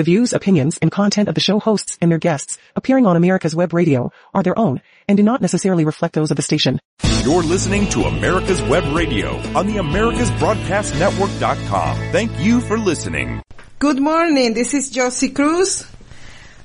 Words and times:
The 0.00 0.04
views, 0.04 0.32
opinions, 0.32 0.78
and 0.78 0.90
content 0.90 1.28
of 1.28 1.34
the 1.34 1.42
show 1.42 1.60
hosts 1.60 1.98
and 2.00 2.10
their 2.10 2.18
guests 2.18 2.56
appearing 2.74 3.04
on 3.04 3.16
America's 3.16 3.54
Web 3.54 3.74
Radio 3.74 4.10
are 4.32 4.42
their 4.42 4.58
own 4.58 4.80
and 5.06 5.18
do 5.18 5.22
not 5.22 5.42
necessarily 5.42 5.84
reflect 5.84 6.14
those 6.14 6.30
of 6.30 6.38
the 6.38 6.42
station. 6.42 6.80
You're 7.22 7.42
listening 7.42 7.86
to 7.90 8.04
America's 8.04 8.62
Web 8.62 8.96
Radio 8.96 9.36
on 9.54 9.66
the 9.66 9.76
AmericasBroadcastNetwork.com. 9.76 11.96
Thank 12.12 12.40
you 12.40 12.62
for 12.62 12.78
listening. 12.78 13.42
Good 13.78 14.00
morning. 14.00 14.54
This 14.54 14.72
is 14.72 14.88
Josie 14.88 15.28
Cruz 15.28 15.86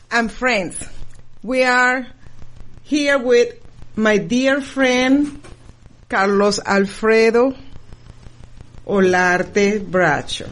and 0.10 0.32
friends. 0.32 0.82
We 1.44 1.66
are 1.66 2.08
here 2.84 3.18
with 3.18 3.54
my 3.98 4.18
dear 4.18 4.62
friend 4.62 5.42
Carlos 6.08 6.62
Alfredo 6.66 7.54
Olarte 8.88 9.86
Bracho. 9.86 10.50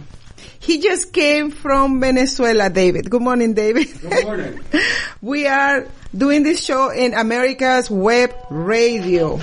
He 0.64 0.80
just 0.80 1.12
came 1.12 1.52
from 1.52 2.00
Venezuela, 2.00 2.70
David. 2.70 3.10
Good 3.10 3.22
morning, 3.22 3.54
David. 3.54 3.88
Good 4.00 4.24
morning. 4.24 4.60
we 5.22 5.46
are 5.46 5.88
doing 6.16 6.44
this 6.44 6.64
show 6.64 6.90
in 6.90 7.14
America's 7.14 7.92
Web 7.92 8.34
Radio. 8.50 9.40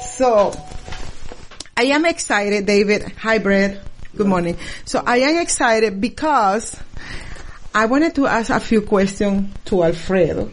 So, 0.00 0.52
I 1.76 1.84
am 1.84 2.04
excited, 2.04 2.66
David. 2.66 3.12
Hi, 3.18 3.38
Brad. 3.38 3.80
Good 4.16 4.26
morning. 4.26 4.56
So 4.84 5.00
I 5.06 5.18
am 5.18 5.40
excited 5.40 6.00
because 6.00 6.76
I 7.72 7.86
wanted 7.86 8.16
to 8.16 8.26
ask 8.26 8.50
a 8.50 8.58
few 8.58 8.82
questions 8.82 9.54
to 9.66 9.84
Alfredo 9.84 10.50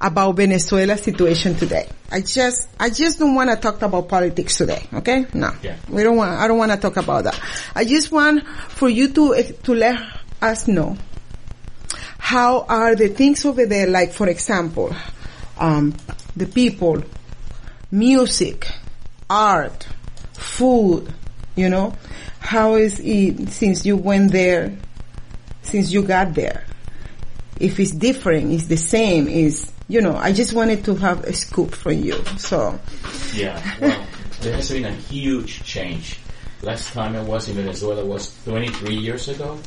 about 0.00 0.36
Venezuela's 0.36 1.02
situation 1.02 1.54
today. 1.54 1.88
I 2.10 2.22
just, 2.22 2.68
I 2.78 2.90
just 2.90 3.18
don't 3.18 3.34
want 3.34 3.50
to 3.50 3.56
talk 3.56 3.82
about 3.82 4.08
politics 4.08 4.56
today. 4.56 4.86
Okay? 4.94 5.26
No. 5.34 5.52
Yeah. 5.62 5.76
We 5.88 6.02
don't 6.02 6.16
want, 6.16 6.32
I 6.32 6.48
don't 6.48 6.58
want 6.58 6.72
to 6.72 6.78
talk 6.78 6.96
about 6.96 7.24
that. 7.24 7.40
I 7.74 7.84
just 7.84 8.10
want 8.10 8.46
for 8.46 8.88
you 8.88 9.08
to, 9.08 9.42
to 9.62 9.74
let 9.74 10.00
us 10.40 10.66
know 10.66 10.96
how 12.18 12.60
are 12.68 12.94
the 12.94 13.08
things 13.08 13.44
over 13.44 13.66
there, 13.66 13.88
like 13.88 14.12
for 14.12 14.28
example, 14.28 14.94
um, 15.58 15.94
the 16.36 16.46
people, 16.46 17.02
music, 17.90 18.68
art, 19.28 19.86
food, 20.32 21.12
you 21.56 21.68
know, 21.68 21.94
how 22.38 22.76
is 22.76 23.00
it 23.00 23.50
since 23.50 23.84
you 23.84 23.96
went 23.96 24.32
there, 24.32 24.76
since 25.62 25.90
you 25.92 26.02
got 26.02 26.34
there? 26.34 26.64
If 27.58 27.78
it's 27.78 27.90
different, 27.90 28.52
it's 28.52 28.66
the 28.66 28.76
same, 28.76 29.28
is, 29.28 29.70
you 29.90 30.00
know, 30.00 30.14
I 30.16 30.32
just 30.32 30.52
wanted 30.52 30.84
to 30.84 30.94
have 30.96 31.24
a 31.24 31.32
scoop 31.32 31.74
from 31.74 31.94
you. 31.94 32.14
So, 32.38 32.78
Yeah, 33.34 33.58
well, 33.80 34.06
there 34.40 34.54
has 34.54 34.70
been 34.70 34.84
a 34.84 34.92
huge 34.92 35.64
change. 35.64 36.20
Last 36.62 36.92
time 36.92 37.16
I 37.16 37.22
was 37.22 37.48
in 37.48 37.56
Venezuela 37.56 38.04
was 38.04 38.32
23 38.44 38.94
years 38.94 39.28
ago, 39.28 39.58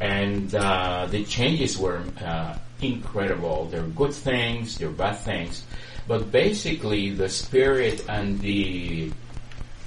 and 0.00 0.54
uh, 0.54 1.06
the 1.10 1.24
changes 1.24 1.76
were 1.76 2.02
uh, 2.24 2.56
incredible. 2.80 3.66
There 3.66 3.84
are 3.84 3.88
good 3.88 4.14
things, 4.14 4.78
there 4.78 4.88
are 4.88 4.92
bad 4.92 5.18
things, 5.18 5.64
but 6.08 6.32
basically 6.32 7.10
the 7.10 7.28
spirit 7.28 8.04
and 8.08 8.40
the 8.40 9.12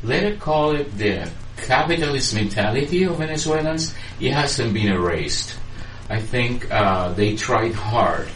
let 0.04 0.24
it 0.24 0.40
call 0.40 0.76
it 0.76 0.96
the 0.98 1.30
capitalist 1.58 2.34
mentality 2.36 3.04
of 3.04 3.18
Venezuelans, 3.18 3.94
it 4.20 4.32
hasn't 4.32 4.74
been 4.74 4.88
erased. 4.92 5.58
I 6.10 6.20
think 6.22 6.72
uh, 6.72 7.14
they 7.14 7.36
tried 7.36 7.74
hard. 7.74 8.30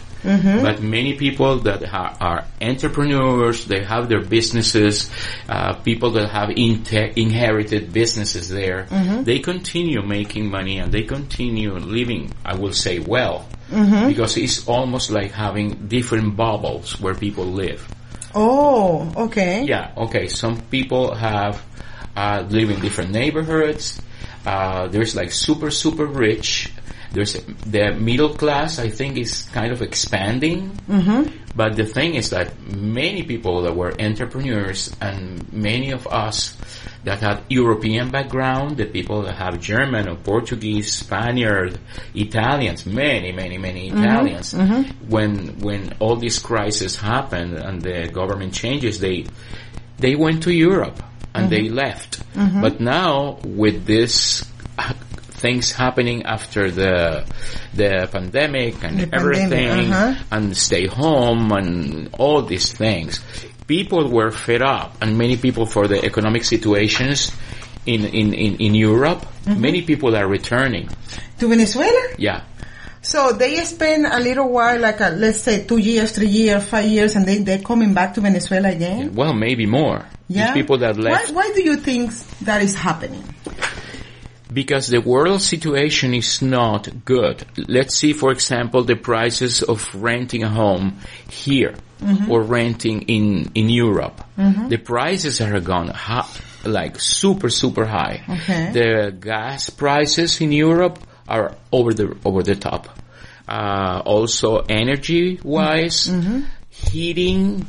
But 0.64 0.82
many 0.82 1.14
people 1.16 1.60
that 1.60 1.84
ha- 1.84 2.16
are 2.20 2.46
entrepreneurs, 2.62 3.66
they 3.66 3.84
have 3.84 4.08
their 4.10 4.22
businesses, 4.22 5.10
uh, 5.50 5.74
people 5.84 6.12
that 6.12 6.30
have 6.30 6.50
inherited 7.18 7.94
businesses 7.94 8.50
there, 8.50 8.88
they 9.24 9.40
continue 9.40 10.02
making 10.02 10.50
money 10.50 10.80
and 10.80 10.92
they 10.92 11.04
continue 11.04 11.74
living, 11.74 12.32
I 12.46 12.56
will 12.56 12.74
say, 12.74 13.00
well. 13.00 13.46
Because 14.08 14.38
it's 14.38 14.68
almost 14.68 15.10
like 15.12 15.32
having 15.32 15.88
different 15.88 16.36
bubbles 16.36 17.00
where 17.02 17.16
people 17.16 17.46
live. 17.46 17.88
oh, 18.36 19.12
okay. 19.28 19.64
Yeah, 19.66 19.92
okay. 19.98 20.28
Some 20.28 20.58
people 20.70 21.14
have 21.16 21.62
uh, 22.16 22.44
live 22.50 22.70
in 22.72 22.80
different 22.82 23.12
neighborhoods. 23.12 24.02
Uh, 24.46 24.88
there's 24.88 25.16
like 25.16 25.32
super 25.32 25.72
super 25.72 26.06
rich. 26.06 26.73
There's 27.14 27.34
the 27.34 27.94
middle 27.94 28.34
class. 28.34 28.80
I 28.80 28.90
think 28.90 29.18
is 29.18 29.44
kind 29.54 29.72
of 29.72 29.82
expanding. 29.82 30.72
Mm-hmm. 30.90 31.54
But 31.56 31.76
the 31.76 31.86
thing 31.86 32.16
is 32.16 32.32
that 32.32 32.60
many 32.68 33.22
people 33.22 33.62
that 33.62 33.76
were 33.76 33.94
entrepreneurs 34.02 34.90
and 35.00 35.46
many 35.54 35.92
of 35.92 36.08
us 36.08 36.58
that 37.04 37.20
had 37.20 37.44
European 37.50 38.10
background, 38.10 38.78
the 38.78 38.86
people 38.86 39.22
that 39.24 39.36
have 39.36 39.60
German 39.62 40.10
or 40.10 40.16
Portuguese, 40.16 40.92
Spaniard, 40.92 41.78
Italians, 42.16 42.88
many, 42.88 43.32
many, 43.32 43.60
many 43.60 43.92
mm-hmm. 43.92 44.04
Italians, 44.04 44.54
mm-hmm. 44.54 45.10
when 45.10 45.60
when 45.60 45.94
all 46.00 46.16
this 46.16 46.40
crisis 46.40 46.96
happened 46.96 47.54
and 47.54 47.82
the 47.82 48.10
government 48.12 48.54
changes, 48.54 49.00
they 49.00 49.26
they 49.98 50.16
went 50.16 50.42
to 50.44 50.52
Europe 50.52 51.04
and 51.36 51.50
they 51.50 51.66
mm-hmm. 51.66 51.76
left. 51.76 52.24
But 52.62 52.80
now 52.80 53.38
with 53.44 53.86
this 53.86 54.44
things 55.44 55.76
happening 55.76 56.24
after 56.24 56.72
the 56.72 57.28
the 57.76 58.08
pandemic 58.08 58.80
and 58.84 58.96
The 59.04 59.08
pandemic, 59.08 59.20
everything 59.20 59.92
uh-huh. 59.92 60.24
and 60.32 60.56
stay 60.56 60.88
home 60.88 61.52
and 61.52 62.10
all 62.16 62.42
these 62.48 62.72
things, 62.72 63.20
people 63.68 64.08
were 64.08 64.32
fed 64.32 64.64
up 64.64 64.96
and 65.04 65.18
many 65.20 65.36
people 65.36 65.66
for 65.68 65.92
the 65.92 66.00
economic 66.00 66.48
situations 66.48 67.36
in 67.86 68.08
in 68.08 68.34
in, 68.34 68.52
in 68.64 68.72
Europe, 68.74 69.28
many 69.46 69.82
people 69.84 70.16
are 70.16 70.28
returning. 70.28 70.88
To 71.40 71.52
Venezuela? 71.52 72.16
Yeah. 72.18 72.48
So 73.04 73.34
they 73.36 73.60
spend 73.68 74.08
a 74.08 74.20
little 74.20 74.48
while, 74.48 74.80
like 74.80 75.04
a, 75.04 75.10
let's 75.12 75.44
say 75.44 75.68
two 75.68 75.76
years, 75.76 76.16
three 76.16 76.32
years, 76.32 76.64
five 76.64 76.88
years, 76.88 77.18
and 77.18 77.28
then 77.28 77.44
they're 77.44 77.60
coming 77.60 77.94
back 77.94 78.16
to 78.16 78.22
Venezuela 78.22 78.72
again? 78.72 79.12
Well, 79.14 79.34
maybe 79.36 79.66
more. 79.68 80.08
Yeah. 80.30 80.56
These 80.56 80.64
people 80.64 80.78
that 80.80 80.96
left 80.96 81.36
Why, 81.36 81.36
why 81.36 81.54
do 81.54 81.62
you 81.68 81.76
think 81.76 82.16
that 82.48 82.64
is 82.64 82.76
happening? 82.80 83.24
Because 84.54 84.88
the 84.88 85.02
world 85.02 85.42
situation 85.42 86.14
is 86.14 86.42
not 86.42 87.06
good. 87.06 87.46
Let's 87.58 87.96
see, 87.96 88.14
for 88.14 88.32
example, 88.32 88.84
the 88.84 88.96
prices 88.96 89.64
of 89.64 89.94
renting 89.96 90.44
a 90.44 90.50
home 90.50 91.00
here 91.30 91.76
mm-hmm. 92.02 92.32
or 92.32 92.42
renting 92.42 93.04
in 93.04 93.52
in 93.56 93.70
Europe. 93.70 94.22
Mm-hmm. 94.38 94.70
The 94.70 94.78
prices 94.78 95.42
are 95.42 95.60
gone 95.60 95.88
ha- 95.88 96.30
like 96.66 97.00
super 97.00 97.50
super 97.50 97.86
high. 97.86 98.24
Okay. 98.30 98.72
The 98.72 99.12
gas 99.12 99.70
prices 99.70 100.42
in 100.42 100.52
Europe 100.52 101.00
are 101.28 101.56
over 101.72 101.94
the 101.94 102.18
over 102.26 102.44
the 102.44 102.56
top. 102.56 102.90
Uh, 103.48 104.02
also, 104.06 104.60
energy 104.60 105.40
wise, 105.44 106.08
mm-hmm. 106.08 106.42
heating 106.70 107.66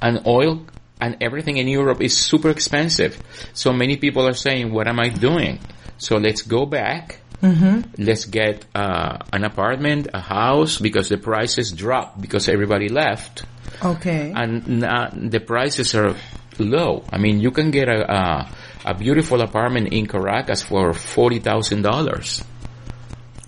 and 0.00 0.26
oil 0.26 0.64
and 1.04 1.16
everything 1.20 1.58
in 1.58 1.68
Europe 1.68 2.00
is 2.00 2.16
super 2.16 2.48
expensive. 2.48 3.20
So 3.52 3.72
many 3.72 3.96
people 3.96 4.26
are 4.26 4.34
saying, 4.34 4.72
what 4.72 4.88
am 4.88 4.98
I 4.98 5.10
doing? 5.10 5.60
So 5.98 6.16
let's 6.16 6.40
go 6.42 6.64
back. 6.64 7.20
Mm-hmm. 7.42 8.02
Let's 8.02 8.24
get 8.24 8.64
uh, 8.74 9.18
an 9.30 9.44
apartment, 9.44 10.08
a 10.14 10.20
house, 10.20 10.78
because 10.78 11.10
the 11.10 11.18
prices 11.18 11.72
dropped 11.72 12.20
because 12.20 12.48
everybody 12.48 12.88
left. 12.88 13.44
Okay. 13.84 14.32
And 14.34 14.82
uh, 14.82 15.10
the 15.12 15.40
prices 15.40 15.94
are 15.94 16.16
low. 16.58 17.04
I 17.12 17.18
mean, 17.18 17.40
you 17.40 17.50
can 17.50 17.70
get 17.70 17.88
a, 17.88 18.00
a, 18.10 18.50
a 18.86 18.94
beautiful 18.94 19.42
apartment 19.42 19.92
in 19.92 20.06
Caracas 20.06 20.62
for 20.62 20.92
$40,000. 20.92 22.44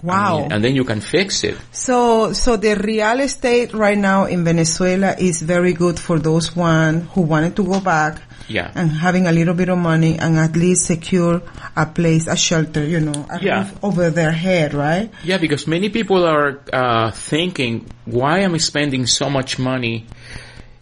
Wow. 0.02 0.48
And 0.50 0.62
then 0.62 0.76
you 0.76 0.84
can 0.84 1.00
fix 1.00 1.44
it. 1.44 1.56
So, 1.72 2.32
so 2.32 2.56
the 2.56 2.74
real 2.76 3.20
estate 3.20 3.72
right 3.72 3.96
now 3.98 4.26
in 4.26 4.44
Venezuela 4.44 5.14
is 5.18 5.42
very 5.42 5.72
good 5.72 5.98
for 5.98 6.18
those 6.18 6.54
one 6.54 7.02
who 7.12 7.22
wanted 7.22 7.56
to 7.56 7.64
go 7.64 7.80
back. 7.80 8.20
Yeah. 8.48 8.70
And 8.74 8.92
having 8.92 9.26
a 9.26 9.32
little 9.32 9.54
bit 9.54 9.68
of 9.68 9.78
money 9.78 10.18
and 10.18 10.38
at 10.38 10.54
least 10.54 10.86
secure 10.86 11.42
a 11.74 11.86
place, 11.86 12.28
a 12.28 12.36
shelter, 12.36 12.84
you 12.84 13.00
know, 13.00 13.26
yeah. 13.40 13.70
over 13.82 14.10
their 14.10 14.30
head, 14.30 14.72
right? 14.72 15.10
Yeah, 15.24 15.38
because 15.38 15.66
many 15.66 15.88
people 15.88 16.24
are 16.24 16.60
uh, 16.72 17.10
thinking, 17.10 17.90
why 18.04 18.40
am 18.40 18.54
I 18.54 18.58
spending 18.58 19.06
so 19.06 19.28
much 19.28 19.58
money? 19.58 20.06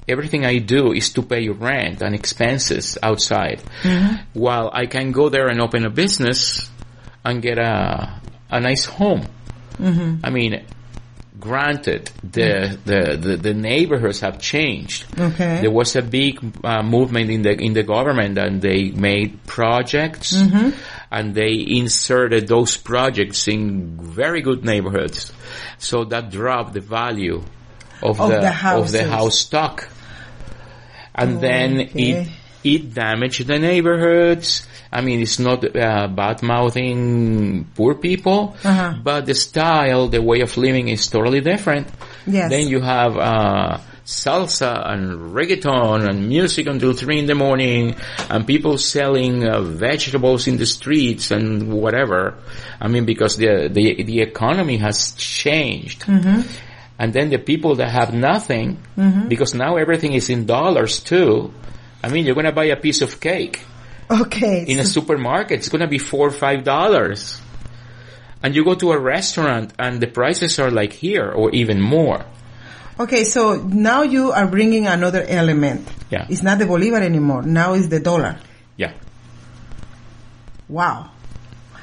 Everything 0.07 0.45
I 0.45 0.59
do 0.59 0.93
is 0.93 1.11
to 1.15 1.23
pay 1.23 1.49
rent 1.49 2.03
and 2.03 2.15
expenses 2.15 2.99
outside. 3.03 3.63
Mm-hmm. 3.83 4.39
While 4.39 4.69
I 4.71 4.85
can 4.85 5.13
go 5.13 5.31
there 5.31 5.49
and 5.49 5.63
open 5.63 5.87
a 5.87 5.91
business 5.91 6.69
and 7.25 7.41
get 7.41 7.57
a 7.57 8.21
a 8.55 8.61
nice 8.61 8.85
home. 8.85 9.27
I 10.23 10.31
mean, 10.31 10.65
granted, 11.41 12.11
the, 12.23 12.79
the, 12.85 13.17
the, 13.17 13.37
the 13.37 13.53
neighborhoods 13.55 14.21
have 14.21 14.39
changed. 14.41 15.07
Okay. 15.19 15.61
There 15.63 15.71
was 15.71 15.97
a 15.97 16.03
big 16.03 16.39
uh, 16.63 16.83
movement 16.83 17.31
in 17.31 17.43
the 17.43 17.51
in 17.51 17.73
the 17.73 17.83
government, 17.83 18.39
and 18.39 18.63
they 18.63 18.91
made 18.93 19.45
projects, 19.47 20.33
and 21.11 21.35
they 21.35 21.53
inserted 21.67 22.47
those 22.47 22.77
projects 22.77 23.49
in 23.49 23.99
very 24.01 24.43
good 24.43 24.65
neighborhoods, 24.65 25.33
so 25.79 26.05
that 26.05 26.31
dropped 26.31 26.73
the 26.75 26.81
value 26.81 27.43
of, 28.03 28.21
Of 28.21 28.31
the, 28.31 28.41
the 28.41 28.71
of 28.77 28.93
the 28.93 29.05
house 29.05 29.39
stock, 29.41 29.89
and 31.15 31.41
then 31.41 31.81
okay. 31.81 32.11
it 32.11 32.29
it 32.63 32.95
damaged 32.95 33.47
the 33.47 33.59
neighborhoods. 33.59 34.67
I 34.95 35.01
mean, 35.01 35.21
it's 35.21 35.39
not 35.39 35.65
uh, 35.65 36.07
bad 36.09 36.43
mouthing 36.43 37.67
poor 37.75 37.95
people, 37.95 38.57
Uh-huh. 38.65 38.95
but 39.03 39.27
the 39.27 39.35
style, 39.35 40.09
the 40.09 40.23
way 40.23 40.41
of 40.41 40.57
living 40.57 40.89
is 40.89 41.07
totally 41.09 41.41
different. 41.41 41.89
Yes. 42.27 42.51
Then 42.51 42.69
you 42.69 42.81
have 42.81 43.17
uh, 43.19 43.79
salsa 44.07 44.73
and 44.93 45.35
reggaeton 45.35 46.09
and 46.09 46.29
music 46.29 46.67
until 46.67 46.93
three 46.93 47.19
in 47.19 47.27
the 47.27 47.35
morning, 47.35 47.97
and 48.31 48.47
people 48.47 48.79
selling 48.79 49.45
uh, 49.47 49.61
vegetables 49.61 50.47
in 50.47 50.57
the 50.59 50.67
streets 50.67 51.31
and 51.31 51.73
whatever. 51.73 52.35
I 52.81 52.89
mean, 52.89 53.05
because 53.05 53.37
the 53.37 53.69
the 53.69 54.03
the 54.05 54.21
economy 54.21 54.77
has 54.79 55.13
changed. 55.17 56.05
And 56.97 57.13
then 57.13 57.29
the 57.31 57.39
people 57.39 57.75
that 57.83 57.91
have 57.91 58.15
nothing, 58.15 58.79
because 59.29 59.53
now 59.53 59.77
everything 59.77 60.13
is 60.15 60.31
in 60.31 60.47
dollars 60.47 61.01
too. 61.03 61.51
I 62.05 62.09
mean, 62.09 62.25
you're 62.25 62.37
gonna 62.37 62.53
buy 62.55 62.67
a 62.71 62.77
piece 62.77 63.03
of 63.03 63.19
cake 63.19 63.59
Okay. 64.11 64.65
in 64.67 64.79
a 64.79 64.85
supermarket, 64.85 65.59
it's 65.59 65.69
gonna 65.69 65.89
be 65.89 65.99
four 65.99 66.29
or 66.29 66.31
five 66.31 66.65
dollars. 66.65 67.41
And 68.43 68.55
you 68.55 68.65
go 68.65 68.75
to 68.75 68.93
a 68.93 68.99
restaurant 68.99 69.73
and 69.79 70.01
the 70.01 70.07
prices 70.07 70.59
are 70.59 70.71
like 70.71 70.93
here 70.93 71.31
or 71.31 71.51
even 71.53 71.81
more. 71.81 72.27
Okay, 73.01 73.25
so 73.25 73.57
now 73.57 74.03
you 74.03 74.31
are 74.33 74.47
bringing 74.47 74.87
another 74.87 75.25
element. 75.27 75.89
Yeah. 76.11 76.27
It's 76.29 76.43
not 76.43 76.59
the 76.59 76.67
bolivar 76.67 76.99
anymore. 76.99 77.43
Now 77.43 77.73
it's 77.73 77.89
the 77.89 77.99
dollar. 77.99 78.39
Yeah. 78.77 78.93
Wow. 80.69 81.11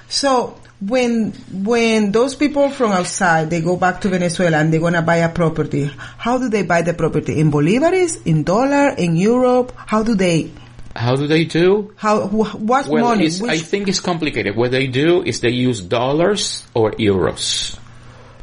So 0.07 0.57
when 0.79 1.31
when 1.51 2.12
those 2.12 2.35
people 2.35 2.69
from 2.69 2.91
outside 2.91 3.50
they 3.50 3.62
go 3.62 3.77
back 3.77 4.01
to 4.01 4.09
Venezuela 4.09 4.57
and 4.57 4.71
they're 4.71 4.79
gonna 4.79 5.01
buy 5.01 5.17
a 5.17 5.29
property, 5.29 5.91
how 6.17 6.38
do 6.38 6.47
they 6.47 6.63
buy 6.63 6.81
the 6.81 6.94
property? 6.94 7.39
In 7.39 7.51
bolivares, 7.51 8.25
in 8.25 8.44
dollar, 8.44 8.89
in 8.97 9.15
Europe? 9.15 9.74
How 9.75 10.03
do 10.03 10.15
they? 10.15 10.51
How 10.95 11.15
do 11.15 11.25
they 11.27 11.45
do? 11.45 11.93
How 11.95 12.27
wh- 12.27 12.59
what 12.59 12.88
Well, 12.88 13.05
money? 13.05 13.25
it's, 13.25 13.41
I 13.41 13.57
think 13.59 13.88
it's 13.88 13.99
complicated. 14.01 14.55
What 14.55 14.71
they 14.71 14.88
do 14.88 15.23
is 15.23 15.39
they 15.39 15.51
use 15.51 15.81
dollars 15.81 16.63
or 16.73 16.91
euros. 16.93 17.77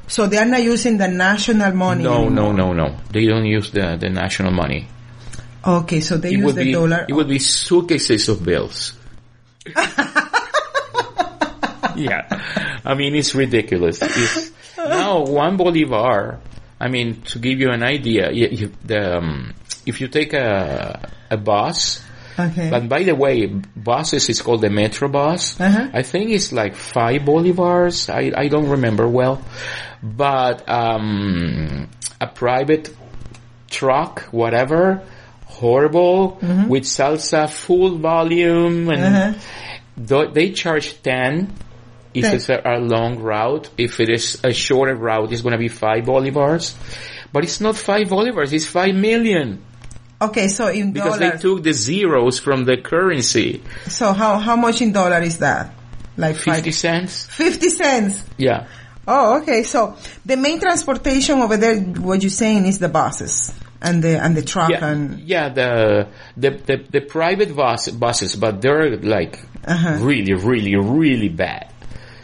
so 0.07 0.27
they 0.27 0.39
are 0.39 0.47
not 0.47 0.63
using 0.63 0.97
the 0.97 1.09
national 1.09 1.73
money. 1.75 2.03
No, 2.05 2.25
anymore. 2.27 2.53
no, 2.55 2.73
no, 2.73 2.89
no. 2.89 2.97
They 3.13 3.27
don't 3.27 3.45
use 3.45 3.71
the, 3.71 3.97
the 4.01 4.09
national 4.09 4.53
money. 4.53 4.89
Okay, 5.67 6.01
so 6.01 6.17
they 6.17 6.33
It 6.33 6.39
use 6.39 6.55
the 6.55 6.65
be, 6.65 6.73
dollar. 6.73 7.05
it 7.09 7.13
would 7.13 7.29
be 7.29 7.39
suitcases 7.39 8.29
of 8.31 8.43
bills. 8.45 8.95
yeah. 11.97 12.25
I 12.85 12.95
mean, 12.95 13.15
it's 13.15 13.35
ridiculous. 13.35 14.01
It's, 14.03 14.51
now, 14.79 15.25
one 15.25 15.57
bolivar, 15.57 16.41
I 16.81 16.89
mean, 16.89 17.21
to 17.23 17.39
give 17.39 17.61
you 17.61 17.71
an 17.71 17.83
idea, 17.83 18.31
you, 18.31 18.73
the, 18.85 19.19
um, 19.19 19.53
if 19.85 20.01
you 20.01 20.09
take 20.09 20.33
a, 20.33 21.11
a 21.31 21.37
bus, 21.37 22.01
okay. 22.39 22.71
but 22.71 22.89
by 22.89 23.03
the 23.03 23.15
way, 23.15 23.47
buses 23.47 24.29
is 24.29 24.41
called 24.43 24.61
the 24.63 24.71
Metro 24.71 25.09
bus. 25.09 25.61
Uh-huh. 25.61 25.89
I 25.93 26.03
think 26.03 26.31
it's 26.31 26.53
like 26.53 26.75
five 26.77 27.23
bolivars. 27.23 28.09
I, 28.13 28.33
I 28.39 28.49
don't 28.49 28.69
remember 28.69 29.09
well. 29.09 29.43
But, 30.03 30.69
um, 30.69 31.89
a 32.21 32.27
private 32.27 32.95
truck, 33.71 34.23
whatever, 34.31 35.03
horrible, 35.47 36.39
with 36.69 36.85
salsa 36.85 37.49
full 37.51 37.99
volume 37.99 38.89
and 38.91 39.03
Uh-huh. 39.05 39.33
th- 40.07 40.35
they 40.35 40.51
charge 40.53 41.03
10 41.03 41.53
if 42.15 42.23
Ten. 42.25 42.35
it's 42.37 42.49
a, 42.49 42.61
a 42.65 42.79
long 42.79 43.19
route. 43.21 43.69
If 43.77 44.01
it 44.01 44.09
is 44.09 44.41
a 44.45 44.53
shorter 44.53 44.95
route, 44.95 45.33
it's 45.33 45.43
going 45.43 45.53
to 45.53 45.59
be 45.59 45.69
five 45.69 46.05
bolivars. 46.05 46.75
But 47.33 47.45
it's 47.45 47.61
not 47.61 47.77
five 47.77 48.09
bolivars, 48.09 48.53
it's 48.53 48.67
five 48.67 48.95
million. 48.95 49.63
Okay, 50.21 50.49
so 50.49 50.69
in 50.69 50.93
Because 50.93 51.19
dollars. 51.19 51.33
they 51.33 51.39
took 51.39 51.63
the 51.63 51.73
zeros 51.73 52.39
from 52.39 52.65
the 52.65 52.77
currency. 52.79 53.63
so 53.89 54.13
how 54.13 54.39
how 54.39 54.57
much 54.57 54.81
in 54.83 54.93
dollar 54.93 55.21
is 55.23 55.39
that? 55.39 55.73
Like 56.17 56.37
five- 56.37 56.57
50 56.57 56.71
cents? 56.73 57.27
50 57.27 57.69
cents. 57.71 58.25
Yeah. 58.37 58.67
Oh, 59.07 59.39
okay. 59.41 59.63
So 59.63 59.97
the 60.27 60.37
main 60.37 60.61
transportation 60.61 61.39
over 61.39 61.57
there, 61.57 61.81
what 61.81 62.23
you're 62.23 62.31
saying 62.31 62.67
is 62.67 62.79
the 62.79 62.89
buses 62.91 63.53
and 63.81 64.03
the 64.03 64.19
and 64.21 64.37
the 64.37 64.43
truck 64.43 64.71
Yeah, 64.71 64.85
and 64.87 65.21
yeah, 65.21 65.49
the, 65.49 66.09
the, 66.37 66.51
the, 66.51 66.77
the 66.91 67.01
private 67.01 67.55
bus, 67.55 67.89
buses, 67.89 68.35
but 68.37 68.61
they're 68.61 68.97
like 68.99 69.39
Uh-huh. 69.65 69.99
really, 70.01 70.35
really, 70.35 70.75
really 70.77 71.29
bad. 71.29 71.73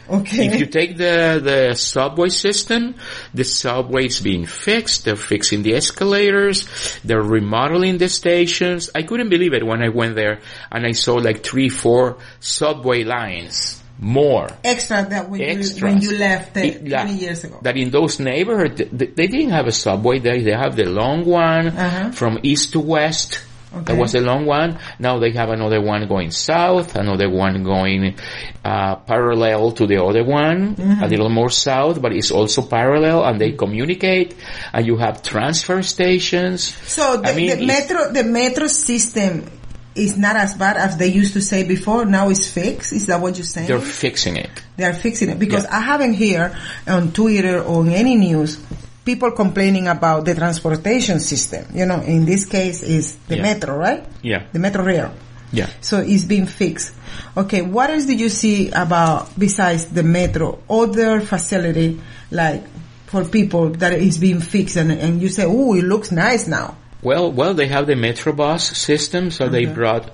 Okay. 0.09 0.47
If 0.47 0.59
you 0.59 0.65
take 0.65 0.97
the, 0.97 1.39
the 1.43 1.75
subway 1.75 2.29
system, 2.29 2.95
the 3.33 3.43
subway's 3.43 4.19
being 4.21 4.45
fixed, 4.45 5.05
they're 5.05 5.15
fixing 5.15 5.63
the 5.63 5.73
escalators, 5.75 6.67
they're 7.03 7.21
remodeling 7.21 7.97
the 7.97 8.09
stations. 8.09 8.89
I 8.95 9.03
couldn't 9.03 9.29
believe 9.29 9.53
it 9.53 9.65
when 9.65 9.81
I 9.81 9.89
went 9.89 10.15
there 10.15 10.39
and 10.71 10.85
I 10.85 10.91
saw 10.91 11.15
like 11.15 11.43
three, 11.43 11.69
four 11.69 12.17
subway 12.39 13.03
lines. 13.03 13.81
More. 13.97 14.49
extra 14.61 15.07
that 15.09 15.29
when 15.29 15.39
you 15.39 15.63
when 15.79 16.01
you 16.01 16.17
left 16.17 16.57
It- 16.57 16.81
yeah, 16.85 17.03
20 17.05 17.17
years 17.17 17.43
ago. 17.45 17.59
That 17.61 17.77
in 17.77 17.91
those 17.91 18.19
neighborhoods, 18.19 18.81
they, 18.91 19.05
they 19.07 19.27
didn't 19.27 19.51
have 19.51 19.67
a 19.67 19.71
subway. 19.71 20.19
They, 20.19 20.41
they 20.41 20.51
have 20.51 20.75
the 20.75 20.83
long 20.83 21.23
one 21.23 21.67
Uh-huh. 21.69 22.11
from 22.11 22.39
east 22.43 22.73
to 22.73 22.81
west. 22.81 23.39
Okay. 23.75 23.93
That 23.93 23.97
was 23.99 24.15
a 24.15 24.21
long 24.21 24.45
one. 24.45 24.79
Now 24.99 25.19
they 25.19 25.31
have 25.31 25.49
another 25.49 25.81
one 25.81 26.07
going 26.07 26.31
south, 26.31 26.95
another 26.95 27.29
one 27.29 27.63
going 27.63 28.15
uh, 28.63 28.95
parallel 28.97 29.71
to 29.73 29.85
the 29.87 30.03
other 30.03 30.23
one, 30.23 30.75
Mm-hmm. 30.75 31.03
a 31.03 31.07
little 31.07 31.29
more 31.29 31.49
south, 31.49 32.01
but 32.01 32.11
it's 32.13 32.31
also 32.31 32.61
parallel, 32.61 33.23
and 33.25 33.39
they 33.39 33.51
communicate. 33.51 34.35
And 34.73 34.85
you 34.85 34.97
have 34.97 35.21
transfer 35.23 35.81
stations. 35.83 36.63
So 36.87 37.17
the, 37.17 37.29
I 37.31 37.35
mean, 37.35 37.59
the 37.59 37.65
metro 37.65 38.11
the 38.11 38.23
metro 38.23 38.67
system 38.67 39.51
is 39.95 40.17
not 40.17 40.35
as 40.35 40.55
bad 40.55 40.75
as 40.77 40.97
they 40.97 41.07
used 41.07 41.33
to 41.33 41.41
say 41.41 41.63
before. 41.63 42.03
Now 42.05 42.29
it's 42.29 42.49
fixed. 42.49 42.91
Is 42.91 43.05
that 43.07 43.21
what 43.21 43.37
you're 43.37 43.45
saying? 43.45 43.67
They're 43.67 43.79
fixing 43.79 44.35
it. 44.37 44.49
They 44.77 44.83
are 44.83 44.93
fixing 44.93 45.29
it 45.29 45.39
because 45.39 45.63
Yeah. 45.63 45.77
I 45.77 45.81
haven't 45.81 46.15
heard 46.15 46.55
on 46.87 47.11
Twitter 47.13 47.59
or 47.63 47.79
on 47.81 47.89
any 47.89 48.15
news 48.15 48.57
people 49.05 49.31
complaining 49.31 49.87
about 49.87 50.25
the 50.25 50.33
transportation 50.35 51.19
system. 51.19 51.65
You 51.73 51.85
know, 51.85 52.01
in 52.01 52.25
this 52.25 52.45
case 52.45 52.81
is 52.83 53.15
the 53.27 53.37
Yeah. 53.37 53.41
metro, 53.43 53.77
right? 53.77 54.03
Yeah, 54.23 54.43
The 54.51 54.59
metro 54.59 54.83
rail. 54.83 55.11
yeah. 55.53 55.67
So 55.81 55.99
it's 55.99 56.23
being 56.25 56.47
fixed. 56.47 56.91
Okay, 57.37 57.61
what 57.61 57.89
else 57.91 58.05
did 58.05 58.19
you 58.19 58.29
see 58.29 58.71
about 58.71 59.37
besides 59.37 59.85
the 59.85 60.03
metro, 60.03 60.59
other 60.69 61.21
facility 61.21 62.01
like 62.31 62.63
for 63.05 63.23
people 63.23 63.69
that 63.77 63.93
is 63.93 64.17
being 64.17 64.41
fixed 64.41 64.75
and, 64.75 64.91
and 64.91 65.21
you 65.21 65.29
say, 65.29 65.45
oh, 65.45 65.75
it 65.75 65.83
looks 65.83 66.11
nice 66.11 66.47
now. 66.47 66.75
Well, 67.03 67.31
well, 67.31 67.53
they 67.53 67.67
have 67.67 67.85
the 67.85 67.93
Metrobus 67.93 68.75
system, 68.75 69.29
so 69.29 69.47
they 69.47 69.65
brought 69.65 70.09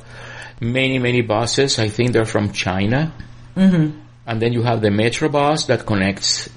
many, 0.60 1.00
many 1.00 1.22
buses. 1.22 1.80
I 1.80 1.88
think 1.88 2.12
they're 2.12 2.26
from 2.26 2.52
China. 2.52 3.14
Mm-hmm. 3.56 3.98
And 4.28 4.42
then 4.42 4.52
you 4.52 4.64
have 4.64 4.82
the 4.82 4.90
Metrobus 4.90 5.68
that 5.68 5.86
connects 5.86 6.50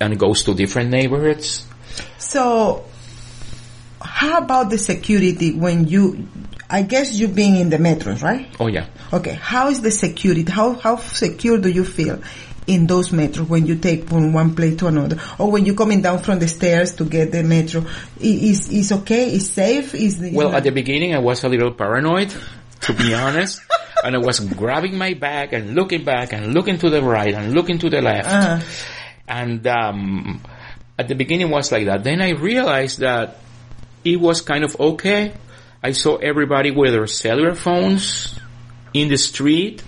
and 0.00 0.18
goes 0.18 0.42
to 0.44 0.54
different 0.54 0.90
neighborhoods. 0.90 1.66
So 2.18 2.84
how 4.00 4.38
about 4.38 4.70
the 4.70 4.78
security 4.78 5.52
when 5.52 5.86
you, 5.86 6.28
I 6.68 6.82
guess 6.82 7.14
you 7.14 7.28
being 7.28 7.56
in 7.56 7.70
the 7.70 7.76
metros, 7.76 8.22
right? 8.22 8.48
Oh 8.58 8.66
yeah. 8.66 8.86
Okay, 9.12 9.34
how 9.34 9.68
is 9.68 9.80
the 9.80 9.90
security? 9.90 10.44
How 10.50 10.74
how 10.74 10.96
secure 10.96 11.58
do 11.58 11.68
you 11.68 11.84
feel 11.84 12.20
in 12.66 12.86
those 12.86 13.10
metros 13.10 13.48
when 13.48 13.66
you 13.66 13.76
take 13.76 14.08
from 14.08 14.32
one 14.32 14.54
place 14.54 14.76
to 14.78 14.86
another, 14.86 15.20
or 15.38 15.50
when 15.50 15.66
you're 15.66 15.74
coming 15.74 16.00
down 16.00 16.20
from 16.20 16.38
the 16.38 16.48
stairs 16.48 16.94
to 16.96 17.04
get 17.04 17.32
the 17.32 17.42
metro? 17.42 17.84
Is 18.20 18.70
is 18.70 18.92
okay? 18.92 19.34
Is 19.34 19.50
safe? 19.50 19.94
Is 19.94 20.18
the, 20.18 20.32
Well, 20.32 20.54
at 20.54 20.64
the 20.64 20.70
beginning 20.70 21.14
I 21.14 21.18
was 21.18 21.44
a 21.44 21.48
little 21.48 21.72
paranoid, 21.72 22.34
to 22.82 22.92
be 22.94 23.14
honest. 23.14 23.60
and 24.04 24.16
I 24.16 24.18
was 24.18 24.40
grabbing 24.40 24.96
my 24.96 25.14
bag 25.14 25.52
and 25.52 25.74
looking 25.74 26.04
back 26.04 26.32
and 26.32 26.52
looking 26.54 26.78
to 26.78 26.90
the 26.90 27.02
right 27.02 27.34
and 27.34 27.52
looking 27.54 27.78
to 27.78 27.90
the 27.90 28.00
left. 28.00 28.28
Uh-huh. 28.28 28.60
And 29.28 29.66
um, 29.66 30.42
at 31.02 31.08
the 31.08 31.14
beginning 31.14 31.50
was 31.50 31.72
like 31.72 31.86
that. 31.86 32.04
Then 32.04 32.20
I 32.22 32.30
realized 32.30 33.00
that 33.00 33.38
it 34.04 34.18
was 34.20 34.40
kind 34.40 34.62
of 34.64 34.78
okay. 34.78 35.32
I 35.82 35.92
saw 35.92 36.16
everybody 36.16 36.70
with 36.70 36.92
their 36.92 37.06
cellular 37.08 37.54
phones 37.54 38.38
in 38.94 39.08
the 39.08 39.16
street, 39.18 39.82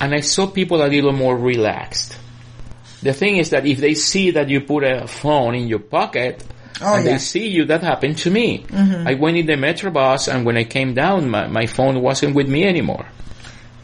and 0.00 0.14
I 0.14 0.20
saw 0.20 0.46
people 0.46 0.82
a 0.82 0.86
little 0.86 1.12
more 1.12 1.36
relaxed. 1.36 2.16
The 3.02 3.12
thing 3.12 3.36
is 3.38 3.50
that 3.50 3.66
if 3.66 3.78
they 3.78 3.94
see 3.94 4.30
that 4.32 4.48
you 4.48 4.60
put 4.60 4.84
a 4.84 5.06
phone 5.08 5.54
in 5.54 5.66
your 5.68 5.80
pocket, 5.80 6.44
Oh, 6.78 6.94
and 6.94 7.06
yeah. 7.06 7.12
they 7.12 7.18
see 7.18 7.48
you, 7.48 7.64
that 7.66 7.82
happened 7.82 8.18
to 8.18 8.30
me. 8.30 8.58
Mm-hmm. 8.68 9.08
I 9.08 9.14
went 9.14 9.38
in 9.38 9.46
the 9.46 9.56
metro 9.56 9.90
bus, 9.90 10.28
and 10.28 10.44
when 10.44 10.58
I 10.58 10.64
came 10.64 10.92
down, 10.92 11.30
my, 11.30 11.46
my 11.46 11.64
phone 11.66 12.02
wasn't 12.02 12.34
with 12.34 12.48
me 12.48 12.64
anymore. 12.64 13.06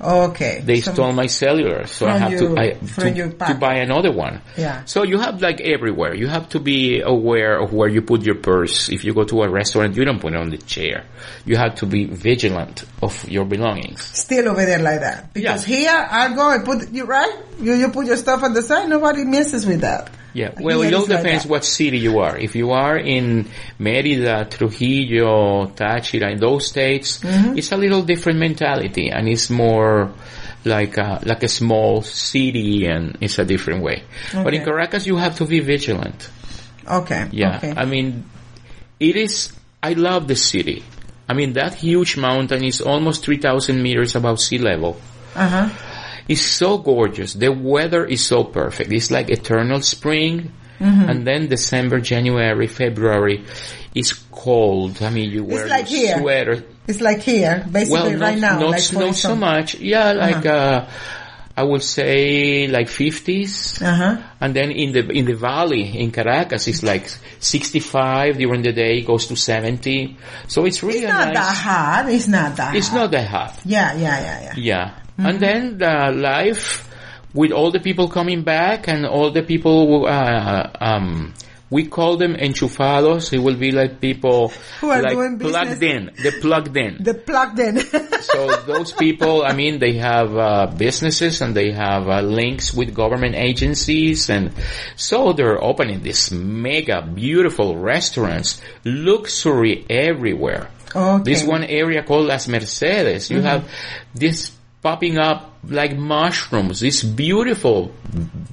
Okay, 0.02 0.60
They 0.64 0.80
So- 0.80 0.92
stole 0.92 1.12
my 1.12 1.26
cellular, 1.26 1.86
so 1.86 2.06
I 2.06 2.18
have 2.18 2.38
to 2.38 2.56
I, 2.58 2.70
to, 2.72 3.30
to 3.30 3.54
buy 3.54 3.76
another 3.76 4.10
one. 4.12 4.40
Yeah. 4.56 4.84
So 4.84 5.04
you 5.04 5.18
have 5.18 5.40
like 5.40 5.60
everywhere. 5.60 6.14
You 6.14 6.26
have 6.28 6.48
to 6.50 6.60
be 6.60 7.00
aware 7.00 7.58
of 7.58 7.72
where 7.72 7.88
you 7.88 8.02
put 8.02 8.22
your 8.22 8.34
purse. 8.36 8.88
If 8.88 9.04
you 9.04 9.14
go 9.14 9.24
to 9.24 9.42
a 9.42 9.48
restaurant, 9.48 9.96
you 9.96 10.04
don't 10.04 10.20
put 10.20 10.32
it 10.32 10.38
on 10.40 10.50
the 10.50 10.58
chair. 10.58 11.04
You 11.44 11.56
have 11.56 11.76
to 11.76 11.86
be 11.86 12.04
vigilant 12.06 12.84
of 13.02 13.28
your 13.28 13.44
belongings. 13.44 14.02
Still 14.02 14.48
over 14.48 14.64
there 14.64 14.78
like 14.80 15.00
that 15.00 15.32
because 15.32 15.68
Yeah. 15.68 15.76
here 15.76 16.08
I 16.10 16.34
go 16.34 16.50
and 16.50 16.64
put 16.64 16.90
you 16.92 17.04
right. 17.04 17.34
You 17.60 17.74
you 17.74 17.88
put 17.90 18.06
your 18.06 18.16
stuff 18.16 18.42
on 18.42 18.54
the 18.54 18.62
side. 18.62 18.88
Nobody 18.88 19.24
messes 19.24 19.66
with 19.66 19.82
that. 19.82 20.10
Yeah, 20.34 20.52
well, 20.58 20.80
it 20.82 20.94
all 20.94 21.02
it's 21.02 21.10
like 21.10 21.22
depends 21.22 21.46
what 21.46 21.64
city 21.64 21.98
you 21.98 22.20
are. 22.20 22.38
If 22.38 22.56
you 22.56 22.70
are 22.70 22.96
in 22.96 23.48
Merida, 23.78 24.46
Trujillo, 24.50 25.66
Táchira, 25.76 26.32
in 26.32 26.38
those 26.38 26.66
states, 26.68 27.20
Mm-hmm. 27.20 27.58
it's 27.58 27.70
a 27.72 27.76
little 27.76 28.02
different 28.02 28.38
mentality, 28.38 29.10
and 29.10 29.28
it's 29.28 29.50
more 29.50 30.10
like 30.64 30.96
a, 30.96 31.20
like 31.24 31.42
a 31.42 31.48
small 31.48 32.02
city, 32.02 32.86
and 32.86 33.18
it's 33.20 33.38
a 33.38 33.44
different 33.44 33.82
way. 33.82 34.04
But 34.32 34.54
in 34.54 34.64
Caracas, 34.64 35.06
you 35.06 35.16
have 35.16 35.36
to 35.36 35.44
be 35.44 35.60
vigilant. 35.60 36.30
Okay. 36.88 37.28
Yeah, 37.32 37.56
Okay. 37.58 37.74
I 37.76 37.84
mean, 37.84 38.24
it 38.98 39.16
is. 39.16 39.52
I 39.82 39.92
love 39.94 40.28
the 40.28 40.36
city. 40.36 40.82
I 41.28 41.34
mean, 41.34 41.52
that 41.54 41.74
huge 41.74 42.16
mountain 42.16 42.64
is 42.64 42.80
almost 42.80 43.24
three 43.24 43.38
thousand 43.38 43.82
meters 43.82 44.14
above 44.16 44.40
sea 44.40 44.58
level. 44.58 44.96
uh 45.34 45.48
huh. 45.48 45.68
It's 46.28 46.40
so 46.42 46.78
gorgeous. 46.78 47.34
The 47.34 47.50
weather 47.52 48.04
is 48.04 48.24
so 48.24 48.44
perfect. 48.44 48.92
It's 48.92 49.10
like 49.10 49.30
eternal 49.30 49.80
spring. 49.82 50.52
And 50.80 51.24
then 51.24 51.46
December, 51.46 52.00
January, 52.00 52.66
February 52.66 53.44
is 53.94 54.12
cold. 54.32 55.00
I 55.00 55.10
mean, 55.10 55.30
you 55.30 55.44
wear 55.44 55.68
like 55.68 55.88
your 55.88 56.00
here. 56.00 56.18
sweater. 56.18 56.64
It's 56.88 57.00
like 57.00 57.20
here, 57.22 57.64
basically 57.70 58.16
Well, 58.16 58.18
right 58.18 58.36
not, 58.36 58.54
now. 58.54 58.58
not, 58.58 58.70
like 58.72 58.92
not 58.92 59.14
so 59.14 59.36
much. 59.36 59.76
Yeah, 59.76 60.10
like, 60.10 60.44
uh, 60.44 60.88
I 61.56 61.62
would 61.62 61.84
say 61.84 62.66
like 62.66 62.88
50s. 62.88 63.80
Uh 63.80 63.94
huh. 63.94 64.22
And 64.40 64.56
then 64.56 64.72
in 64.72 64.90
the, 64.90 65.08
in 65.08 65.24
the 65.24 65.34
valley, 65.34 65.96
in 66.00 66.10
Caracas, 66.10 66.66
it's 66.66 66.82
like 66.82 67.06
65 67.38 68.38
during 68.38 68.62
the 68.62 68.72
day, 68.72 69.02
goes 69.02 69.26
to 69.28 69.36
70. 69.36 70.16
So 70.48 70.64
it's 70.64 70.82
really 70.82 71.00
It's 71.04 71.08
not 71.12 71.26
nice, 71.28 71.34
that 71.36 71.56
hot. 71.56 72.10
It's 72.12 72.26
not 72.26 72.56
that. 72.56 72.74
it's 72.74 72.88
hot. 72.88 72.96
not 72.96 73.10
that 73.12 73.28
hot. 73.28 73.60
Yeah, 73.64 73.94
yeah, 73.94 74.20
yeah, 74.20 74.42
yeah. 74.42 74.54
Yeah. 74.56 74.94
And 75.18 75.40
then 75.40 75.78
the 75.78 76.12
life 76.14 76.88
with 77.34 77.52
all 77.52 77.70
the 77.70 77.80
people 77.80 78.08
coming 78.08 78.42
back 78.42 78.88
and 78.88 79.06
all 79.06 79.30
the 79.30 79.42
people, 79.42 80.06
uh, 80.06 80.70
um, 80.80 81.32
we 81.70 81.86
call 81.86 82.18
them 82.18 82.34
enchufados. 82.34 83.32
It 83.32 83.38
will 83.38 83.56
be 83.56 83.70
like 83.72 83.98
people 84.00 84.52
Who 84.80 84.90
are 84.90 85.00
like 85.00 85.12
doing 85.12 85.38
plugged 85.38 85.80
business. 85.80 86.16
in. 86.18 86.22
They're 86.22 86.40
plugged 86.40 86.76
in. 86.76 87.02
The 87.02 87.14
plugged 87.14 87.58
in. 87.58 87.78
so 88.20 88.56
those 88.66 88.92
people, 88.92 89.42
I 89.42 89.54
mean, 89.54 89.78
they 89.78 89.94
have 89.94 90.36
uh, 90.36 90.66
businesses 90.66 91.40
and 91.40 91.54
they 91.54 91.72
have 91.72 92.08
uh, 92.08 92.20
links 92.20 92.74
with 92.74 92.94
government 92.94 93.36
agencies, 93.36 94.28
and 94.28 94.52
so 94.96 95.32
they're 95.32 95.62
opening 95.62 96.02
these 96.02 96.30
mega 96.30 97.00
beautiful 97.00 97.78
restaurants, 97.78 98.60
luxury 98.84 99.86
everywhere. 99.88 100.68
okay. 100.94 101.22
This 101.24 101.42
one 101.42 101.64
area 101.64 102.02
called 102.02 102.26
Las 102.26 102.48
Mercedes, 102.48 103.30
you 103.30 103.40
have 103.40 103.66
this 104.14 104.52
popping 104.82 105.16
up 105.16 105.54
like 105.64 105.96
mushrooms, 105.96 106.80
these 106.80 107.02
beautiful 107.02 107.94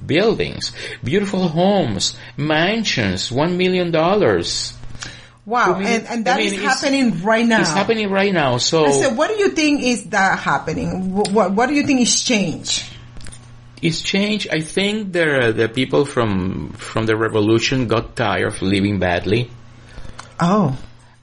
buildings, 0.06 0.72
beautiful 1.02 1.48
homes, 1.48 2.16
mansions, 2.36 3.30
one 3.30 3.56
million 3.56 3.90
dollars. 3.90 4.74
Wow, 5.44 5.74
I 5.74 5.78
mean, 5.78 5.88
and, 5.88 6.06
and 6.06 6.28
I 6.28 6.36
mean, 6.36 6.54
is 6.54 6.60
happening 6.62 7.22
right 7.22 7.44
now. 7.44 7.60
It's 7.60 7.72
happening 7.72 8.10
right 8.10 8.32
now. 8.32 8.58
So 8.58 8.84
I 8.84 8.92
said, 8.92 9.16
what 9.16 9.28
do 9.28 9.36
you 9.36 9.50
think 9.50 9.82
is 9.82 10.04
that 10.10 10.38
happening? 10.38 11.12
What, 11.12 11.30
what, 11.32 11.52
what 11.52 11.68
do 11.68 11.74
you 11.74 11.84
think 11.84 12.00
is 12.00 12.22
change? 12.22 12.84
it's 13.82 14.02
changed. 14.02 14.48
I 14.50 14.60
think 14.60 15.12
the 15.12 15.52
the 15.56 15.68
people 15.68 16.04
from 16.04 16.72
from 16.72 17.06
the 17.06 17.16
revolution 17.16 17.88
got 17.88 18.16
tired 18.16 18.46
of 18.46 18.62
living 18.62 18.98
badly. 18.98 19.50
Oh, 20.38 20.76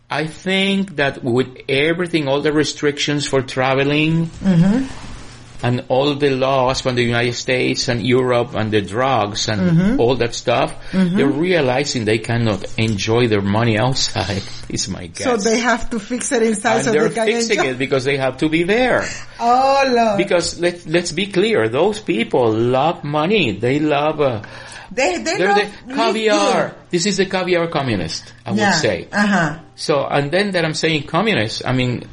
I 0.10 0.28
think 0.28 0.96
that 0.96 1.22
with 1.24 1.64
everything, 1.68 2.28
all 2.28 2.42
the 2.42 2.54
restrictions 2.54 3.28
for 3.28 3.42
traveling, 3.42 4.28
mm-hmm. 4.28 5.66
and 5.66 5.84
all 5.90 6.16
the 6.16 6.30
laws 6.30 6.80
from 6.80 6.96
the 6.96 7.04
United 7.04 7.34
States 7.34 7.90
and 7.90 8.02
Europe 8.02 8.54
and 8.56 8.72
the 8.72 8.82
drugs 8.82 9.50
and 9.50 9.60
mm-hmm. 9.60 10.00
all 10.00 10.16
that 10.16 10.34
stuff, 10.34 10.72
mm-hmm. 10.92 11.18
they're 11.18 11.28
realizing 11.28 12.06
they 12.06 12.20
cannot 12.20 12.64
enjoy 12.80 13.28
their 13.28 13.42
money 13.42 13.78
outside. 13.78 14.44
Is 14.70 14.88
my 14.88 15.08
guess. 15.08 15.24
so 15.24 15.38
they 15.38 15.60
have 15.60 15.90
to 15.92 16.00
fix 16.00 16.32
it 16.34 16.44
inside 16.44 16.76
and 16.76 16.86
so 16.86 16.92
they're 16.92 17.10
they 17.10 17.34
fixing 17.34 17.60
enjoy. 17.60 17.72
it 17.72 17.78
because 17.78 18.04
they 18.04 18.18
have 18.18 18.38
to 18.38 18.50
be 18.50 18.64
there. 18.64 19.08
Oh, 19.40 19.84
Lord. 19.88 20.18
Because 20.18 20.60
let's 20.60 20.86
let's 20.86 21.12
be 21.12 21.28
clear, 21.28 21.70
those 21.70 22.00
people 22.00 22.52
love 22.52 23.04
money. 23.04 23.52
They 23.52 23.80
love. 23.80 24.22
Uh, 24.22 24.42
they, 24.92 25.18
they 25.18 25.38
they're 25.38 25.48
don't 25.48 25.88
the 25.88 25.94
caviar. 25.94 26.70
good. 26.70 26.76
This 26.90 27.06
is 27.06 27.18
the 27.18 27.26
caviar 27.26 27.68
communist. 27.68 28.34
I 28.46 28.52
would 28.52 28.74
say. 28.74 29.08
Uh 29.12 29.28
huh. 29.28 29.60
So, 29.76 30.06
and 30.06 30.32
then 30.32 30.52
that 30.52 30.66
I'm 30.66 30.74
saying 30.74 31.04
communist, 31.08 31.64
I 31.66 31.74
mean, 31.74 32.04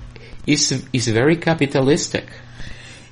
is 0.46 0.84
is 0.92 1.08
very 1.08 1.36
capitalistic. 1.36 2.26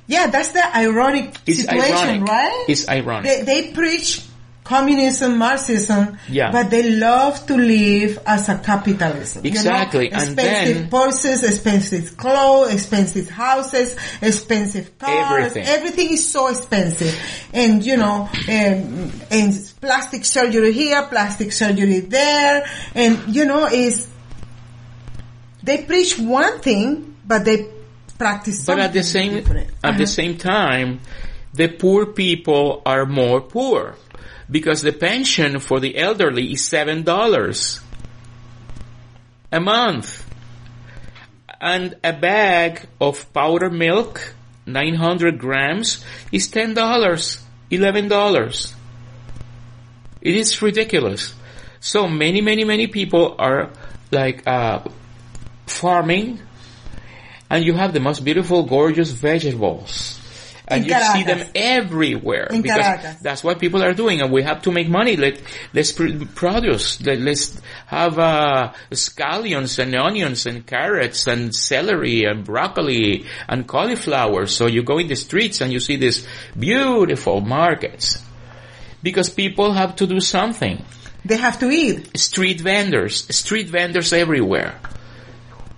Yeah, 0.05 0.27
that's 0.27 0.49
the 0.49 0.63
ironic 0.75 1.35
It's 1.47 1.61
situation, 1.61 2.21
ironic. 2.21 2.27
right? 2.29 2.65
It's 2.67 2.89
ironic. 2.89 3.23
They, 3.23 3.41
they 3.43 3.71
preach 3.71 4.21
communism, 4.63 5.37
Marxism, 5.37 6.17
Yeah. 6.29 6.51
but 6.51 6.69
they 6.69 6.89
love 6.91 7.45
to 7.47 7.55
live 7.57 8.19
as 8.25 8.47
a 8.49 8.57
capitalism. 8.57 9.45
Exactly, 9.45 10.05
You 10.05 10.11
know? 10.11 10.17
and 10.19 10.29
expensive 10.39 10.77
then- 10.77 10.89
purses, 10.89 11.43
expensive 11.43 12.17
clothes, 12.17 12.73
expensive 12.73 13.29
houses, 13.29 13.95
expensive 14.21 14.97
cars. 14.97 15.45
Everything. 15.57 15.65
Everything 15.67 16.11
is 16.11 16.29
so 16.31 16.47
expensive, 16.47 17.13
and 17.53 17.85
you 17.85 17.97
know, 17.97 18.29
and, 18.47 19.11
and 19.29 19.71
plastic 19.81 20.23
surgery 20.25 20.71
here, 20.71 21.03
plastic 21.03 21.51
surgery 21.51 21.99
there, 21.99 22.65
and 22.95 23.19
you 23.35 23.45
know, 23.45 23.65
is 23.67 24.07
they 25.61 25.83
preach 25.83 26.17
one 26.19 26.59
thing, 26.59 27.15
but 27.25 27.45
they 27.45 27.67
practice. 28.17 28.65
But 28.65 28.79
at 28.79 28.93
the 28.93 29.03
same 29.03 29.33
different. 29.33 29.67
at 29.83 29.97
the 29.97 30.03
Uh-huh. 30.03 30.05
same 30.05 30.37
time, 30.37 30.99
the 31.53 31.67
poor 31.67 32.05
people 32.07 32.81
are 32.85 33.05
more 33.05 33.41
poor 33.41 33.95
because 34.53 34.83
the 34.83 34.93
pension 34.93 35.57
for 35.59 35.79
the 35.79 35.97
elderly 35.97 36.53
is 36.53 36.63
seven 36.63 37.01
dollars 37.01 37.81
a 39.51 39.59
month, 39.59 40.29
and 41.59 41.97
a 42.03 42.13
bag 42.13 42.87
of 43.01 43.31
powder 43.33 43.71
milk, 43.71 44.35
nine 44.67 44.93
hundred 44.93 45.39
grams, 45.39 46.05
is 46.31 46.47
ten 46.49 46.75
dollars, 46.75 47.43
eleven 47.71 48.07
dollars. 48.07 48.75
It 50.21 50.35
is 50.35 50.61
ridiculous. 50.61 51.33
So 51.79 52.07
many, 52.07 52.39
many, 52.39 52.63
many 52.63 52.87
people 52.87 53.35
are 53.39 53.71
like 54.11 54.47
uh, 54.47 54.83
farming 55.65 56.39
and 57.49 57.65
you 57.65 57.73
have 57.73 57.93
the 57.93 57.99
most 57.99 58.23
beautiful, 58.23 58.63
gorgeous 58.63 59.11
vegetables. 59.11 60.22
And 60.65 60.85
In 60.85 60.89
you 60.91 61.03
see 61.13 61.23
them 61.23 61.45
everywhere 61.55 62.47
In 62.49 62.61
because 62.61 62.79
Caracas. 62.81 63.21
that's 63.21 63.43
what 63.43 63.59
people 63.59 63.83
are 63.83 63.93
doing, 63.93 64.21
and 64.21 64.31
we 64.31 64.43
have 64.43 64.61
to 64.61 64.71
make 64.71 64.87
money. 64.87 65.17
Let 65.17 65.41
let's 65.73 65.91
pr- 65.91 66.23
produce. 66.35 67.01
Let, 67.01 67.19
let's 67.19 67.59
have 67.87 68.17
uh, 68.17 68.71
scallions 68.91 69.77
and 69.79 69.93
onions 69.93 70.45
and 70.45 70.65
carrots 70.65 71.27
and 71.27 71.53
celery 71.53 72.23
and 72.23 72.45
broccoli 72.45 73.25
and 73.49 73.67
cauliflower. 73.67 74.45
So 74.47 74.67
you 74.67 74.83
go 74.83 74.99
in 74.99 75.07
the 75.07 75.17
streets 75.17 75.59
and 75.59 75.71
you 75.73 75.81
see 75.81 75.97
these 75.97 76.25
beautiful 76.57 77.41
markets 77.41 78.23
because 79.03 79.29
people 79.29 79.73
have 79.73 79.97
to 79.97 80.07
do 80.07 80.21
something 80.21 80.81
They 81.25 81.35
have 81.37 81.59
to 81.59 81.69
eat. 81.69 82.17
street 82.17 82.61
vendors, 82.61 83.27
street 83.35 83.67
vendors 83.67 84.13
everywhere. 84.13 84.79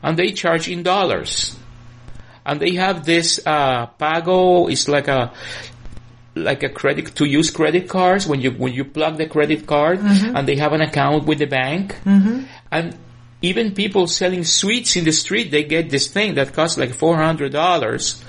And 0.03 0.15
they 0.15 0.31
charge 0.33 0.69
in 0.69 0.83
dollars. 0.83 1.55
And 2.45 2.59
they 2.59 2.75
have 2.75 3.05
this, 3.05 3.39
uh, 3.45 3.87
Pago 3.87 4.67
It's 4.67 4.87
like 4.87 5.07
a, 5.07 5.31
like 6.35 6.63
a 6.63 6.69
credit, 6.69 7.15
to 7.15 7.25
use 7.25 7.49
credit 7.49 7.87
cards 7.89 8.27
when 8.27 8.41
you, 8.41 8.51
when 8.51 8.73
you 8.73 8.83
plug 8.85 9.17
the 9.17 9.25
credit 9.27 9.65
card 9.65 9.99
and 10.35 10.47
they 10.47 10.57
have 10.57 10.73
an 10.73 10.81
account 10.81 11.25
with 11.25 11.39
the 11.39 11.47
bank. 11.47 11.95
And 12.71 12.97
even 13.41 13.73
people 13.73 14.07
selling 14.07 14.43
sweets 14.43 14.95
in 14.95 15.05
the 15.05 15.11
street, 15.11 15.51
they 15.51 15.63
get 15.63 15.89
this 15.89 16.07
thing 16.07 16.35
that 16.35 16.53
costs 16.53 16.77
like 16.77 16.91
$400 16.91 18.23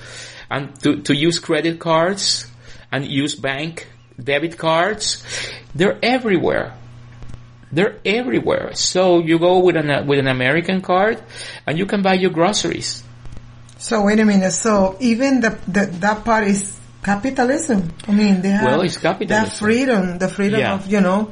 and 0.49 0.79
to, 0.81 1.01
to 1.01 1.15
use 1.15 1.39
credit 1.39 1.79
cards 1.79 2.47
and 2.91 3.05
use 3.05 3.35
bank 3.35 3.87
debit 4.21 4.57
cards. 4.57 5.23
They're 5.75 5.99
everywhere. 6.01 6.73
They're 7.71 7.99
everywhere. 8.05 8.73
So 8.75 9.19
you 9.19 9.39
go 9.39 9.59
with 9.59 9.75
an 9.75 10.07
with 10.07 10.19
an 10.19 10.27
American 10.27 10.81
card, 10.81 11.21
and 11.65 11.77
you 11.77 11.85
can 11.85 12.01
buy 12.01 12.13
your 12.13 12.31
groceries. 12.31 13.03
So 13.77 14.03
wait 14.03 14.19
a 14.19 14.25
minute. 14.25 14.51
So 14.51 14.97
even 14.99 15.41
the, 15.41 15.57
the 15.67 15.85
that 16.01 16.25
part 16.25 16.47
is 16.47 16.75
capitalism. 17.03 17.93
I 18.07 18.11
mean, 18.11 18.41
they 18.41 18.49
have 18.49 18.65
Well, 18.65 18.81
it's 18.81 18.97
capitalism. 18.97 19.43
That 19.49 19.53
freedom, 19.57 20.17
the 20.17 20.27
freedom 20.29 20.59
Yeah. 20.59 20.73
of 20.75 20.87
you 20.87 21.01
know 21.01 21.31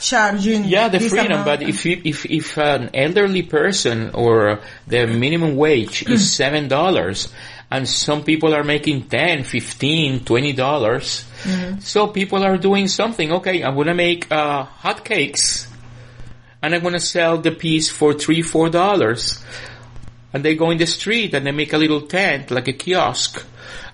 charging. 0.00 0.64
Yeah, 0.64 0.88
the 0.88 1.00
freedom. 1.00 1.26
amount. 1.26 1.44
But 1.46 1.62
if 1.62 1.84
you, 1.84 2.00
if 2.04 2.24
if 2.26 2.56
an 2.58 2.90
elderly 2.94 3.42
person 3.42 4.10
or 4.14 4.60
the 4.86 5.06
minimum 5.06 5.56
wage 5.56 6.08
is 6.08 6.32
seven 6.32 6.68
dollars, 6.68 7.32
and 7.70 7.88
some 7.88 8.22
people 8.24 8.54
are 8.54 8.64
making 8.64 9.08
ten, 9.08 9.44
fifteen, 9.44 10.24
twenty 10.24 10.52
dollars, 10.52 11.24
so 11.80 12.06
people 12.06 12.44
are 12.44 12.56
doing 12.56 12.86
something. 12.88 13.32
Okay, 13.32 13.62
I'm 13.62 13.74
gonna 13.76 13.94
make 13.94 14.30
uh, 14.30 14.64
hot 14.64 15.04
cakes, 15.04 15.66
and 16.62 16.74
I'm 16.74 16.82
gonna 16.82 17.00
sell 17.00 17.38
the 17.38 17.50
piece 17.52 17.88
for 17.90 18.14
three, 18.14 18.42
four 18.42 18.70
dollars. 18.70 19.42
And 20.32 20.44
they 20.44 20.54
go 20.54 20.70
in 20.70 20.78
the 20.78 20.86
street 20.86 21.34
and 21.34 21.46
they 21.46 21.52
make 21.52 21.72
a 21.72 21.78
little 21.78 22.02
tent, 22.02 22.50
like 22.50 22.68
a 22.68 22.72
kiosk, 22.72 23.44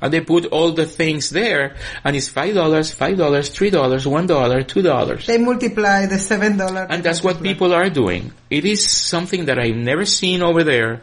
and 0.01 0.13
they 0.13 0.21
put 0.21 0.47
all 0.47 0.73
the 0.73 0.87
things 0.87 1.31
there, 1.31 1.77
and 2.05 2.17
it's 2.17 2.29
five 2.29 2.55
dollars, 2.55 2.93
five 2.93 3.17
dollars, 3.17 3.49
three 3.51 3.71
dollars, 3.71 4.07
one 4.07 4.27
dollar, 4.27 4.63
two 4.63 4.83
dollars. 4.83 5.27
They 5.27 5.39
multiply 5.39 6.07
the 6.07 6.19
seven 6.19 6.57
dollar. 6.57 6.87
And 6.89 7.03
that's 7.03 7.23
what 7.23 7.43
people 7.43 7.73
are 7.75 7.91
doing. 7.91 8.33
It 8.51 8.65
is 8.65 8.89
something 8.89 9.47
that 9.47 9.59
I've 9.59 9.77
never 9.77 10.05
seen 10.05 10.43
over 10.43 10.63
there. 10.63 11.03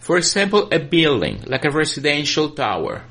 For 0.00 0.16
example, 0.16 0.68
a 0.72 0.78
building, 0.78 1.44
like 1.46 1.64
a 1.64 1.70
residential 1.70 2.50
tower. 2.50 3.04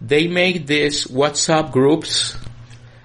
They 0.00 0.28
make 0.28 0.66
these 0.66 1.06
WhatsApp 1.06 1.72
groups, 1.72 2.36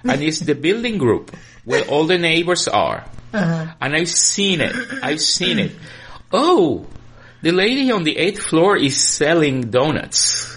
and 0.04 0.22
it's 0.22 0.40
the 0.40 0.54
building 0.54 0.98
group 0.98 1.34
where 1.64 1.84
all 1.86 2.04
the 2.06 2.18
neighbors 2.18 2.68
are. 2.68 3.04
Uh-huh. 3.32 3.66
And 3.80 3.94
I've 3.94 4.10
seen 4.10 4.60
it. 4.60 4.74
I've 5.02 5.20
seen 5.20 5.58
it. 5.58 5.72
Oh, 6.32 6.86
the 7.42 7.52
lady 7.52 7.90
on 7.90 8.04
the 8.04 8.16
eighth 8.16 8.42
floor 8.42 8.76
is 8.76 9.02
selling 9.02 9.70
donuts. 9.70 10.56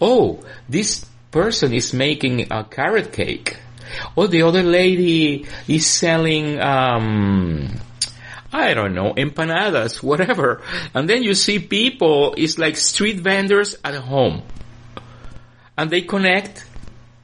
Oh, 0.00 0.44
this 0.68 1.04
person 1.30 1.72
is 1.72 1.92
making 1.92 2.52
a 2.52 2.64
carrot 2.64 3.12
cake. 3.12 3.58
Oh, 4.16 4.26
the 4.26 4.42
other 4.42 4.62
lady 4.62 5.46
is 5.66 5.86
selling, 5.86 6.60
um, 6.60 7.80
I 8.52 8.74
don't 8.74 8.94
know, 8.94 9.14
empanadas, 9.14 10.02
whatever. 10.02 10.62
And 10.94 11.08
then 11.08 11.22
you 11.22 11.34
see 11.34 11.58
people, 11.58 12.34
it's 12.36 12.58
like 12.58 12.76
street 12.76 13.20
vendors 13.20 13.76
at 13.84 13.94
home. 13.94 14.42
And 15.76 15.90
they 15.90 16.02
connect 16.02 16.64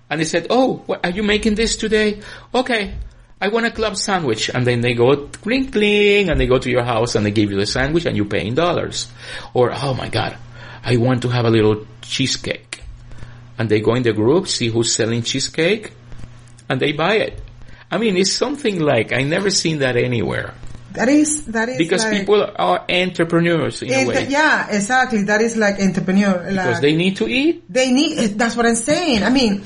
and 0.08 0.20
they 0.20 0.24
said, 0.24 0.46
oh, 0.50 0.82
what, 0.86 1.04
are 1.04 1.10
you 1.10 1.22
making 1.22 1.54
this 1.54 1.76
today? 1.76 2.22
Okay. 2.54 2.94
I 3.40 3.48
want 3.48 3.66
a 3.66 3.70
club 3.70 3.96
sandwich. 3.96 4.48
And 4.48 4.66
then 4.66 4.80
they 4.80 4.94
go 4.94 5.26
clink 5.28 5.72
clink 5.72 6.28
and 6.30 6.40
they 6.40 6.46
go 6.46 6.58
to 6.58 6.70
your 6.70 6.84
house 6.84 7.14
and 7.14 7.24
they 7.26 7.30
give 7.30 7.50
you 7.50 7.56
the 7.58 7.66
sandwich 7.66 8.06
and 8.06 8.16
you 8.16 8.24
pay 8.24 8.46
in 8.46 8.54
dollars. 8.54 9.08
Or, 9.54 9.72
oh 9.74 9.94
my 9.94 10.08
God, 10.08 10.36
I 10.82 10.96
want 10.96 11.22
to 11.22 11.28
have 11.28 11.44
a 11.44 11.50
little 11.50 11.86
cheesecake. 12.02 12.82
And 13.58 13.68
they 13.68 13.80
go 13.80 13.94
in 13.94 14.02
the 14.02 14.12
group, 14.12 14.48
see 14.48 14.68
who's 14.68 14.94
selling 14.94 15.22
cheesecake 15.22 15.92
and 16.68 16.80
they 16.80 16.92
buy 16.92 17.16
it. 17.16 17.42
I 17.90 17.98
mean, 17.98 18.16
it's 18.16 18.32
something 18.32 18.80
like, 18.80 19.12
I 19.12 19.22
never 19.22 19.50
seen 19.50 19.78
that 19.80 19.96
anywhere. 19.96 20.54
That 20.92 21.08
is 21.10 21.44
that 21.46 21.68
is 21.68 21.76
Because 21.76 22.04
like, 22.04 22.18
people 22.18 22.42
are 22.56 22.84
entrepreneurs 22.88 23.82
in 23.82 23.92
a 23.92 24.06
way. 24.06 24.26
yeah, 24.30 24.66
exactly. 24.74 25.24
That 25.24 25.42
is 25.42 25.54
like 25.54 25.78
entrepreneur. 25.78 26.38
Because 26.38 26.56
like- 26.56 26.80
they 26.80 26.96
need 26.96 27.16
to 27.18 27.28
eat. 27.28 27.64
they 27.70 27.92
need 27.92 28.38
that's 28.38 28.56
what 28.56 28.64
i'm 28.64 28.74
saying 28.74 29.22
i 29.22 29.28
mean 29.28 29.62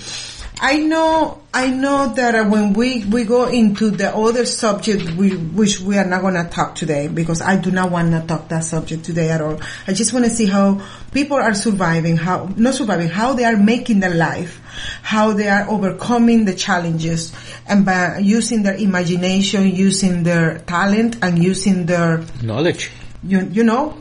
i 0.61 0.79
know 0.79 1.41
i 1.55 1.69
know 1.69 2.13
that 2.15 2.35
uh, 2.35 2.45
when 2.45 2.75
we 2.75 3.05
we 3.07 3.25
go 3.25 3.47
into 3.47 3.91
the 3.91 4.15
other 4.15 4.45
subject 4.45 5.11
we, 5.13 5.35
which 5.35 5.81
we 5.81 5.97
are 5.97 6.05
not 6.05 6.21
going 6.21 6.35
to 6.35 6.45
talk 6.51 6.75
today 6.75 7.09
because 7.09 7.41
i 7.41 7.57
do 7.57 7.71
not 7.71 7.91
want 7.91 8.13
to 8.13 8.21
talk 8.27 8.49
that 8.49 8.63
subject 8.63 9.05
today 9.05 9.31
at 9.31 9.41
all 9.41 9.59
i 9.87 9.93
just 9.93 10.13
want 10.13 10.25
to 10.25 10.31
see 10.31 10.47
how 10.47 10.81
people 11.13 11.37
are 11.37 11.55
surviving 11.55 12.17
how 12.17 12.45
not 12.57 12.75
surviving 12.75 13.09
how 13.09 13.33
they 13.33 13.45
are 13.45 13.57
making 13.57 14.01
their 14.01 14.15
life 14.15 14.61
how 15.03 15.33
they 15.33 15.49
are 15.49 15.69
overcoming 15.69 16.45
the 16.45 16.55
challenges 16.55 17.33
and 17.67 17.87
by 17.87 18.19
using 18.19 18.63
their 18.63 18.77
imagination 18.77 19.67
using 19.67 20.23
their 20.23 20.59
talent 20.61 21.17
and 21.23 21.43
using 21.43 21.87
their 21.87 22.23
Knowledge. 22.43 22.91
you, 23.23 23.41
you 23.51 23.65
know 23.65 23.97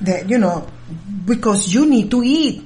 that 0.00 0.28
you 0.28 0.38
know 0.38 0.68
because 1.24 1.72
you 1.72 1.86
need 1.86 2.10
to 2.10 2.22
eat 2.22 2.65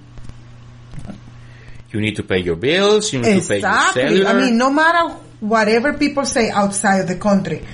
You 1.92 2.00
need 2.00 2.16
to 2.16 2.22
pay 2.22 2.38
your 2.38 2.56
bills, 2.56 3.12
you 3.12 3.20
need 3.20 3.42
to 3.42 3.48
pay 3.48 3.58
your 3.60 3.68
Exactly. 3.68 4.02
cellular. 4.02 4.30
I 4.30 4.40
mean, 4.40 4.56
no 4.58 4.70
matter 4.70 5.16
whatever 5.40 5.92
people 5.94 6.24
say 6.24 6.50
outside 6.50 6.98
of 7.00 7.08
the 7.08 7.16
country, 7.16 7.64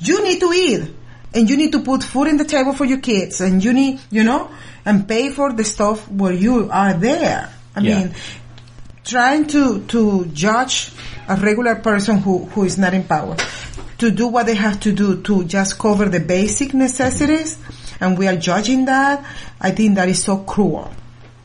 you 0.00 0.22
need 0.22 0.40
to 0.40 0.52
eat. 0.52 0.90
And 1.34 1.50
you 1.50 1.56
need 1.56 1.72
to 1.72 1.80
put 1.80 2.04
food 2.04 2.28
in 2.28 2.36
the 2.36 2.44
table 2.44 2.74
for 2.74 2.84
your 2.84 2.98
kids 3.00 3.40
and 3.40 3.62
you 3.64 3.72
need, 3.72 3.98
you 4.10 4.22
know, 4.22 4.50
and 4.84 5.08
pay 5.08 5.30
for 5.30 5.52
the 5.52 5.64
stuff 5.64 6.08
where 6.08 6.32
you 6.32 6.68
are 6.70 6.94
there. 6.94 7.50
I 7.74 7.80
Yeah. 7.80 7.98
mean, 7.98 8.14
trying 9.04 9.46
to, 9.48 9.80
to 9.88 10.26
judge 10.26 10.92
a 11.26 11.34
regular 11.36 11.74
person 11.76 12.18
who, 12.18 12.44
who 12.46 12.62
is 12.64 12.78
not 12.78 12.94
in 12.94 13.02
power 13.04 13.36
to 13.98 14.10
do 14.12 14.28
what 14.28 14.46
they 14.46 14.54
have 14.54 14.78
to 14.80 14.92
do 14.92 15.22
to 15.22 15.42
just 15.44 15.76
cover 15.78 16.08
the 16.08 16.20
basic 16.20 16.72
necessities 16.72 17.56
and 18.00 18.16
we 18.16 18.28
are 18.28 18.36
judging 18.36 18.84
that, 18.84 19.24
I 19.60 19.72
think 19.72 19.96
that 19.96 20.08
is 20.08 20.22
so 20.22 20.38
cruel. 20.38 20.90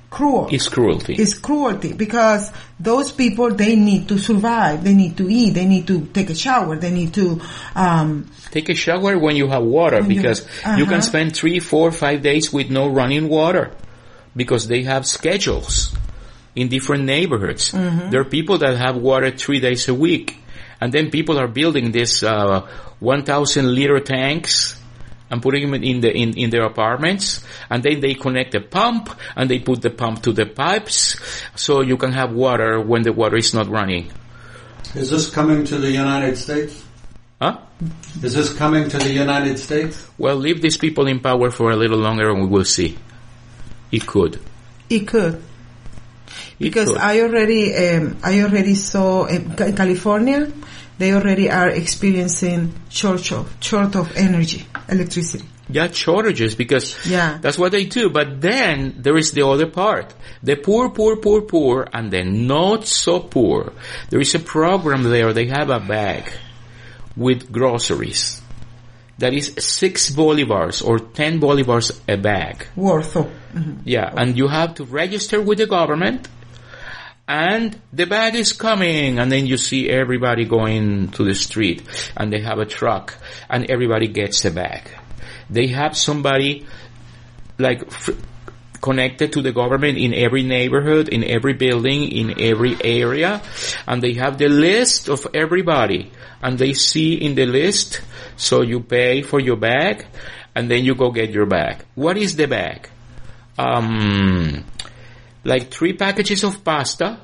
Cruel. 0.10 0.48
it's 0.52 0.68
cruelty. 0.70 1.14
It's 1.14 1.38
cruelty 1.38 1.94
because 1.94 2.52
those 2.80 3.12
people 3.12 3.54
they 3.54 3.76
need 3.76 4.08
to 4.08 4.18
survive. 4.18 4.84
They 4.84 4.96
need 4.96 5.18
to 5.18 5.30
eat. 5.30 5.52
They 5.52 5.66
need 5.66 5.86
to 5.88 6.06
take 6.08 6.32
a 6.32 6.36
shower. 6.36 6.76
They 6.78 6.90
need 6.92 7.14
to. 7.14 7.40
Um, 7.76 8.32
Take 8.50 8.70
a 8.70 8.74
shower 8.76 9.20
when 9.20 9.36
you 9.36 9.48
have 9.50 9.62
water 9.64 10.02
because 10.02 10.42
you 10.66 10.86
Uh-huh. 10.86 10.86
can 10.90 11.02
spend 11.04 11.36
three, 11.36 11.60
four, 11.60 11.92
five 11.92 12.24
days 12.24 12.52
with 12.52 12.72
no 12.72 12.88
running 12.90 13.30
water 13.30 13.70
because 14.36 14.68
they 14.68 14.82
have 14.84 15.06
schedules 15.06 15.94
in 16.56 16.68
different 16.70 17.04
neighborhoods. 17.04 17.72
Mm-hmm. 17.72 18.10
There 18.10 18.22
are 18.22 18.26
people 18.26 18.58
that 18.60 18.78
have 18.78 18.96
water 18.98 19.30
three 19.30 19.60
days 19.60 19.88
a 19.88 19.94
week 19.94 20.38
and 20.82 20.92
then 20.92 21.12
people 21.12 21.38
are 21.38 21.48
building 21.48 21.92
this, 21.92 22.24
uh, 22.24 22.62
1000 23.00 23.76
liter 23.76 24.00
tanks 24.00 24.76
and 25.30 25.42
putting 25.42 25.70
them 25.70 25.84
in 25.84 26.02
the, 26.02 26.12
in, 26.12 26.38
in 26.38 26.50
their 26.50 26.64
apartments 26.64 27.44
and 27.70 27.84
then 27.84 28.00
they 28.00 28.14
connect 28.14 28.52
the 28.52 28.62
pump 28.62 29.10
and 29.36 29.50
they 29.50 29.60
put 29.60 29.82
the 29.82 29.90
pump 29.90 30.24
to 30.24 30.32
the 30.32 30.46
pipes 30.46 31.18
so 31.56 31.82
you 31.82 31.98
can 31.98 32.12
have 32.12 32.32
water 32.32 32.80
when 32.80 33.04
the 33.04 33.14
water 33.14 33.38
is 33.38 33.54
not 33.54 33.68
running. 33.68 34.12
Is 34.96 35.12
this 35.12 35.30
coming 35.30 35.66
to 35.66 35.78
the 35.78 35.92
United 35.92 36.38
States? 36.38 36.84
Huh? 37.42 37.60
Is 38.22 38.34
this 38.34 38.54
coming 38.54 38.90
to 38.90 38.98
the 38.98 39.12
United 39.12 39.60
States? 39.60 40.08
Well, 40.18 40.36
leave 40.36 40.62
these 40.62 40.78
people 40.78 41.08
in 41.08 41.20
power 41.20 41.52
for 41.52 41.72
a 41.72 41.76
little 41.76 42.00
longer 42.00 42.30
and 42.30 42.42
we 42.42 42.48
will 42.48 42.66
see. 42.66 42.98
It 43.92 44.06
could. 44.06 44.40
it 44.90 45.08
could 45.08 45.42
because. 46.60 46.96
I 46.96 47.22
already 47.22 47.76
um, 47.76 48.18
I 48.24 48.42
already 48.42 48.76
saw 48.76 49.26
in 49.26 49.56
California 49.56 50.52
they 50.98 51.14
already 51.14 51.50
are 51.50 51.70
experiencing 51.70 52.74
short 52.90 53.32
of 53.32 53.56
short 53.62 53.96
of 53.96 54.16
energy 54.16 54.66
electricity. 54.92 55.46
yeah, 55.70 55.88
shortages 55.92 56.56
because 56.56 56.96
Yeah. 57.06 57.38
that's 57.42 57.58
what 57.58 57.72
they 57.72 57.86
do. 57.86 58.10
But 58.10 58.42
then 58.42 58.96
there 58.98 59.18
is 59.18 59.32
the 59.32 59.46
other 59.48 59.68
part. 59.68 60.14
The 60.44 60.56
poor, 60.56 60.90
poor, 60.90 61.16
poor, 61.18 61.42
poor, 61.42 61.88
and 61.94 62.10
the 62.12 62.24
not 62.24 62.88
so 62.88 63.20
poor. 63.20 63.72
There 64.10 64.20
is 64.22 64.34
a 64.36 64.40
program 64.40 65.04
there. 65.04 65.32
They 65.34 65.48
have 65.48 65.70
a 65.70 65.80
bag 65.80 66.32
with 67.16 67.52
groceries 67.52 68.42
that 69.18 69.34
is 69.34 69.54
six 69.60 70.10
bolivars 70.10 70.82
or 70.86 70.98
ten 71.00 71.40
bolivars 71.40 71.92
a 72.08 72.16
bag. 72.18 72.66
Worth 72.76 73.16
of. 73.18 73.26
Mm-hmm. 73.54 73.82
Yeah, 73.84 74.10
and 74.16 74.38
you 74.38 74.48
have 74.48 74.76
to 74.76 74.86
register 74.86 75.42
with 75.42 75.58
the 75.58 75.66
government 75.68 76.28
and 77.30 77.80
the 77.94 78.08
bag 78.08 78.34
is 78.34 78.54
coming 78.54 79.20
and 79.20 79.32
then 79.32 79.46
you 79.46 79.56
see 79.56 79.88
everybody 79.88 80.46
going 80.46 81.10
to 81.12 81.24
the 81.24 81.36
street 81.36 81.84
and 82.18 82.34
they 82.34 82.42
have 82.42 82.58
a 82.58 82.66
truck 82.66 83.16
and 83.48 83.70
everybody 83.70 84.08
gets 84.08 84.42
the 84.42 84.50
bag. 84.50 84.90
They 85.48 85.68
have 85.68 85.96
somebody 85.96 86.66
like 87.60 87.84
f- 87.84 88.18
connected 88.82 89.34
to 89.34 89.44
the 89.44 89.52
government 89.52 90.00
in 90.00 90.16
every 90.16 90.42
neighborhood, 90.42 91.10
in 91.10 91.24
every 91.24 91.54
building, 91.54 92.12
in 92.12 92.42
every 92.42 92.76
area 92.84 93.44
and 93.88 94.02
they 94.02 94.14
have 94.14 94.40
the 94.40 94.50
list 94.50 95.08
of 95.08 95.28
everybody 95.36 96.12
and 96.42 96.58
they 96.58 96.74
see 96.74 97.14
in 97.14 97.36
the 97.36 97.46
list 97.46 98.02
so 98.38 98.64
you 98.64 98.80
pay 98.80 99.22
for 99.22 99.40
your 99.40 99.58
bag 99.58 100.04
and 100.56 100.70
then 100.72 100.84
you 100.84 100.96
go 100.96 101.12
get 101.12 101.30
your 101.30 101.46
bag. 101.46 101.86
What 101.94 102.18
is 102.18 102.36
the 102.36 102.48
bag? 102.48 102.90
um, 103.60 104.64
like 105.44 105.72
three 105.72 105.94
packages 105.94 106.44
of 106.44 106.64
pasta. 106.64 107.20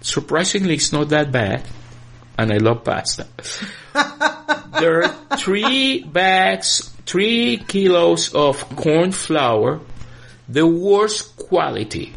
Surprisingly, 0.00 0.74
it's 0.74 0.92
not 0.92 1.08
that 1.10 1.32
bad. 1.32 1.64
And 2.36 2.52
I 2.52 2.56
love 2.56 2.84
pasta. 2.84 3.28
there 4.80 5.04
are 5.04 5.36
three 5.36 6.02
bags, 6.02 6.90
three 7.06 7.58
kilos 7.58 8.34
of 8.34 8.58
corn 8.76 9.12
flour, 9.12 9.80
the 10.48 10.66
worst 10.66 11.36
quality. 11.36 12.12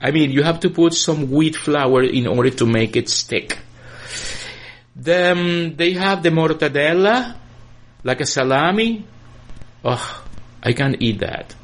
I 0.00 0.10
mean, 0.10 0.32
you 0.32 0.42
have 0.42 0.60
to 0.60 0.70
put 0.70 0.94
some 0.94 1.30
wheat 1.30 1.56
flour 1.56 2.02
in 2.02 2.26
order 2.26 2.50
to 2.50 2.66
make 2.66 2.96
it 2.96 3.08
stick. 3.08 3.58
Then 4.96 5.76
they 5.76 5.92
have 5.92 6.22
the 6.22 6.30
mortadella, 6.30 7.36
like 8.02 8.20
a 8.20 8.26
salami. 8.26 9.06
Oh, 9.84 10.24
I 10.62 10.72
can't 10.72 11.00
eat 11.00 11.20
that. 11.20 11.54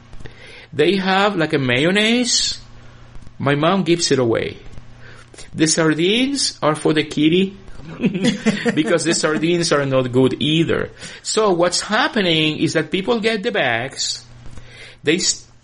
They 0.73 0.97
have 0.97 1.37
like 1.37 1.53
a 1.53 1.59
mayonnaise. 1.59 2.61
My 3.39 3.55
mom 3.55 3.83
gives 3.83 4.11
it 4.11 4.19
away. 4.19 4.59
The 5.55 5.67
sardines 5.67 6.59
are 6.63 6.75
for 6.75 6.93
the 6.93 7.05
kitty 7.05 7.57
because 8.75 9.05
the 9.05 9.15
sardines 9.15 9.73
are 9.73 9.85
not 9.87 10.13
good 10.13 10.41
either. 10.41 10.91
So 11.23 11.53
what's 11.53 11.81
happening 11.81 12.59
is 12.59 12.75
that 12.75 12.91
people 12.91 13.21
get 13.21 13.43
the 13.43 13.51
bags, 13.51 14.25
they 15.03 15.19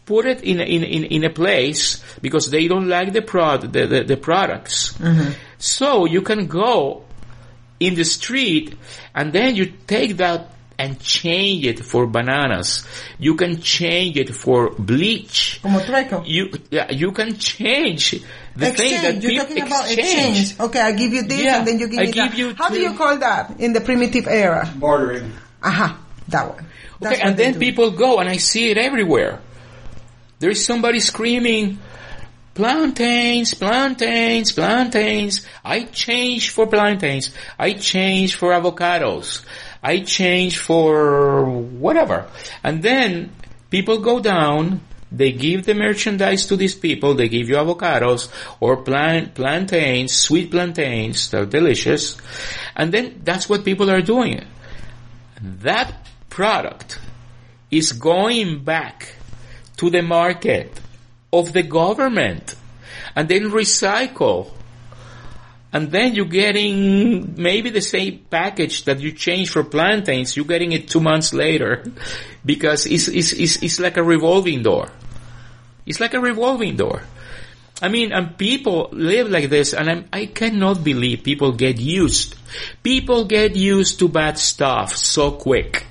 put 0.07 0.27
it 0.27 0.43
in 0.43 0.61
a, 0.61 0.65
in 0.65 0.85
in, 0.85 1.05
in 1.05 1.25
a 1.25 1.31
place 1.31 2.03
because 2.23 2.51
they 2.51 2.69
don't 2.69 2.89
like 2.89 3.13
the 3.13 3.23
prod 3.23 3.73
the, 3.73 3.87
the, 3.87 4.05
the 4.05 4.17
products. 4.17 4.95
Mm-hmm. 4.95 5.33
So 5.59 6.07
you 6.07 6.23
can 6.23 6.47
go 6.47 7.05
in 7.79 7.95
the 7.95 8.05
street 8.05 8.75
and 9.15 9.33
then 9.33 9.55
you 9.57 9.67
take 9.87 10.17
that 10.17 10.51
and 10.79 11.01
change 11.01 11.65
it 11.67 11.81
for 11.81 12.07
bananas. 12.07 12.87
You 13.19 13.35
can 13.35 13.61
change 13.63 14.17
it 14.17 14.35
for 14.35 14.71
bleach. 14.71 15.61
Como 15.63 15.81
trueco. 15.81 16.23
You, 16.27 16.51
yeah, 16.71 16.91
you 16.93 17.13
can 17.13 17.37
change 17.39 18.11
the 18.55 18.71
thing 18.71 19.03
that 19.03 19.15
exchange. 19.15 19.25
You're 19.25 19.31
people 19.45 19.47
talking 19.47 19.63
about 19.67 19.85
exchange. 19.91 20.39
exchange. 20.41 20.61
Okay, 20.61 20.81
I 20.81 20.93
give 20.93 21.13
you 21.13 21.23
this 21.23 21.41
Yeah, 21.43 21.59
and 21.59 21.67
then 21.67 21.79
you 21.79 21.89
give 21.89 21.99
I 21.99 22.03
me 22.03 22.13
give 22.13 22.31
that. 22.31 22.37
you 22.39 22.55
How 22.55 22.69
do 22.69 22.79
you 22.79 22.95
call 22.95 23.17
that 23.19 23.59
in 23.61 23.73
the 23.73 23.81
primitive 23.81 24.27
era? 24.29 24.71
Bartering. 24.77 25.33
Aha, 25.63 25.99
that 26.29 26.49
one. 26.55 26.67
That's 27.01 27.17
Okay, 27.19 27.23
and 27.29 27.37
then 27.37 27.53
do. 27.55 27.59
people 27.59 27.91
go, 27.93 28.19
and 28.19 28.29
I 28.29 28.37
see 28.37 28.71
it 28.71 28.79
everywhere. 28.79 29.41
There's 30.39 30.65
somebody 30.65 31.01
screaming, 31.01 31.79
plantains, 32.55 33.55
plantains, 33.55 34.53
plantains. 34.53 35.47
I 35.65 35.85
change 35.85 36.51
for 36.51 36.67
plantains. 36.67 37.33
I 37.59 37.73
change 37.75 38.35
for 38.35 38.51
avocados. 38.53 39.45
I 39.87 40.01
change 40.01 40.59
for 40.59 41.45
whatever. 41.49 42.27
And 42.65 42.83
then 42.83 43.31
people 43.71 43.99
go 44.01 44.19
down, 44.19 44.81
they 45.13 45.31
give 45.31 45.65
the 45.65 45.75
merchandise 45.75 46.47
to 46.47 46.57
these 46.57 46.75
people, 46.75 47.15
they 47.15 47.29
give 47.29 47.49
you 47.49 47.55
avocados 47.55 48.29
or 48.59 48.79
plant, 48.79 49.37
plantains, 49.37 50.13
sweet 50.13 50.51
plantains, 50.51 51.31
they're 51.31 51.47
delicious. 51.47 52.17
And 52.75 52.91
then 52.93 53.21
that's 53.23 53.49
what 53.49 53.65
people 53.65 53.89
are 53.89 54.03
doing. 54.03 54.45
That 55.41 55.95
product 56.31 56.99
is 57.71 57.93
going 57.93 58.65
back 58.65 59.15
to 59.77 59.89
the 59.89 60.03
market 60.03 60.81
of 61.33 61.53
the 61.53 61.63
government 61.63 62.57
and 63.15 63.29
then 63.29 63.53
recycle. 63.53 64.51
And 65.73 65.91
then 65.91 66.15
you're 66.15 66.25
getting 66.25 67.35
maybe 67.37 67.71
the 67.71 67.81
same 67.81 68.25
package 68.31 68.85
that 68.85 69.01
you 69.01 69.13
change 69.13 69.51
for 69.51 69.65
plantains, 69.65 70.37
you're 70.37 70.47
getting 70.47 70.73
it 70.73 70.89
two 70.89 71.01
months 71.01 71.35
later 71.35 71.85
because 72.45 72.87
it's, 72.87 73.09
it's, 73.09 73.33
it's, 73.33 73.63
it's 73.63 73.81
like 73.81 73.97
a 73.97 74.03
revolving 74.03 74.63
door. 74.63 74.89
It's 75.85 76.01
like 76.01 76.15
a 76.15 76.21
revolving 76.21 76.77
door. 76.77 77.03
I 77.83 77.89
mean, 77.89 78.13
and 78.13 78.39
people 78.39 78.89
live 78.93 79.29
like 79.29 79.51
this, 79.51 79.75
and 79.75 79.91
I'm, 79.91 80.09
I 80.11 80.27
cannot 80.27 80.83
believe 80.83 81.25
people 81.25 81.53
get 81.53 81.79
used. 81.79 82.35
People 82.83 83.27
get 83.27 83.55
used 83.55 83.99
to 83.99 84.09
bad 84.09 84.39
stuff 84.39 84.97
so 84.97 85.33
quick 85.33 85.85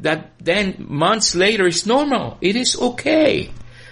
that 0.00 0.32
then 0.38 0.86
months 0.88 1.34
later 1.34 1.66
it's 1.66 1.86
normal. 1.86 2.38
It 2.40 2.56
is 2.56 2.76
okay. 2.76 3.50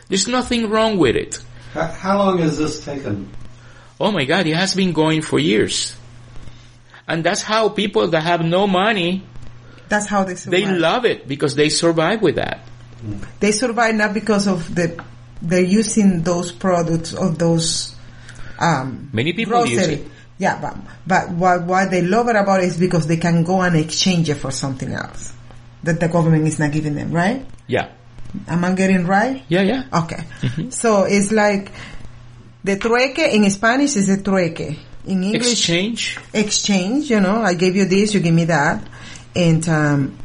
There's 0.09 0.27
nothing 0.27 0.71
wrong 0.71 0.99
with 0.99 1.17
it. 1.17 1.39
How, 1.73 1.87
how 1.87 2.19
long 2.19 2.39
has 2.39 2.59
this 2.59 2.85
taken? 2.85 3.29
Oh 4.01 4.11
my 4.13 4.25
God, 4.25 4.47
it 4.47 4.55
has 4.55 4.75
been 4.75 4.93
going 4.93 5.23
for 5.23 5.39
years. 5.39 5.97
And 7.07 7.25
that's 7.25 7.43
how 7.43 7.71
people 7.71 8.09
that 8.09 8.23
have 8.23 8.45
no 8.45 8.67
money, 8.67 9.25
That's 9.89 10.07
how 10.07 10.25
they 10.25 10.35
survive. 10.35 10.61
they 10.61 10.67
love 10.67 11.05
it 11.05 11.27
because 11.27 11.55
they 11.55 11.69
survive 11.71 12.23
with 12.23 12.37
that. 12.37 12.61
They 13.41 13.53
survive 13.53 13.95
not 13.95 14.13
because 14.15 14.47
of 14.47 14.75
the 14.75 15.03
they're 15.41 15.61
using 15.63 16.23
those 16.23 16.51
products 16.53 17.15
or 17.15 17.31
those 17.31 17.95
um 18.59 19.09
Many 19.13 19.33
people 19.33 19.65
use 19.67 19.87
it. 19.87 20.07
Yeah, 20.39 20.61
but 20.61 20.77
but 21.07 21.31
what 21.31 21.63
what 21.65 21.91
they 21.91 22.03
love 22.03 22.29
it 22.29 22.37
about 22.37 22.61
it 22.61 22.67
is 22.67 22.77
because 22.77 23.07
they 23.07 23.17
can 23.17 23.45
go 23.45 23.63
and 23.63 23.77
exchange 23.77 24.29
it 24.29 24.35
for 24.37 24.51
something 24.51 24.93
else 24.93 25.33
that 25.83 26.01
the 26.01 26.09
government 26.09 26.47
is 26.47 26.59
not 26.59 26.73
giving 26.73 26.95
them, 26.95 27.11
right? 27.13 27.47
Yeah. 27.67 27.89
Am 28.47 28.65
I 28.65 28.75
getting 28.75 29.07
right? 29.07 29.43
Yeah, 29.49 29.63
yeah. 29.63 29.83
Okay. 30.05 30.23
So 30.71 31.05
it's 31.05 31.33
like 31.33 31.71
the 32.69 32.77
trueque 32.77 33.33
in 33.33 33.49
Spanish 33.51 33.97
is 33.97 34.11
a 34.11 34.19
trueque. 34.23 34.79
In 35.07 35.25
English, 35.25 35.53
Exchange. 35.53 36.19
exchange, 36.35 37.11
you 37.11 37.19
know, 37.19 37.41
I 37.41 37.55
gave 37.55 37.75
you 37.75 37.87
this, 37.87 38.13
you 38.13 38.21
give 38.21 38.35
me 38.35 38.45
that. 38.45 38.87
And 39.35 39.67
um, 39.71 40.19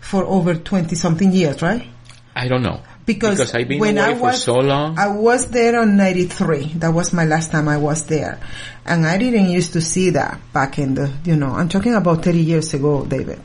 for 0.00 0.22
over 0.24 0.54
20 0.54 0.94
something 0.96 1.32
years, 1.32 1.62
right? 1.62 1.88
I 2.36 2.46
don't 2.46 2.62
know. 2.62 2.82
Because, 3.06 3.38
because 3.38 3.54
I've 3.54 3.68
been 3.68 3.78
when 3.78 3.96
away 3.96 4.10
I 4.10 4.14
for 4.16 4.20
was, 4.20 4.42
so 4.42 4.56
long. 4.56 4.98
I 4.98 5.08
was 5.08 5.48
there 5.48 5.80
on 5.80 5.96
93. 5.96 6.74
That 6.74 6.92
was 6.92 7.14
my 7.14 7.24
last 7.24 7.52
time 7.52 7.68
I 7.68 7.78
was 7.78 8.04
there. 8.04 8.38
And 8.84 9.06
I 9.06 9.16
didn't 9.16 9.48
used 9.48 9.72
to 9.72 9.80
see 9.80 10.10
that 10.10 10.38
back 10.52 10.78
in 10.78 10.94
the, 10.94 11.10
you 11.24 11.36
know, 11.36 11.48
I'm 11.48 11.70
talking 11.70 11.94
about 11.94 12.22
30 12.22 12.38
years 12.38 12.74
ago, 12.74 13.06
David. 13.06 13.40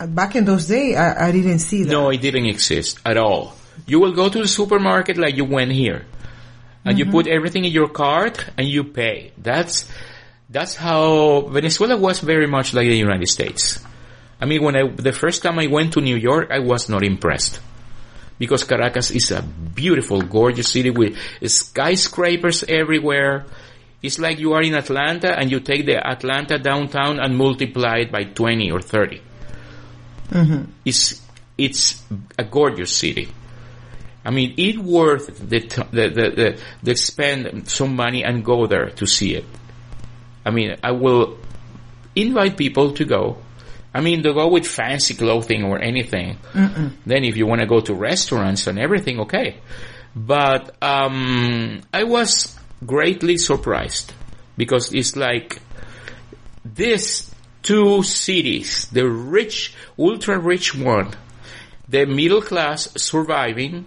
Back 0.00 0.34
in 0.34 0.44
those 0.46 0.66
days, 0.66 0.96
I, 0.96 1.28
I 1.28 1.30
didn't 1.30 1.60
see 1.60 1.84
that. 1.84 1.92
No, 1.92 2.10
it 2.10 2.20
didn't 2.20 2.46
exist 2.46 2.98
at 3.06 3.16
all. 3.16 3.54
You 3.86 4.00
will 4.00 4.12
go 4.12 4.28
to 4.28 4.38
the 4.40 4.48
supermarket 4.48 5.16
like 5.16 5.36
you 5.36 5.44
went 5.44 5.70
here. 5.70 6.06
And 6.84 6.98
you 6.98 7.04
mm-hmm. 7.04 7.12
put 7.12 7.26
everything 7.28 7.64
in 7.64 7.72
your 7.72 7.88
cart 7.88 8.44
and 8.56 8.66
you 8.66 8.84
pay. 8.84 9.32
That's, 9.38 9.88
that's 10.50 10.74
how 10.74 11.42
Venezuela 11.42 11.96
was 11.96 12.20
very 12.20 12.46
much 12.46 12.74
like 12.74 12.88
the 12.88 12.96
United 12.96 13.28
States. 13.28 13.78
I 14.40 14.46
mean, 14.46 14.62
when 14.62 14.74
I, 14.74 14.88
the 14.88 15.12
first 15.12 15.42
time 15.42 15.60
I 15.60 15.68
went 15.68 15.92
to 15.92 16.00
New 16.00 16.16
York, 16.16 16.50
I 16.50 16.58
was 16.58 16.88
not 16.88 17.04
impressed. 17.04 17.60
Because 18.38 18.64
Caracas 18.64 19.12
is 19.12 19.30
a 19.30 19.40
beautiful, 19.40 20.20
gorgeous 20.22 20.68
city 20.72 20.90
with 20.90 21.16
skyscrapers 21.46 22.64
everywhere. 22.64 23.46
It's 24.02 24.18
like 24.18 24.40
you 24.40 24.54
are 24.54 24.62
in 24.62 24.74
Atlanta 24.74 25.38
and 25.38 25.48
you 25.48 25.60
take 25.60 25.86
the 25.86 26.04
Atlanta 26.04 26.58
downtown 26.58 27.20
and 27.20 27.38
multiply 27.38 27.98
it 27.98 28.10
by 28.10 28.24
20 28.24 28.72
or 28.72 28.80
30. 28.80 29.22
Mm-hmm. 30.30 30.64
It's, 30.84 31.20
it's 31.56 32.02
a 32.36 32.42
gorgeous 32.42 32.96
city. 32.96 33.28
I 34.24 34.30
mean, 34.30 34.54
it 34.56 34.78
worth 34.78 35.48
the, 35.48 35.60
t- 35.60 35.82
the, 35.90 36.08
the, 36.08 36.30
the, 36.30 36.60
the 36.82 36.96
spend 36.96 37.68
some 37.68 37.96
money 37.96 38.22
and 38.24 38.44
go 38.44 38.66
there 38.66 38.90
to 38.90 39.06
see 39.06 39.34
it. 39.34 39.44
I 40.44 40.50
mean, 40.50 40.76
I 40.82 40.92
will 40.92 41.38
invite 42.14 42.56
people 42.56 42.92
to 42.92 43.04
go. 43.04 43.38
I 43.94 44.00
mean, 44.00 44.22
to 44.22 44.32
go 44.32 44.48
with 44.48 44.66
fancy 44.66 45.14
clothing 45.14 45.64
or 45.64 45.78
anything. 45.78 46.38
Then 47.04 47.24
if 47.24 47.36
you 47.36 47.46
want 47.46 47.60
to 47.60 47.66
go 47.66 47.80
to 47.80 47.94
restaurants 47.94 48.66
and 48.66 48.78
everything, 48.78 49.20
okay. 49.20 49.56
But, 50.14 50.76
um, 50.82 51.82
I 51.92 52.04
was 52.04 52.56
greatly 52.84 53.36
surprised 53.38 54.12
because 54.56 54.92
it's 54.94 55.16
like 55.16 55.60
these 56.64 57.30
two 57.62 58.02
cities, 58.02 58.86
the 58.92 59.08
rich, 59.08 59.74
ultra 59.98 60.38
rich 60.38 60.74
one, 60.74 61.10
the 61.88 62.06
middle 62.06 62.42
class 62.42 62.88
surviving, 62.96 63.84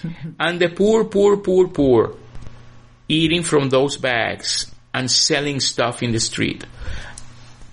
and 0.40 0.60
the 0.60 0.68
poor, 0.68 1.04
poor, 1.04 1.36
poor, 1.36 1.68
poor 1.68 2.16
eating 3.08 3.42
from 3.42 3.70
those 3.70 3.96
bags 3.96 4.70
and 4.92 5.10
selling 5.10 5.60
stuff 5.60 6.02
in 6.02 6.12
the 6.12 6.20
street. 6.20 6.64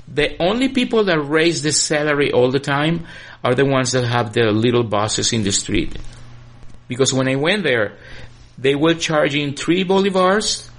The 0.07 0.41
only 0.41 0.69
people 0.69 1.03
that 1.05 1.19
raise 1.19 1.61
the 1.61 1.71
salary 1.71 2.31
all 2.31 2.51
the 2.51 2.59
time 2.59 3.05
are 3.43 3.55
the 3.55 3.65
ones 3.65 3.91
that 3.91 4.05
have 4.05 4.33
the 4.33 4.51
little 4.51 4.83
bosses 4.83 5.33
in 5.33 5.43
the 5.43 5.51
street. 5.51 5.97
Because 6.87 7.13
when 7.13 7.27
I 7.27 7.35
went 7.35 7.63
there, 7.63 7.97
they 8.57 8.75
were 8.75 8.93
charging 8.93 9.55
three 9.55 9.83
bolivars 9.83 10.69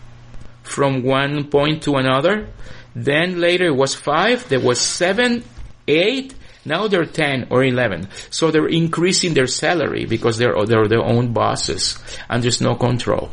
from 0.62 1.02
one 1.02 1.48
point 1.50 1.82
to 1.82 1.96
another. 1.96 2.48
Then 2.94 3.40
later 3.40 3.66
it 3.66 3.76
was 3.76 3.94
five, 3.94 4.48
there 4.48 4.60
was 4.60 4.80
seven, 4.80 5.44
eight, 5.86 6.34
now 6.66 6.88
they're 6.88 7.06
10 7.06 7.48
or 7.50 7.64
11. 7.64 8.08
So 8.30 8.50
they're 8.50 8.68
increasing 8.68 9.34
their 9.34 9.46
salary 9.46 10.04
because 10.04 10.38
they're, 10.38 10.54
they're 10.66 10.88
their 10.88 11.04
own 11.04 11.32
bosses 11.32 11.98
and 12.28 12.42
there's 12.42 12.60
no 12.60 12.74
control. 12.74 13.30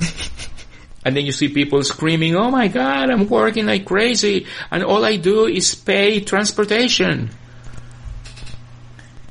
and 1.04 1.16
then 1.16 1.26
you 1.26 1.32
see 1.32 1.48
people 1.48 1.82
screaming, 1.84 2.34
oh 2.36 2.50
my 2.50 2.68
god, 2.68 3.10
I'm 3.10 3.28
working 3.28 3.66
like 3.66 3.84
crazy 3.84 4.46
and 4.70 4.82
all 4.82 5.04
I 5.04 5.16
do 5.16 5.46
is 5.46 5.74
pay 5.74 6.20
transportation. 6.20 7.30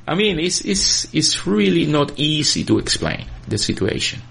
I 0.07 0.15
mean, 0.15 0.39
it's, 0.39 0.61
it's, 0.61 1.13
it's 1.13 1.47
really 1.47 1.85
not 1.85 2.13
easy 2.17 2.63
to 2.65 2.77
explain 2.77 3.25
the 3.47 3.57
situation. 3.57 4.21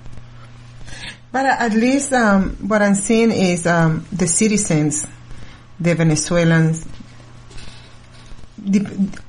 But 1.33 1.47
at 1.47 1.73
least 1.73 2.13
um, 2.13 2.57
what 2.69 2.83
I'm 2.83 2.95
seeing 2.95 3.31
is 3.31 3.67
um, 3.67 4.07
the 4.13 4.27
citizens, 4.27 5.07
the 5.81 5.95
Venezuelans, 5.95 6.87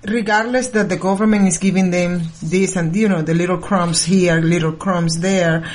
regardless 0.03 0.69
that 0.69 0.89
the 0.89 0.97
government 0.97 1.47
is 1.47 1.57
giving 1.57 1.91
them 1.91 2.21
this 2.41 2.75
and 2.75 2.95
you 2.95 3.09
know 3.09 3.21
the 3.21 3.33
little 3.33 3.57
crumbs 3.57 4.03
here, 4.03 4.39
little 4.39 4.73
crumbs 4.73 5.19
there, 5.19 5.69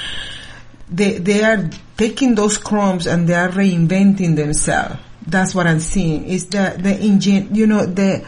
they 0.91 1.19
they 1.19 1.43
are 1.43 1.69
taking 1.97 2.35
those 2.35 2.59
crumbs 2.59 3.07
and 3.07 3.29
they 3.29 3.35
are 3.35 3.49
reinventing 3.49 4.37
themselves. 4.37 4.97
That's 5.27 5.55
what 5.55 5.67
I'm 5.67 5.81
seeing. 5.81 6.27
Is 6.27 6.47
the 6.47 6.77
the 6.79 6.99
ingen 6.99 7.55
you 7.55 7.67
know 7.67 7.85
the 7.87 8.25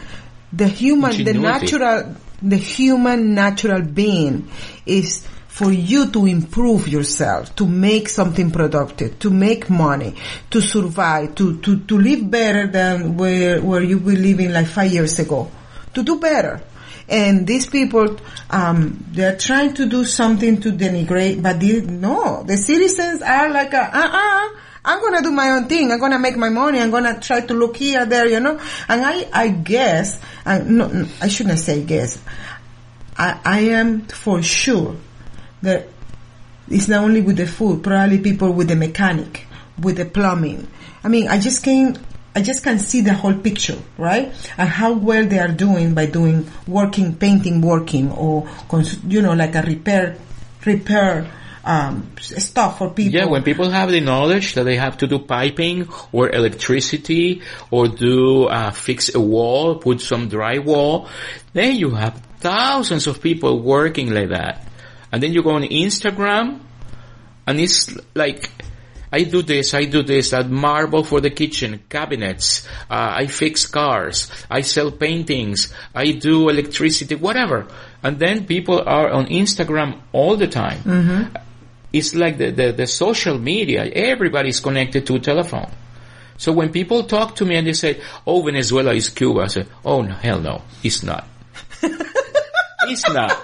the 0.53 0.67
human 0.67 1.23
the 1.23 1.33
natural 1.33 2.15
the 2.41 2.57
human 2.57 3.33
natural 3.33 3.81
being 3.81 4.49
is 4.85 5.25
for 5.51 5.69
you 5.69 6.09
to 6.09 6.25
improve 6.25 6.87
yourself, 6.87 7.53
to 7.57 7.67
make 7.67 8.07
something 8.07 8.51
productive, 8.51 9.19
to 9.19 9.29
make 9.29 9.69
money, 9.69 10.15
to 10.49 10.61
survive, 10.61 11.35
to, 11.35 11.59
to, 11.59 11.77
to 11.81 11.97
live 11.99 12.31
better 12.31 12.67
than 12.67 13.17
where, 13.17 13.61
where 13.61 13.83
you 13.83 13.99
were 13.99 14.13
living 14.13 14.53
like 14.53 14.65
five 14.65 14.89
years 14.89 15.19
ago. 15.19 15.51
To 15.93 16.03
do 16.03 16.21
better. 16.21 16.61
And 17.09 17.45
these 17.45 17.67
people, 17.67 18.17
um, 18.49 19.05
they're 19.11 19.35
trying 19.35 19.73
to 19.73 19.85
do 19.87 20.05
something 20.05 20.61
to 20.61 20.71
denigrate, 20.71 21.43
but 21.43 21.59
they, 21.59 21.81
no, 21.81 22.43
the 22.43 22.55
citizens 22.55 23.21
are 23.21 23.49
like, 23.49 23.73
a, 23.73 23.83
uh-uh, 23.83 24.57
I'm 24.85 25.01
gonna 25.01 25.21
do 25.21 25.31
my 25.31 25.49
own 25.49 25.67
thing. 25.67 25.91
I'm 25.91 25.99
gonna 25.99 26.17
make 26.17 26.37
my 26.37 26.49
money. 26.49 26.79
I'm 26.79 26.91
gonna 26.91 27.19
try 27.19 27.41
to 27.41 27.53
look 27.53 27.75
here, 27.75 28.05
there, 28.05 28.25
you 28.25 28.39
know. 28.39 28.57
And 28.87 29.01
I, 29.05 29.27
I 29.33 29.49
guess, 29.49 30.17
I, 30.45 30.59
no, 30.59 31.07
I 31.19 31.27
shouldn't 31.27 31.59
say 31.59 31.83
guess. 31.83 32.21
I, 33.17 33.37
I 33.43 33.59
am 33.75 34.03
for 34.07 34.41
sure 34.41 34.95
that 35.61 35.87
it's 36.69 36.87
not 36.87 37.03
only 37.03 37.21
with 37.21 37.37
the 37.37 37.47
food, 37.47 37.83
probably 37.83 38.19
people 38.19 38.51
with 38.51 38.67
the 38.67 38.75
mechanic, 38.75 39.45
with 39.81 39.97
the 39.97 40.05
plumbing. 40.05 40.67
I 41.03 41.07
mean, 41.07 41.27
I 41.27 41.39
just 41.39 41.63
can't, 41.63 41.97
I 42.35 42.41
just 42.41 42.63
can 42.63 42.79
see 42.79 43.01
the 43.01 43.13
whole 43.13 43.33
picture, 43.33 43.77
right? 43.97 44.31
And 44.57 44.69
how 44.69 44.93
well 44.93 45.25
they 45.25 45.39
are 45.39 45.51
doing 45.51 45.93
by 45.93 46.05
doing 46.05 46.49
working, 46.67 47.15
painting, 47.15 47.61
working, 47.61 48.11
or 48.11 48.47
you 49.07 49.21
know, 49.21 49.33
like 49.33 49.55
a 49.55 49.63
repair, 49.63 50.17
repair 50.65 51.29
um, 51.63 52.11
stuff 52.19 52.77
for 52.77 52.89
people. 52.91 53.13
Yeah, 53.13 53.25
when 53.25 53.43
people 53.43 53.69
have 53.69 53.91
the 53.91 53.99
knowledge 53.99 54.53
that 54.55 54.63
they 54.63 54.77
have 54.77 54.97
to 54.99 55.07
do 55.07 55.19
piping 55.19 55.89
or 56.11 56.29
electricity 56.29 57.41
or 57.69 57.87
do 57.87 58.45
uh, 58.45 58.71
fix 58.71 59.13
a 59.13 59.19
wall, 59.19 59.75
put 59.75 60.01
some 60.01 60.29
drywall, 60.29 61.09
then 61.53 61.75
you 61.75 61.91
have 61.91 62.21
thousands 62.39 63.07
of 63.07 63.21
people 63.21 63.59
working 63.59 64.11
like 64.11 64.29
that. 64.29 64.67
And 65.11 65.21
then 65.21 65.33
you 65.33 65.43
go 65.43 65.51
on 65.51 65.63
Instagram 65.63 66.61
and 67.45 67.59
it's 67.59 67.95
like, 68.15 68.49
I 69.11 69.23
do 69.23 69.41
this, 69.41 69.73
I 69.73 69.83
do 69.85 70.03
this, 70.03 70.31
I 70.31 70.43
marble 70.43 71.03
for 71.03 71.19
the 71.19 71.29
kitchen, 71.29 71.83
cabinets, 71.89 72.65
uh, 72.89 73.11
I 73.17 73.27
fix 73.27 73.65
cars, 73.65 74.31
I 74.49 74.61
sell 74.61 74.89
paintings, 74.89 75.73
I 75.93 76.11
do 76.11 76.47
electricity, 76.47 77.15
whatever. 77.15 77.67
And 78.01 78.19
then 78.19 78.45
people 78.45 78.79
are 78.79 79.09
on 79.09 79.25
Instagram 79.25 79.99
all 80.13 80.37
the 80.37 80.47
time. 80.47 81.31
It's 81.91 82.15
like 82.15 82.37
the, 82.37 82.51
the, 82.51 82.71
the 82.71 82.87
social 82.87 83.37
media, 83.37 83.83
everybody's 83.83 84.61
connected 84.61 85.05
to 85.07 85.15
a 85.15 85.19
telephone. 85.19 85.69
So 86.37 86.53
when 86.53 86.71
people 86.71 87.03
talk 87.03 87.35
to 87.35 87.45
me 87.45 87.57
and 87.57 87.67
they 87.67 87.73
say, 87.73 88.01
oh, 88.25 88.41
Venezuela 88.41 88.93
is 88.93 89.09
Cuba, 89.09 89.41
I 89.41 89.47
say, 89.47 89.65
oh, 89.83 90.01
no, 90.01 90.13
hell 90.13 90.39
no, 90.39 90.61
it's 90.83 91.03
not. 91.03 91.27
it's 91.83 93.07
not. 93.09 93.37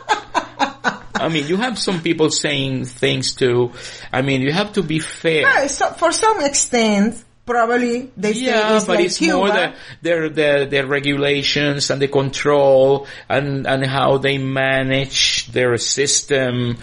I 1.19 1.29
mean, 1.29 1.47
you 1.47 1.57
have 1.57 1.77
some 1.77 2.01
people 2.01 2.29
saying 2.29 2.85
things 2.85 3.33
too. 3.33 3.71
I 4.11 4.21
mean, 4.21 4.41
you 4.41 4.51
have 4.51 4.73
to 4.73 4.83
be 4.83 4.99
fair. 4.99 5.67
So 5.69 5.91
for 5.91 6.11
some 6.11 6.41
extent, 6.41 7.23
probably 7.45 8.11
they 8.17 8.33
say 8.33 8.41
Yeah, 8.41 8.79
but 8.85 8.87
like 8.89 9.05
it's 9.05 9.17
Cuba. 9.17 9.37
more 9.37 9.47
the 9.49 9.73
their 10.01 10.29
the 10.29 10.67
their 10.69 10.85
regulations 10.85 11.89
and 11.89 12.01
the 12.01 12.07
control 12.07 13.07
and 13.27 13.65
and 13.65 13.85
how 13.85 14.17
they 14.17 14.37
manage 14.37 15.47
their 15.47 15.77
system. 15.77 16.77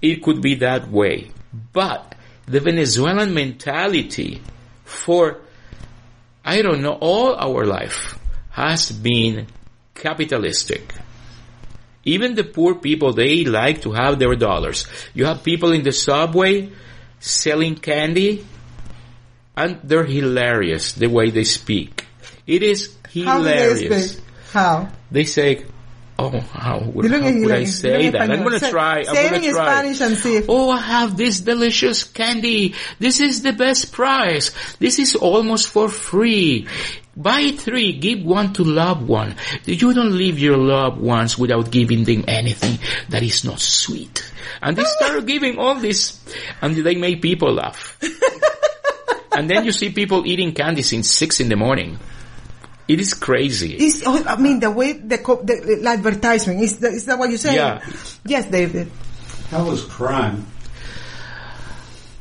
It 0.00 0.22
could 0.22 0.42
be 0.42 0.56
that 0.56 0.90
way, 0.90 1.30
but 1.72 2.16
the 2.46 2.58
Venezuelan 2.58 3.32
mentality 3.34 4.42
for 4.84 5.38
I 6.44 6.62
don't 6.62 6.82
know 6.82 6.98
all 7.00 7.36
our 7.36 7.64
life 7.64 8.18
has 8.50 8.90
been 8.90 9.46
capitalistic. 9.94 10.92
Even 12.04 12.34
the 12.34 12.44
poor 12.44 12.74
people, 12.74 13.12
they 13.12 13.44
like 13.44 13.82
to 13.82 13.92
have 13.92 14.18
their 14.18 14.34
dollars. 14.34 14.86
You 15.14 15.24
have 15.26 15.44
people 15.44 15.72
in 15.72 15.82
the 15.82 15.92
subway 15.92 16.70
selling 17.20 17.76
candy 17.76 18.44
and 19.56 19.78
they're 19.84 20.04
hilarious 20.04 20.92
the 20.94 21.06
way 21.08 21.30
they 21.30 21.44
speak. 21.44 22.06
It 22.46 22.62
is 22.62 22.94
How 23.14 23.42
they 23.42 23.56
hilarious. 23.56 24.12
speak? 24.12 24.24
How? 24.52 24.88
They 25.10 25.24
say, 25.24 25.64
"Oh, 26.18 26.30
how 26.40 26.80
would, 26.80 27.10
how 27.10 27.18
en 27.18 27.42
would 27.42 27.52
I 27.52 27.64
say 27.64 28.10
that? 28.10 28.30
I'm 28.30 28.42
gonna 28.42 28.58
try. 28.58 29.02
say 29.02 29.08
I'm 29.10 29.32
gonna 29.32 29.46
in 29.46 29.52
try. 29.52 29.64
Spanish 29.64 30.00
and 30.00 30.16
see 30.16 30.36
if- 30.36 30.46
Oh, 30.48 30.70
I 30.70 30.78
have 30.80 31.16
this 31.16 31.40
delicious 31.40 32.02
candy. 32.04 32.74
This 32.98 33.20
is 33.20 33.42
the 33.42 33.52
best 33.52 33.92
price. 33.92 34.50
This 34.78 34.98
is 34.98 35.14
almost 35.14 35.68
for 35.68 35.88
free. 35.88 36.66
Buy 37.14 37.52
three, 37.52 37.92
give 37.98 38.24
one 38.24 38.54
to 38.54 38.64
loved 38.64 39.06
one. 39.06 39.36
You 39.66 39.92
don't 39.92 40.16
leave 40.16 40.38
your 40.38 40.56
loved 40.56 40.98
ones 40.98 41.36
without 41.36 41.70
giving 41.70 42.04
them 42.04 42.24
anything 42.26 42.78
that 43.10 43.22
is 43.22 43.44
not 43.44 43.60
sweet. 43.60 44.32
And 44.62 44.76
they 44.76 44.84
start 44.84 45.26
giving 45.26 45.58
all 45.58 45.74
this, 45.74 46.18
and 46.62 46.74
they 46.74 46.94
make 46.94 47.20
people 47.20 47.52
laugh. 47.52 47.98
and 49.32 49.48
then 49.48 49.66
you 49.66 49.72
see 49.72 49.90
people 49.90 50.26
eating 50.26 50.54
candy 50.54 50.82
since 50.82 51.10
six 51.10 51.40
in 51.40 51.50
the 51.50 51.56
morning. 51.56 51.98
It 52.88 52.98
is 52.98 53.14
crazy. 53.14 53.76
Is 53.76 54.02
oh, 54.06 54.24
I 54.26 54.36
mean 54.36 54.60
the 54.60 54.70
way 54.70 54.92
the, 54.94 55.18
co- 55.18 55.42
the, 55.42 55.78
the 55.82 55.88
advertisement 55.88 56.60
is 56.60 56.78
that, 56.78 56.92
is 56.92 57.04
that 57.06 57.18
what 57.18 57.30
you 57.30 57.36
say? 57.36 57.54
Yeah. 57.54 57.80
Yes, 58.24 58.46
David. 58.46 58.90
That 59.50 59.64
was 59.64 59.84
crime? 59.84 60.46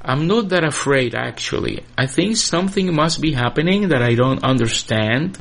I'm 0.03 0.27
not 0.27 0.49
that 0.49 0.63
afraid 0.63 1.15
actually. 1.15 1.83
I 1.97 2.07
think 2.07 2.37
something 2.37 2.93
must 2.93 3.21
be 3.21 3.33
happening 3.33 3.89
that 3.89 4.01
I 4.01 4.15
don't 4.15 4.43
understand. 4.43 5.37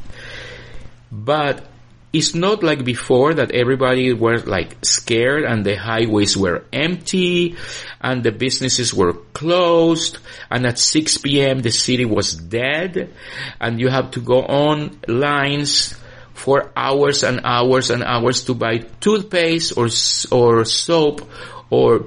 But 1.10 1.66
it's 2.12 2.34
not 2.34 2.62
like 2.62 2.84
before 2.84 3.34
that 3.34 3.52
everybody 3.52 4.12
was 4.12 4.44
like 4.46 4.84
scared 4.84 5.44
and 5.44 5.64
the 5.64 5.76
highways 5.76 6.36
were 6.36 6.64
empty 6.72 7.56
and 8.00 8.22
the 8.24 8.32
businesses 8.32 8.92
were 8.92 9.12
closed 9.32 10.18
and 10.50 10.66
at 10.66 10.78
6 10.78 11.18
p.m. 11.18 11.60
the 11.60 11.70
city 11.70 12.04
was 12.04 12.34
dead 12.34 13.14
and 13.60 13.80
you 13.80 13.88
have 13.88 14.10
to 14.12 14.20
go 14.20 14.42
on 14.42 14.98
lines 15.06 15.94
for 16.34 16.72
hours 16.74 17.22
and 17.22 17.42
hours 17.44 17.90
and 17.90 18.02
hours 18.02 18.44
to 18.44 18.54
buy 18.54 18.78
toothpaste 18.78 19.76
or 19.76 19.88
or 20.32 20.64
soap 20.64 21.28
or 21.70 22.06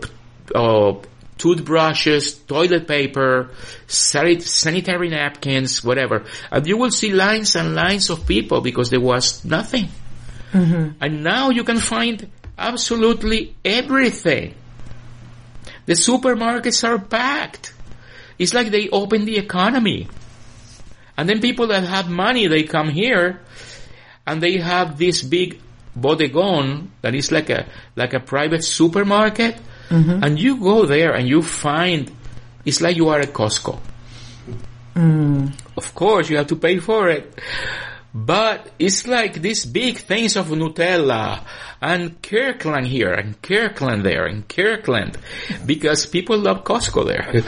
uh, 0.54 0.94
toothbrushes, 1.44 2.36
toilet 2.36 2.88
paper, 2.88 3.50
sanitary 3.86 5.10
napkins, 5.10 5.84
whatever. 5.84 6.24
And 6.50 6.66
you 6.66 6.78
will 6.78 6.90
see 6.90 7.12
lines 7.12 7.58
and 7.58 7.76
lines 7.76 8.10
of 8.10 8.26
people 8.26 8.62
because 8.62 8.90
there 8.90 9.02
was 9.02 9.44
nothing. 9.44 9.90
Mm-hmm. 10.54 10.98
And 11.02 11.22
now 11.22 11.50
you 11.50 11.66
can 11.66 11.80
find 11.80 12.32
absolutely 12.58 13.58
everything. 13.66 14.56
The 15.86 15.94
supermarkets 15.94 16.88
are 16.88 16.98
packed. 16.98 17.74
It's 18.40 18.54
like 18.54 18.72
they 18.72 18.88
open 18.88 19.26
the 19.26 19.36
economy. 19.36 20.08
And 21.18 21.28
then 21.28 21.42
people 21.42 21.68
that 21.68 21.84
have 21.84 22.10
money, 22.10 22.48
they 22.48 22.64
come 22.64 22.88
here 22.88 23.42
and 24.26 24.42
they 24.42 24.60
have 24.60 24.98
this 24.98 25.22
big 25.22 25.60
bodegon 25.94 26.88
that 27.02 27.14
is 27.14 27.34
like 27.34 27.50
a, 27.50 27.68
like 27.98 28.14
a 28.14 28.22
private 28.22 28.64
supermarket. 28.64 29.60
Mm-hmm. 29.90 30.24
And 30.24 30.40
you 30.40 30.58
go 30.58 30.86
there 30.86 31.14
and 31.14 31.28
you 31.28 31.42
find, 31.42 32.12
it's 32.66 32.82
like 32.82 32.96
you 32.96 33.10
are 33.10 33.20
at 33.20 33.34
Costco. 33.34 33.80
Mm. 34.96 35.54
Of 35.76 35.96
course, 35.96 36.30
you 36.30 36.38
have 36.38 36.48
to 36.48 36.56
pay 36.56 36.80
for 36.80 37.10
it. 37.10 37.40
But 38.14 38.70
it's 38.78 39.08
like 39.08 39.42
these 39.42 39.66
big 39.66 39.98
things 39.98 40.36
of 40.36 40.48
Nutella 40.48 41.44
and 41.82 42.22
Kirkland 42.22 42.86
here 42.86 43.12
and 43.12 43.42
Kirkland 43.42 44.06
there 44.06 44.26
and 44.26 44.48
Kirkland 44.48 45.18
because 45.66 46.06
people 46.06 46.38
love 46.38 46.64
Costco 46.64 47.08
there. 47.08 47.44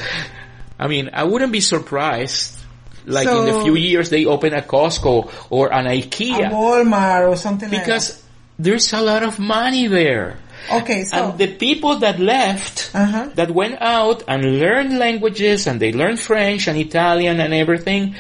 I 0.80 0.88
mean, 0.88 1.12
I 1.14 1.24
wouldn't 1.24 1.52
be 1.52 1.62
surprised 1.62 2.58
like 3.06 3.28
in 3.28 3.48
a 3.48 3.62
few 3.62 3.76
years 3.76 4.10
they 4.10 4.26
open 4.26 4.54
a 4.54 4.62
Costco 4.62 5.32
or 5.52 5.72
an 5.72 5.86
A 5.86 6.02
IKEA 6.02 6.50
Walmart 6.50 7.30
or 7.30 7.36
something 7.36 7.70
because 7.70 8.24
there's 8.58 8.92
a 8.94 9.02
lot 9.02 9.22
of 9.24 9.38
money 9.38 9.88
there. 9.88 10.38
Okay, 10.72 11.04
so 11.06 11.18
And 11.18 11.38
the 11.38 11.48
people 11.48 11.98
that 12.00 12.20
left, 12.20 12.92
Uh-huh. 12.94 13.30
that 13.36 13.52
went 13.52 13.82
out 13.82 14.24
and 14.28 14.60
learned 14.60 14.98
languages 14.98 15.68
and 15.68 15.80
they 15.80 15.92
learned 15.94 16.20
French 16.20 16.68
and 16.68 16.78
Italian 16.78 17.40
and 17.40 17.54
everything, 17.54 18.16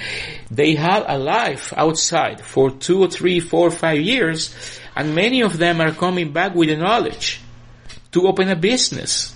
they 0.51 0.75
had 0.75 1.03
a 1.07 1.17
life 1.17 1.73
outside 1.75 2.41
for 2.41 2.69
two 2.71 3.01
or 3.01 3.07
three, 3.07 3.39
four, 3.39 3.71
five 3.71 3.99
years 3.99 4.53
and 4.95 5.13
many 5.15 5.41
of 5.41 5.57
them 5.57 5.81
are 5.81 5.91
coming 5.91 6.31
back 6.31 6.55
with 6.55 6.69
the 6.69 6.77
knowledge 6.77 7.41
to 8.11 8.27
open 8.27 8.49
a 8.49 8.55
business. 8.55 9.33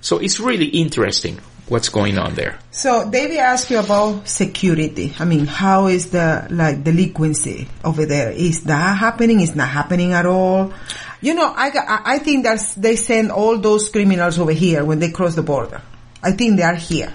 So 0.00 0.18
it's 0.18 0.40
really 0.40 0.66
interesting 0.66 1.38
what's 1.68 1.88
going 1.88 2.18
on 2.18 2.34
there. 2.34 2.58
So 2.70 3.08
David 3.08 3.38
asked 3.38 3.70
you 3.70 3.78
about 3.78 4.28
security. 4.28 5.14
I 5.20 5.24
mean, 5.24 5.46
how 5.46 5.86
is 5.86 6.10
the 6.10 6.46
like 6.50 6.82
delinquency 6.82 7.68
over 7.84 8.06
there? 8.06 8.30
Is 8.32 8.62
that 8.64 8.98
happening? 8.98 9.40
Is 9.40 9.54
not 9.54 9.68
happening 9.68 10.12
at 10.12 10.26
all? 10.26 10.72
You 11.20 11.34
know, 11.34 11.52
I 11.54 11.68
I 11.68 12.00
I 12.14 12.18
think 12.18 12.44
that 12.44 12.74
they 12.76 12.96
send 12.96 13.30
all 13.30 13.58
those 13.58 13.88
criminals 13.90 14.38
over 14.38 14.52
here 14.52 14.84
when 14.84 14.98
they 14.98 15.10
cross 15.10 15.34
the 15.34 15.42
border. 15.42 15.82
I 16.22 16.32
think 16.32 16.56
they 16.56 16.62
are 16.62 16.74
here. 16.74 17.12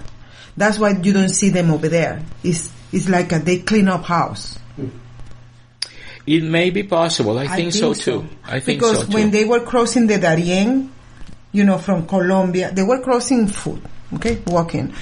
That's 0.56 0.78
why 0.78 0.90
you 0.90 1.12
don't 1.12 1.28
see 1.28 1.50
them 1.50 1.70
over 1.70 1.88
there. 1.88 2.22
It's 2.42 2.70
it's 2.92 3.08
like 3.08 3.32
a, 3.32 3.38
they 3.38 3.58
clean 3.58 3.88
up 3.88 4.04
house. 4.04 4.58
Hmm. 4.76 4.88
It 6.26 6.42
may 6.42 6.70
be 6.70 6.82
possible. 6.82 7.38
I, 7.38 7.46
think, 7.46 7.72
so 7.72 7.94
too. 7.94 8.26
I 8.44 8.58
think 8.58 8.80
because 8.80 9.00
so 9.00 9.06
too. 9.06 9.12
when 9.12 9.30
they 9.30 9.44
were 9.44 9.60
crossing 9.60 10.08
the 10.08 10.18
Darien, 10.18 10.90
you 11.52 11.64
know, 11.64 11.78
from 11.78 12.06
Colombia, 12.06 12.72
they 12.72 12.82
were 12.82 13.00
crossing 13.00 13.46
foot, 13.46 13.80
okay, 14.14 14.42
walking. 14.46 14.92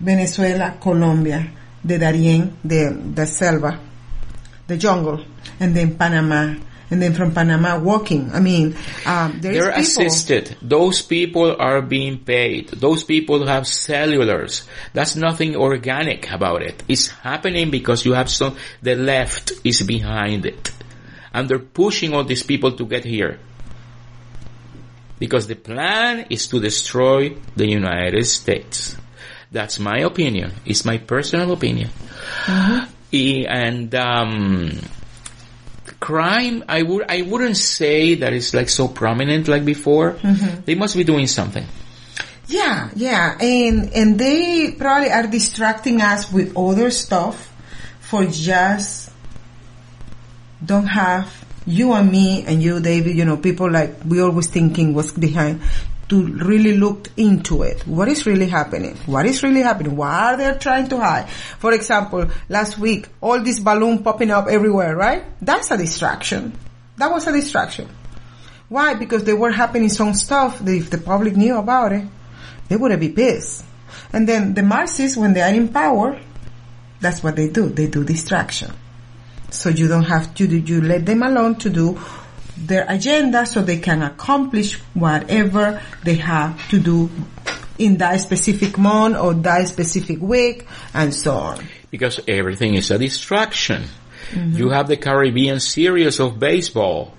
Venezuela, 0.00 0.76
Colombia, 0.80 1.48
the 1.84 1.98
Darien, 1.98 2.56
the, 2.64 3.12
the 3.14 3.26
selva, 3.26 3.78
the 4.66 4.76
jungle, 4.76 5.24
and 5.60 5.76
then 5.76 5.96
Panama, 5.96 6.54
and 6.90 7.02
then 7.02 7.14
from 7.14 7.32
Panama 7.34 7.78
walking. 7.78 8.30
I 8.32 8.40
mean, 8.40 8.76
um, 9.06 9.38
there 9.40 9.52
They're 9.54 9.70
assisted. 9.70 10.56
Those 10.62 11.02
people 11.02 11.56
are 11.58 11.82
being 11.82 12.18
paid. 12.18 12.68
Those 12.68 13.02
people 13.04 13.46
have 13.46 13.64
cellulars. 13.64 14.66
That's 14.92 15.16
nothing 15.16 15.56
organic 15.56 16.30
about 16.30 16.62
it. 16.62 16.82
It's 16.88 17.08
happening 17.08 17.70
because 17.70 18.04
you 18.04 18.12
have 18.12 18.30
some, 18.30 18.56
the 18.82 18.94
left 18.94 19.52
is 19.64 19.82
behind 19.82 20.46
it. 20.46 20.70
And 21.34 21.48
they're 21.48 21.58
pushing 21.58 22.14
all 22.14 22.24
these 22.24 22.42
people 22.44 22.72
to 22.72 22.86
get 22.86 23.04
here. 23.04 23.38
Because 25.18 25.46
the 25.46 25.54
plan 25.56 26.26
is 26.30 26.46
to 26.48 26.60
destroy 26.60 27.36
the 27.56 27.66
United 27.68 28.24
States. 28.26 28.96
That's 29.50 29.78
my 29.78 29.98
opinion. 30.00 30.52
It's 30.66 30.84
my 30.84 30.98
personal 30.98 31.52
opinion. 31.52 31.90
E- 33.12 33.46
And, 33.46 33.94
um, 33.94 34.78
crime, 36.00 36.64
I 36.68 36.82
would, 36.82 37.10
I 37.10 37.22
wouldn't 37.22 37.56
say 37.56 38.16
that 38.16 38.32
it's 38.32 38.54
like 38.54 38.68
so 38.68 38.88
prominent 38.88 39.48
like 39.48 39.64
before. 39.64 40.12
Mm-hmm. 40.12 40.62
They 40.64 40.74
must 40.74 40.96
be 40.96 41.04
doing 41.04 41.26
something. 41.26 41.66
Yeah, 42.48 42.90
yeah, 42.94 43.36
and 43.40 43.92
and 43.92 44.18
they 44.18 44.70
probably 44.78 45.10
are 45.10 45.26
distracting 45.26 46.00
us 46.00 46.30
with 46.30 46.56
other 46.56 46.90
stuff 46.90 47.52
for 47.98 48.24
just 48.26 49.10
don't 50.64 50.86
have 50.86 51.26
you 51.66 51.92
and 51.92 52.10
me 52.10 52.44
and 52.46 52.62
you, 52.62 52.78
David. 52.78 53.16
You 53.16 53.24
know, 53.24 53.36
people 53.36 53.68
like 53.70 53.96
we 54.06 54.20
always 54.20 54.46
thinking 54.46 54.94
what's 54.94 55.10
behind 55.10 55.60
to 56.08 56.24
really 56.24 56.76
look 56.76 57.08
into 57.16 57.62
it. 57.62 57.86
What 57.86 58.08
is 58.08 58.26
really 58.26 58.46
happening? 58.46 58.96
What 59.06 59.26
is 59.26 59.42
really 59.42 59.62
happening? 59.62 59.96
What 59.96 60.08
are 60.08 60.36
they 60.36 60.58
trying 60.58 60.88
to 60.88 60.98
hide? 60.98 61.28
For 61.58 61.72
example, 61.72 62.30
last 62.48 62.78
week, 62.78 63.08
all 63.20 63.42
this 63.42 63.58
balloon 63.58 64.02
popping 64.04 64.30
up 64.30 64.46
everywhere, 64.46 64.94
right? 64.94 65.24
That's 65.42 65.70
a 65.70 65.76
distraction. 65.76 66.56
That 66.96 67.10
was 67.10 67.26
a 67.26 67.32
distraction. 67.32 67.88
Why? 68.68 68.94
Because 68.94 69.24
they 69.24 69.32
were 69.34 69.50
happening 69.50 69.88
some 69.88 70.14
stuff 70.14 70.58
that 70.60 70.72
if 70.72 70.90
the 70.90 70.98
public 70.98 71.36
knew 71.36 71.56
about 71.56 71.92
it, 71.92 72.04
they 72.68 72.76
would 72.76 72.98
be 72.98 73.10
pissed. 73.10 73.64
And 74.12 74.28
then 74.28 74.54
the 74.54 74.62
Marxists, 74.62 75.16
when 75.16 75.32
they 75.32 75.42
are 75.42 75.52
in 75.52 75.68
power, 75.68 76.20
that's 77.00 77.22
what 77.22 77.36
they 77.36 77.48
do. 77.48 77.68
They 77.68 77.86
do 77.86 78.04
distraction. 78.04 78.72
So 79.50 79.70
you 79.70 79.88
don't 79.88 80.04
have 80.04 80.34
to 80.34 80.46
do, 80.46 80.58
you 80.58 80.80
let 80.80 81.06
them 81.06 81.22
alone 81.22 81.56
to 81.56 81.70
do 81.70 82.00
their 82.56 82.86
agenda 82.88 83.46
so 83.46 83.62
they 83.62 83.78
can 83.78 84.02
accomplish 84.02 84.78
whatever 84.94 85.82
they 86.04 86.14
have 86.14 86.68
to 86.70 86.80
do 86.80 87.10
in 87.78 87.98
that 87.98 88.20
specific 88.20 88.78
month 88.78 89.16
or 89.16 89.34
that 89.34 89.68
specific 89.68 90.20
week 90.20 90.66
and 90.94 91.14
so 91.14 91.34
on. 91.34 91.64
Because 91.90 92.20
everything 92.26 92.74
is 92.74 92.90
a 92.90 92.98
distraction. 92.98 93.84
You 94.34 94.70
have 94.70 94.88
the 94.88 94.96
Caribbean 94.96 95.60
series 95.60 96.18
of 96.20 96.38
baseball. 96.38 97.14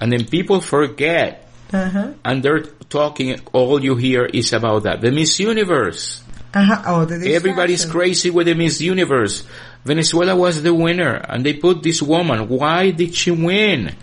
And 0.00 0.12
then 0.12 0.26
people 0.26 0.60
forget. 0.60 1.48
Uh-huh. 1.72 2.12
And 2.24 2.42
they're 2.42 2.62
talking, 2.62 3.40
all 3.52 3.82
you 3.82 3.96
hear 3.96 4.24
is 4.24 4.52
about 4.52 4.84
that. 4.84 5.00
The 5.00 5.10
Miss 5.10 5.40
Universe. 5.40 6.22
Uh-huh. 6.54 6.82
Oh, 6.86 7.04
the 7.04 7.34
Everybody's 7.34 7.84
crazy 7.84 8.30
with 8.30 8.46
the 8.46 8.54
Miss 8.54 8.80
Universe. 8.80 9.44
Venezuela 9.84 10.36
was 10.36 10.62
the 10.62 10.72
winner 10.72 11.14
and 11.14 11.44
they 11.44 11.54
put 11.54 11.82
this 11.82 12.00
woman. 12.00 12.48
Why 12.48 12.90
did 12.90 13.14
she 13.14 13.32
win? 13.32 13.96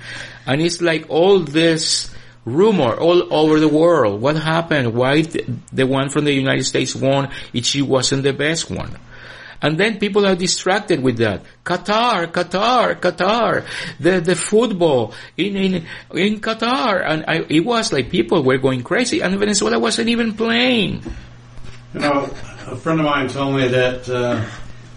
And 0.46 0.62
it's 0.62 0.82
like 0.82 1.06
all 1.10 1.40
this 1.40 2.10
rumor 2.46 2.96
all 2.96 3.34
over 3.34 3.60
the 3.60 3.68
world. 3.68 4.22
What 4.22 4.36
happened? 4.36 4.94
Why 4.94 5.22
th- 5.22 5.48
the 5.72 5.86
one 5.86 6.10
from 6.10 6.26
the 6.26 6.34
United 6.34 6.64
States 6.64 6.96
won 6.96 7.30
if 7.54 7.66
she 7.66 7.82
wasn't 7.82 8.24
the 8.24 8.34
best 8.34 8.70
one? 8.70 8.98
And 9.62 9.78
then 9.78 10.00
people 10.00 10.26
are 10.26 10.36
distracted 10.36 11.04
with 11.04 11.18
that. 11.18 11.44
Qatar, 11.64 12.32
Qatar, 12.32 13.00
Qatar, 13.00 13.64
the, 14.00 14.20
the 14.20 14.36
football 14.36 15.14
in, 15.38 15.56
in, 15.56 15.86
in 16.16 16.42
Qatar. 16.42 17.06
And 17.06 17.26
I, 17.28 17.46
it 17.48 17.64
was 17.64 17.94
like 17.94 18.10
people 18.10 18.44
were 18.44 18.58
going 18.58 18.82
crazy 18.82 19.22
and 19.22 19.38
Venezuela 19.38 19.78
wasn't 19.78 20.10
even 20.10 20.34
playing. 20.34 21.04
You 21.94 22.00
know, 22.00 22.34
a 22.66 22.76
friend 22.76 23.00
of 23.00 23.06
mine 23.06 23.28
told 23.28 23.56
me 23.56 23.68
that 23.68 24.10
uh, 24.10 24.44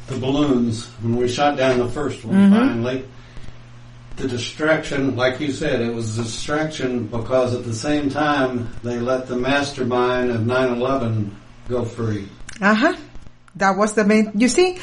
the 0.07 0.19
balloons, 0.19 0.87
when 1.03 1.17
we 1.17 1.29
shot 1.29 1.59
down 1.59 1.79
the 1.79 1.89
first 1.89 2.25
one 2.25 2.51
finally, 2.51 3.05
the 4.17 4.29
distraction, 4.29 5.17
like 5.17 5.41
you 5.41 5.51
said, 5.53 5.81
it 5.81 5.93
was 5.93 6.19
a 6.19 6.23
distraction 6.23 7.07
because 7.07 7.55
at 7.55 7.65
the 7.65 7.75
same 7.75 8.11
time 8.11 8.69
they 8.83 8.99
let 9.01 9.27
the 9.27 9.37
mastermind 9.37 10.31
of 10.31 10.43
9-11 10.43 11.31
go 11.69 11.85
free. 11.85 12.29
Uh-huh. 12.61 12.95
That 13.57 13.77
was 13.77 13.95
the 13.95 14.05
main, 14.05 14.33
you 14.35 14.49
see, 14.49 14.79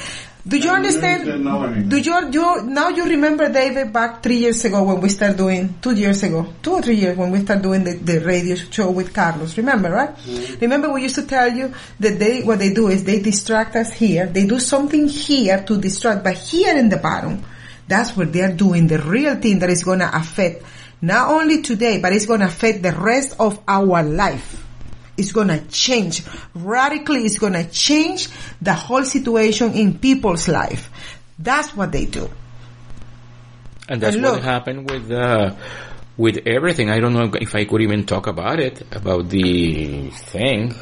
do 0.48 0.58
you 0.58 0.70
And 0.70 0.78
understand? 0.78 1.26
didn't 1.26 1.44
know. 1.44 1.72
Do 1.88 1.98
you, 2.00 2.32
you, 2.32 2.64
now 2.64 2.90
you 2.90 3.06
remember 3.06 3.52
David 3.52 3.94
back 3.94 4.24
three 4.24 4.38
years 4.38 4.66
ago 4.66 4.82
when 4.84 5.00
we 5.00 5.10
started 5.10 5.38
doing, 5.38 5.76
two 5.82 5.94
years 5.94 6.24
ago, 6.24 6.52
two 6.64 6.72
or 6.74 6.82
three 6.82 6.96
years 6.96 7.16
when 7.18 7.32
we 7.32 7.42
started 7.42 7.62
doing 7.62 7.84
the, 7.84 7.94
the 7.94 8.20
radio 8.26 8.56
show 8.56 8.90
with 8.92 9.14
Carlos, 9.14 9.56
remember, 9.58 9.92
right? 9.92 10.10
Remember 10.60 10.92
we 10.92 11.04
used 11.04 11.16
to 11.16 11.28
tell 11.28 11.48
you 11.52 11.74
that 12.00 12.18
they, 12.18 12.42
what 12.42 12.60
they 12.60 12.74
do 12.74 12.88
is 12.88 13.04
they 13.04 13.22
distract 13.22 13.76
us 13.76 13.92
here, 13.94 14.26
they 14.26 14.48
do 14.48 14.60
something 14.60 15.08
here 15.08 15.64
to 15.64 15.80
distract, 15.80 16.24
but 16.24 16.34
here 16.36 16.76
in 16.76 16.90
the 16.90 16.98
bottom, 16.98 17.44
that's 17.92 18.16
what 18.16 18.32
they're 18.32 18.56
doing, 18.56 18.88
the 18.88 19.00
real 19.00 19.36
thing 19.36 19.60
that 19.60 19.70
is 19.70 19.84
gonna 19.84 20.10
affect 20.14 20.64
not 21.02 21.30
only 21.30 21.62
today, 21.62 22.00
but 22.00 22.14
it's 22.14 22.26
gonna 22.26 22.46
affect 22.46 22.82
the 22.84 22.94
rest 22.94 23.36
of 23.40 23.60
our 23.68 24.02
life. 24.02 24.66
It's 25.18 25.34
gonna 25.34 25.62
change. 25.68 26.24
Radically, 26.56 27.26
it's 27.26 27.38
gonna 27.38 27.66
change 27.66 28.30
the 28.62 28.74
whole 28.74 29.04
situation 29.04 29.74
in 29.74 30.00
people's 30.00 30.48
life. 30.48 30.90
That's 31.38 31.76
what 31.76 31.92
they 31.92 32.06
do. 32.06 32.30
And 33.90 34.00
that's 34.00 34.16
And 34.16 34.24
what 34.24 34.42
happened 34.42 34.90
with 34.90 35.12
uh, 35.12 35.56
with 36.16 36.48
everything. 36.48 36.90
I 36.90 37.00
don't 37.00 37.14
know 37.14 37.30
if 37.42 37.54
I 37.56 37.66
could 37.66 37.82
even 37.82 38.06
talk 38.06 38.28
about 38.28 38.60
it 38.60 38.82
about 38.96 39.28
the 39.28 40.12
thing 40.12 40.76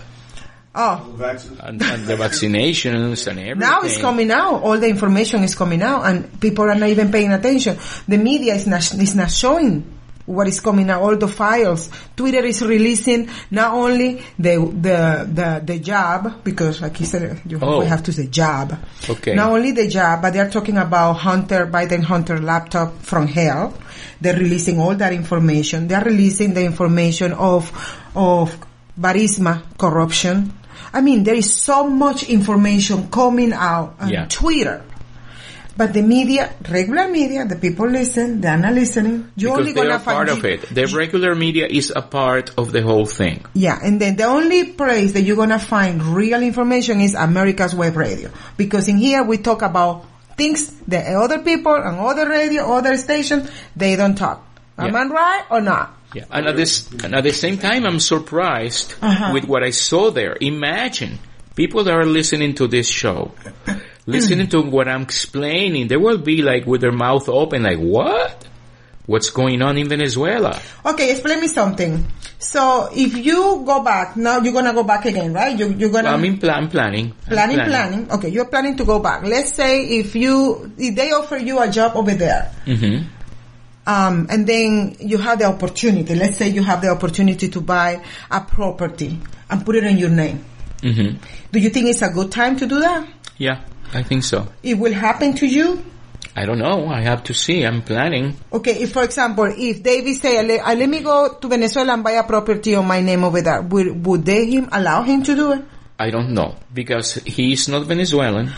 Oh, 0.76 1.16
and, 1.64 1.82
and 1.82 2.06
the 2.06 2.16
vaccinations 2.16 3.28
and 3.28 3.40
everything. 3.40 3.60
now 3.60 3.82
it's 3.82 3.98
coming 4.00 4.30
out. 4.32 4.62
All 4.62 4.78
the 4.78 4.88
information 4.88 5.44
is 5.44 5.56
coming 5.56 5.82
out 5.82 6.06
and 6.06 6.40
people 6.40 6.66
are 6.66 6.76
not 6.76 6.90
even 6.90 7.12
paying 7.12 7.32
attention. 7.34 7.78
The 8.08 8.18
media 8.18 8.54
is 8.54 8.68
not, 8.68 8.82
is 8.94 9.16
not 9.16 9.32
showing 9.32 9.96
what 10.28 10.48
is 10.48 10.60
coming 10.60 10.88
out, 10.92 11.02
all 11.02 11.18
the 11.18 11.28
files. 11.28 11.90
Twitter 12.16 12.46
is 12.46 12.62
releasing 12.62 13.30
not 13.50 13.74
only 13.74 14.22
the, 14.38 14.58
the, 14.60 15.28
the, 15.34 15.62
the 15.66 15.80
job, 15.80 16.44
because 16.44 16.82
like 16.84 17.00
you 17.00 17.08
said, 17.08 17.42
you 17.48 17.58
Oh. 17.60 17.82
have 17.82 18.04
to 18.04 18.14
say 18.14 18.28
job. 18.28 18.78
Okay. 19.10 19.34
Not 19.34 19.50
only 19.50 19.72
the 19.72 19.88
job, 19.88 20.22
but 20.22 20.34
they're 20.34 20.52
talking 20.52 20.78
about 20.78 21.14
Hunter, 21.14 21.66
Biden 21.66 22.04
Hunter 22.04 22.40
laptop 22.40 23.02
from 23.02 23.26
hell. 23.26 23.74
They're 24.22 24.38
releasing 24.38 24.80
all 24.80 24.94
that 24.94 25.14
information. 25.14 25.88
They're 25.88 26.04
releasing 26.06 26.54
the 26.54 26.64
information 26.64 27.34
of, 27.34 27.72
of 28.16 28.56
Burisma 29.00 29.64
corruption. 29.80 30.54
I 30.94 31.02
mean, 31.02 31.24
there 31.24 31.36
is 31.36 31.54
so 31.54 31.88
much 31.90 32.24
information 32.30 33.10
coming 33.10 33.54
out 33.54 33.96
on 34.00 34.10
Yeah. 34.10 34.26
Twitter. 34.30 34.82
But 35.78 35.94
the 35.94 36.02
media, 36.02 36.50
regular 36.70 37.08
media, 37.08 37.46
the 37.46 37.56
people 37.56 37.88
listen, 37.88 38.42
they're 38.42 38.58
not 38.58 38.74
listening. 38.74 39.32
You're 39.38 39.52
because 39.56 39.60
only 39.60 39.72
they 39.72 39.82
gonna 39.84 39.96
are 39.96 40.00
part 40.00 40.28
of 40.28 40.44
it. 40.44 40.68
The 40.76 40.88
regular 40.88 41.36
media 41.36 41.68
is 41.68 41.94
a 41.96 42.02
part 42.02 42.52
of 42.58 42.74
the 42.74 42.82
whole 42.82 43.06
thing. 43.06 43.46
yeah, 43.54 43.80
and 43.82 44.02
then 44.02 44.18
the 44.18 44.26
only 44.26 44.66
place 44.74 45.14
that 45.14 45.22
you're 45.22 45.38
gonna 45.38 45.58
find 45.60 46.04
real 46.04 46.42
information 46.44 47.00
is 47.00 47.16
America's 47.16 47.74
Web 47.74 47.96
Radio. 47.96 48.30
Because 48.58 48.90
in 48.90 48.98
here 48.98 49.24
we 49.24 49.38
talk 49.38 49.62
about 49.62 50.04
things 50.36 50.70
that 50.90 51.08
other 51.16 51.40
people 51.40 51.74
and 51.76 51.98
other 51.98 52.28
radio, 52.28 52.64
other 52.74 52.98
stations, 52.98 53.50
they 53.76 53.96
don't 53.96 54.16
talk. 54.16 54.44
Am 54.78 54.92
Yeah. 54.92 55.00
I 55.00 55.08
right 55.08 55.44
or 55.50 55.62
not? 55.62 55.94
Yeah. 56.14 56.26
And 56.32 56.48
at 56.48 56.56
this, 56.56 56.90
and 57.04 57.14
at 57.14 57.24
the 57.24 57.32
same 57.34 57.58
time, 57.58 57.86
I'm 57.86 58.00
surprised 58.00 58.96
Uh-huh. 59.02 59.32
with 59.34 59.46
what 59.46 59.64
I 59.64 59.70
saw 59.72 60.10
there. 60.12 60.36
Imagine 60.42 61.20
people 61.56 61.84
that 61.84 61.94
are 61.94 62.06
listening 62.06 62.56
to 62.56 62.68
this 62.68 62.88
show, 62.90 63.32
listening 64.08 64.48
to 64.50 64.62
what 64.62 64.88
I'm 64.88 65.04
explaining, 65.04 65.88
they 65.88 65.98
will 65.98 66.18
be 66.18 66.42
like 66.42 66.66
with 66.66 66.82
their 66.82 66.92
mouth 66.92 67.30
open, 67.30 67.64
like, 67.64 67.78
what? 67.80 68.48
What's 69.06 69.32
going 69.32 69.62
on 69.64 69.78
in 69.78 69.90
Venezuela? 69.90 70.60
Okay, 70.86 71.10
explain 71.12 71.42
me 71.42 71.48
something. 71.48 72.06
So 72.38 72.90
if 72.94 73.18
you 73.18 73.64
go 73.66 73.84
back, 73.84 74.16
now 74.16 74.40
you're 74.40 74.54
gonna 74.54 74.74
go 74.74 74.84
back 74.84 75.06
again, 75.06 75.34
right? 75.34 75.58
You, 75.58 75.70
you're 75.74 75.90
gonna... 75.90 76.10
I'm 76.10 76.24
in 76.26 76.38
plan, 76.38 76.70
planning. 76.70 77.14
I'm 77.26 77.34
Planning, 77.34 77.58
planning. 77.66 78.12
Okay, 78.12 78.30
you're 78.30 78.46
planning 78.46 78.78
to 78.78 78.86
go 78.86 79.00
back. 79.00 79.24
Let's 79.26 79.54
say 79.54 79.84
if 80.00 80.16
you, 80.16 80.72
if 80.78 80.96
they 80.96 81.12
offer 81.12 81.38
you 81.38 81.60
a 81.60 81.68
job 81.70 81.94
over 81.98 82.14
there, 82.14 82.52
hmm 82.66 83.00
um, 83.90 84.28
and 84.30 84.46
then 84.46 84.96
you 85.00 85.18
have 85.18 85.40
the 85.40 85.46
opportunity. 85.46 86.14
Let's 86.14 86.38
say 86.38 86.50
you 86.50 86.62
have 86.62 86.82
the 86.82 86.90
opportunity 86.90 87.50
to 87.50 87.60
buy 87.62 88.04
a 88.30 88.42
property 88.42 89.20
and 89.50 89.66
put 89.66 89.76
it 89.76 89.84
in 89.84 89.98
your 89.98 90.12
name. 90.12 90.46
hmm 90.82 91.18
Do 91.52 91.60
you 91.60 91.70
think 91.70 91.88
it's 91.88 92.04
a 92.04 92.10
good 92.10 92.32
time 92.32 92.56
to 92.58 92.68
do 92.68 92.80
that? 92.82 93.08
Yeah, 93.38 93.66
I 93.92 94.04
think 94.04 94.24
so. 94.24 94.48
It 94.62 94.76
will 94.76 94.94
happen 94.94 95.34
to 95.42 95.48
you. 95.48 95.84
I 96.36 96.46
don't 96.46 96.60
know. 96.60 96.88
I 96.88 97.02
have 97.02 97.24
to 97.24 97.34
see. 97.34 97.66
I'm 97.66 97.82
planning. 97.82 98.38
Okay, 98.54 98.84
if 98.84 98.94
for 98.94 99.04
example, 99.04 99.52
if 99.58 99.82
David 99.82 100.16
say, 100.18 100.46
let, 100.46 100.62
uh, 100.62 100.76
let 100.76 100.88
me 100.88 101.02
go 101.02 101.34
to 101.42 101.48
Venezuela 101.48 101.94
and 101.94 102.04
buy 102.04 102.12
a 102.12 102.24
property 102.24 102.76
on 102.76 102.86
my 102.86 103.02
name 103.02 103.24
over 103.24 103.42
there, 103.42 103.62
would, 103.64 104.06
would 104.06 104.24
they 104.24 104.46
him 104.46 104.70
allow 104.72 105.02
him 105.02 105.24
to 105.24 105.36
do 105.36 105.52
it? 105.54 105.66
I 105.98 106.12
don't 106.12 106.34
know 106.36 106.56
because 106.72 107.16
he's 107.26 107.68
not 107.68 107.88
Venezuelan. 107.88 108.54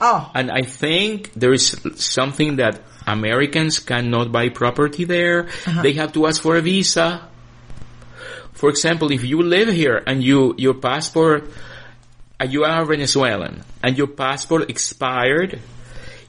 Oh. 0.00 0.30
And 0.34 0.50
I 0.50 0.62
think 0.62 1.32
there 1.34 1.52
is 1.52 1.76
something 1.94 2.56
that 2.56 2.80
Americans 3.06 3.78
cannot 3.78 4.32
buy 4.32 4.48
property 4.48 5.04
there. 5.04 5.48
They 5.82 5.92
have 5.94 6.12
to 6.14 6.26
ask 6.26 6.40
for 6.40 6.56
a 6.56 6.62
visa. 6.62 7.28
For 8.52 8.70
example, 8.70 9.10
if 9.12 9.24
you 9.24 9.42
live 9.42 9.68
here 9.68 10.02
and 10.06 10.22
you, 10.22 10.54
your 10.56 10.74
passport, 10.74 11.50
uh, 12.40 12.46
you 12.46 12.64
are 12.64 12.84
Venezuelan 12.84 13.62
and 13.82 13.98
your 13.98 14.06
passport 14.06 14.70
expired, 14.70 15.60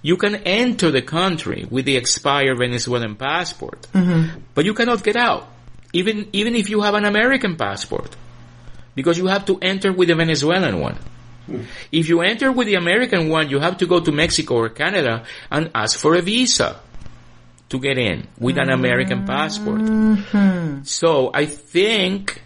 you 0.02 0.18
can 0.18 0.36
enter 0.36 0.92
the 0.92 1.02
country 1.02 1.66
with 1.70 1.86
the 1.86 1.96
expired 1.98 2.58
Venezuelan 2.60 3.16
passport, 3.16 3.88
but 4.54 4.66
you 4.66 4.74
cannot 4.74 5.04
get 5.04 5.16
out, 5.16 5.48
even 5.94 6.28
even 6.34 6.56
if 6.56 6.70
you 6.70 6.82
have 6.82 6.94
an 6.94 7.06
American 7.06 7.56
passport, 7.56 8.16
because 8.94 9.18
you 9.18 9.28
have 9.28 9.46
to 9.46 9.58
enter 9.62 9.92
with 9.92 10.10
the 10.10 10.16
Venezuelan 10.16 10.80
one. 10.80 10.98
If 11.92 12.10
you 12.10 12.22
enter 12.22 12.52
with 12.52 12.68
the 12.68 12.76
American 12.76 13.30
one, 13.30 13.50
you 13.50 13.60
have 13.60 13.78
to 13.78 13.86
go 13.86 14.00
to 14.00 14.12
Mexico 14.12 14.56
or 14.56 14.70
Canada 14.70 15.24
and 15.52 15.72
ask 15.74 16.00
for 16.00 16.16
a 16.16 16.22
visa 16.22 16.80
to 17.70 17.80
get 17.80 17.98
in 17.98 18.28
with 18.40 18.58
an 18.58 18.70
American 18.70 19.26
passport. 19.26 19.82
Mm-hmm. 19.82 20.84
So 20.84 21.32
I 21.34 21.46
think 21.46 22.42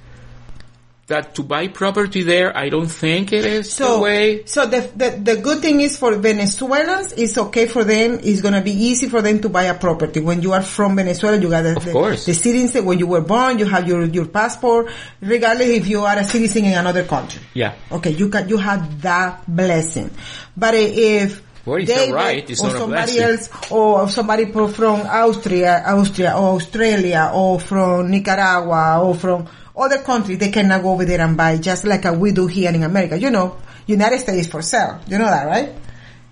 that 1.09 1.35
to 1.35 1.43
buy 1.43 1.67
property 1.67 2.23
there, 2.23 2.55
I 2.55 2.69
don't 2.69 2.87
think 2.87 3.33
it 3.33 3.45
is 3.45 3.67
the 3.67 3.83
So, 3.83 4.01
way. 4.01 4.45
so 4.45 4.65
the, 4.65 4.89
the 4.95 5.09
the 5.21 5.35
good 5.41 5.59
thing 5.59 5.81
is 5.81 5.97
for 5.97 6.15
Venezuelans, 6.15 7.13
it's 7.13 7.37
okay 7.37 7.67
for 7.67 7.83
them. 7.83 8.19
It's 8.23 8.41
gonna 8.41 8.61
be 8.61 8.71
easy 8.71 9.09
for 9.09 9.21
them 9.21 9.41
to 9.41 9.49
buy 9.49 9.63
a 9.63 9.73
property. 9.77 10.21
When 10.21 10.41
you 10.41 10.53
are 10.53 10.61
from 10.63 10.95
Venezuela, 10.95 11.37
you 11.37 11.49
got 11.49 11.63
the, 11.63 11.75
the, 11.77 11.91
course. 11.91 12.25
the 12.25 12.33
citizen. 12.33 12.85
When 12.85 12.97
you 12.97 13.07
were 13.07 13.21
born, 13.21 13.59
you 13.59 13.65
have 13.65 13.87
your 13.87 14.05
your 14.05 14.25
passport, 14.25 14.89
regardless 15.21 15.69
if 15.69 15.87
you 15.87 16.01
are 16.01 16.17
a 16.17 16.23
citizen 16.23 16.65
in 16.65 16.73
another 16.77 17.03
country. 17.03 17.41
Yeah. 17.53 17.75
Okay, 17.91 18.11
you 18.11 18.29
can 18.29 18.47
you 18.49 18.57
have 18.57 19.01
that 19.01 19.43
blessing. 19.45 20.09
But 20.55 20.73
if 20.75 21.43
Well, 21.65 21.83
David 21.83 22.13
right, 22.15 22.49
or 22.49 22.55
somebody 22.55 23.19
else, 23.19 23.49
or 23.69 24.07
somebody 24.09 24.45
from 24.51 25.01
Austria, 25.05 25.83
Austria, 25.85 26.33
or 26.37 26.55
Australia, 26.55 27.31
or 27.33 27.59
from 27.59 28.09
Nicaragua, 28.09 29.01
or 29.03 29.13
from 29.15 29.47
other 29.79 29.99
country, 29.99 30.35
they 30.35 30.51
cannot 30.51 30.81
go 30.81 30.91
over 30.91 31.05
there 31.05 31.21
and 31.21 31.35
buy, 31.37 31.57
just 31.57 31.85
like 31.85 32.05
uh, 32.05 32.13
we 32.13 32.31
do 32.31 32.47
here 32.47 32.73
in 32.73 32.83
America. 32.83 33.17
You 33.17 33.29
know, 33.29 33.57
United 33.87 34.19
States 34.19 34.47
for 34.47 34.61
sale. 34.61 34.99
You 35.07 35.17
know 35.17 35.25
that, 35.25 35.45
right? 35.45 35.73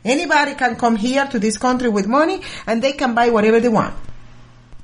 Anybody 0.03 0.55
can 0.55 0.75
come 0.75 0.95
here 0.95 1.25
to 1.27 1.39
this 1.39 1.57
country 1.57 1.89
with 1.89 2.07
money, 2.07 2.41
and 2.65 2.81
they 2.81 2.93
can 2.93 3.13
buy 3.13 3.29
whatever 3.29 3.59
they 3.59 3.69
want. 3.69 3.95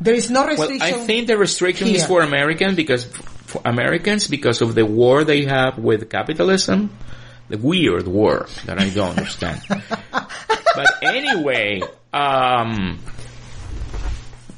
There 0.01 0.13
is 0.13 0.29
no 0.29 0.45
restriction. 0.45 0.79
Well. 0.79 1.01
I 1.01 1.05
think 1.05 1.27
the 1.27 1.37
restriction 1.37 1.87
is 1.87 2.05
for 2.05 2.21
Americans 2.21 2.75
because 2.75 3.05
for 3.05 3.61
Americans 3.63 4.27
because 4.27 4.61
of 4.61 4.75
the 4.75 4.85
war 4.85 5.23
they 5.23 5.45
have 5.45 5.77
with 5.77 6.09
capitalism, 6.09 6.89
the 7.47 7.57
weird 7.57 8.07
war 8.07 8.47
that 8.65 8.79
I 8.79 8.89
don't 8.89 9.17
understand. 9.17 9.61
but 9.69 11.03
anyway, 11.03 11.81
um, 12.11 12.99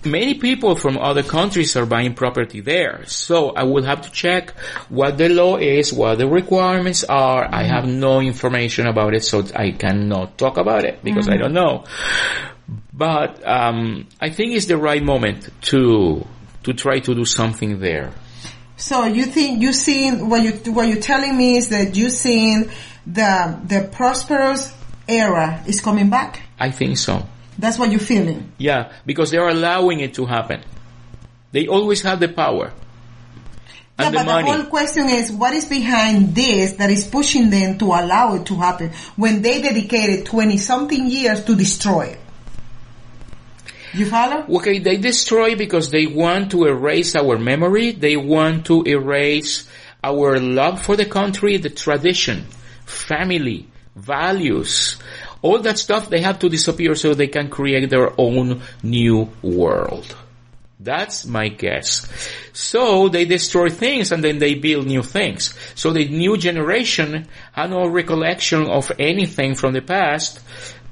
many 0.05 0.35
people 0.35 0.75
from 0.75 0.97
other 0.97 1.23
countries 1.23 1.75
are 1.75 1.85
buying 1.85 2.13
property 2.13 2.61
there. 2.61 3.05
So 3.05 3.49
I 3.49 3.63
will 3.63 3.83
have 3.83 4.01
to 4.01 4.11
check 4.11 4.51
what 4.89 5.17
the 5.17 5.29
law 5.29 5.57
is, 5.57 5.91
what 5.93 6.17
the 6.17 6.27
requirements 6.27 7.03
are. 7.03 7.47
I 7.51 7.63
have 7.63 7.85
no 7.87 8.21
information 8.21 8.87
about 8.87 9.13
it, 9.13 9.23
so 9.23 9.43
I 9.55 9.71
cannot 9.71 10.37
talk 10.37 10.57
about 10.57 10.85
it 10.85 11.03
because 11.03 11.29
I 11.29 11.37
don't 11.37 11.53
know. 11.53 11.85
But 12.93 13.45
um, 13.45 14.07
I 14.21 14.29
think 14.29 14.53
it's 14.53 14.67
the 14.67 14.77
right 14.77 15.03
moment 15.03 15.49
to 15.63 16.25
to 16.63 16.73
try 16.73 16.99
to 16.99 17.13
do 17.13 17.25
something 17.25 17.79
there. 17.79 18.11
So 18.77 19.05
you 19.05 19.25
think 19.25 19.61
you 19.61 19.71
seen 19.73 20.29
what 20.29 20.41
you 20.41 20.73
what 20.73 20.87
you're 20.87 21.01
telling 21.01 21.37
me 21.37 21.57
is 21.57 21.69
that 21.69 21.95
you 21.95 22.09
seen 22.09 22.71
the 23.05 23.59
the 23.63 23.89
prosperous 23.91 24.73
era 25.07 25.63
is 25.67 25.81
coming 25.81 26.09
back. 26.09 26.41
I 26.59 26.71
think 26.71 26.97
so. 26.97 27.27
That's 27.57 27.77
what 27.79 27.91
you're 27.91 27.99
feeling. 27.99 28.51
Yeah, 28.57 28.91
because 29.05 29.31
they 29.31 29.37
are 29.37 29.49
allowing 29.49 29.99
it 30.01 30.13
to 30.15 30.25
happen. 30.25 30.61
They 31.51 31.67
always 31.67 32.01
have 32.01 32.19
the 32.19 32.27
power 32.27 32.73
Yeah, 33.97 34.07
and 34.07 34.13
the 34.13 34.19
but 34.19 34.25
money. 34.25 34.51
the 34.51 34.57
whole 34.57 34.65
question 34.65 35.07
is 35.09 35.31
what 35.31 35.53
is 35.53 35.65
behind 35.65 36.35
this 36.35 36.73
that 36.73 36.89
is 36.89 37.05
pushing 37.07 37.49
them 37.49 37.77
to 37.77 37.85
allow 37.85 38.35
it 38.35 38.45
to 38.47 38.55
happen 38.55 38.91
when 39.15 39.41
they 39.41 39.61
dedicated 39.61 40.25
20 40.25 40.57
something 40.57 41.09
years 41.09 41.43
to 41.45 41.55
destroy 41.55 42.07
it. 42.07 42.19
You 43.93 44.05
follow? 44.07 44.45
Okay, 44.57 44.79
they 44.79 44.97
destroy 44.97 45.55
because 45.55 45.89
they 45.89 46.05
want 46.07 46.51
to 46.51 46.65
erase 46.65 47.15
our 47.15 47.37
memory. 47.37 47.91
They 47.91 48.17
want 48.17 48.65
to 48.65 48.83
erase 48.83 49.65
our 50.03 50.37
love 50.37 50.81
for 50.81 50.97
the 50.97 51.05
country, 51.05 51.55
the 51.55 51.69
tradition, 51.69 52.43
family, 52.85 53.69
values. 53.95 54.97
All 55.45 55.59
that 55.59 55.77
stuff 55.77 56.09
they 56.09 56.21
have 56.21 56.39
to 56.39 56.49
disappear 56.49 56.95
so 56.95 57.13
they 57.13 57.27
can 57.27 57.49
create 57.49 57.87
their 57.91 58.09
own 58.19 58.63
new 58.81 59.29
world. 59.43 60.15
That's 60.79 61.27
my 61.27 61.49
guess. 61.49 62.09
So 62.51 63.09
they 63.09 63.25
destroy 63.25 63.69
things 63.69 64.11
and 64.11 64.23
then 64.23 64.39
they 64.39 64.55
build 64.55 64.87
new 64.87 65.03
things. 65.03 65.53
So 65.75 65.93
the 65.93 66.09
new 66.09 66.35
generation 66.35 67.27
have 67.51 67.69
no 67.69 67.85
recollection 67.85 68.65
of 68.65 68.91
anything 68.97 69.53
from 69.53 69.73
the 69.73 69.81
past 69.81 70.39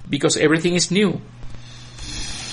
because 0.08 0.38
everything 0.38 0.76
is 0.76 0.92
new. 0.92 1.20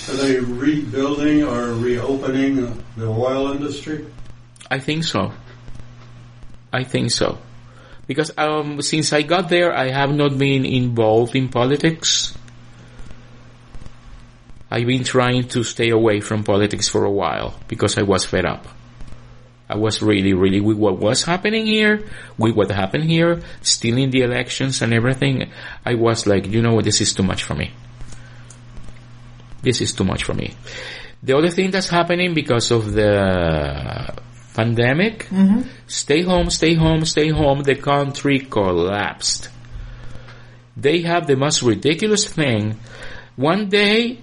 Are 0.09 0.17
they 0.25 0.39
rebuilding 0.39 1.43
or 1.43 1.73
reopening 1.75 2.83
the 2.97 3.05
oil 3.05 3.51
industry? 3.51 4.07
I 4.71 4.79
think 4.79 5.03
so. 5.03 5.33
I 6.73 6.83
think 6.83 7.11
so. 7.11 7.37
Because 8.11 8.37
um, 8.37 8.81
since 8.81 9.13
I 9.13 9.21
got 9.21 9.47
there, 9.47 9.73
I 9.73 9.87
have 9.87 10.11
not 10.11 10.37
been 10.37 10.65
involved 10.65 11.33
in 11.33 11.47
politics. 11.47 12.37
I've 14.69 14.85
been 14.85 15.05
trying 15.05 15.47
to 15.55 15.63
stay 15.63 15.91
away 15.91 16.19
from 16.19 16.43
politics 16.43 16.89
for 16.89 17.05
a 17.05 17.09
while 17.09 17.57
because 17.69 17.97
I 17.97 18.01
was 18.01 18.25
fed 18.25 18.43
up. 18.43 18.67
I 19.69 19.77
was 19.77 20.01
really, 20.01 20.33
really 20.33 20.59
with 20.59 20.75
what 20.75 20.99
was 20.99 21.23
happening 21.23 21.65
here, 21.65 22.05
with 22.37 22.53
what 22.53 22.69
happened 22.69 23.05
here, 23.05 23.43
stealing 23.61 24.09
the 24.09 24.23
elections 24.23 24.81
and 24.81 24.93
everything. 24.93 25.49
I 25.85 25.93
was 25.93 26.27
like, 26.27 26.47
you 26.47 26.61
know 26.61 26.73
what, 26.73 26.83
this 26.83 26.99
is 26.99 27.13
too 27.13 27.23
much 27.23 27.45
for 27.45 27.55
me. 27.55 27.71
This 29.61 29.79
is 29.79 29.93
too 29.93 30.03
much 30.03 30.25
for 30.25 30.33
me. 30.33 30.53
The 31.23 31.37
other 31.37 31.49
thing 31.49 31.71
that's 31.71 31.87
happening 31.87 32.33
because 32.33 32.71
of 32.71 32.91
the 32.91 34.13
pandemic, 34.53 35.25
mm-hmm. 35.25 35.61
stay 35.87 36.23
home, 36.23 36.49
stay 36.49 36.75
home, 36.75 37.05
stay 37.05 37.29
home, 37.29 37.63
the 37.63 37.75
country 37.75 38.39
collapsed. 38.39 39.49
They 40.75 41.01
have 41.01 41.27
the 41.27 41.35
most 41.35 41.61
ridiculous 41.61 42.27
thing. 42.27 42.79
One 43.35 43.69
day, 43.69 44.19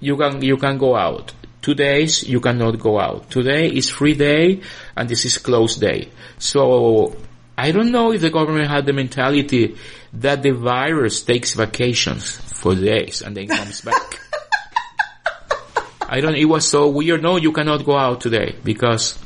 you 0.00 0.16
can, 0.16 0.42
you 0.42 0.56
can 0.56 0.78
go 0.78 0.96
out. 0.96 1.32
Two 1.62 1.74
days, 1.74 2.22
you 2.22 2.40
cannot 2.40 2.78
go 2.78 3.00
out. 3.00 3.30
Today 3.30 3.68
is 3.68 3.90
free 3.90 4.14
day, 4.14 4.60
and 4.96 5.08
this 5.08 5.24
is 5.24 5.38
closed 5.38 5.80
day. 5.80 6.10
So, 6.38 7.16
I 7.58 7.72
don't 7.72 7.90
know 7.90 8.12
if 8.12 8.20
the 8.20 8.30
government 8.30 8.68
had 8.68 8.86
the 8.86 8.92
mentality 8.92 9.76
that 10.12 10.42
the 10.42 10.52
virus 10.52 11.22
takes 11.22 11.54
vacations 11.54 12.36
for 12.36 12.74
days 12.74 13.22
and 13.22 13.36
then 13.36 13.48
comes 13.48 13.80
back. 13.80 14.20
I 16.08 16.20
don't, 16.20 16.36
it 16.36 16.44
was 16.44 16.68
so 16.68 16.88
weird. 16.88 17.22
No, 17.22 17.36
you 17.36 17.52
cannot 17.52 17.84
go 17.84 17.96
out 17.96 18.20
today 18.20 18.54
because 18.62 19.18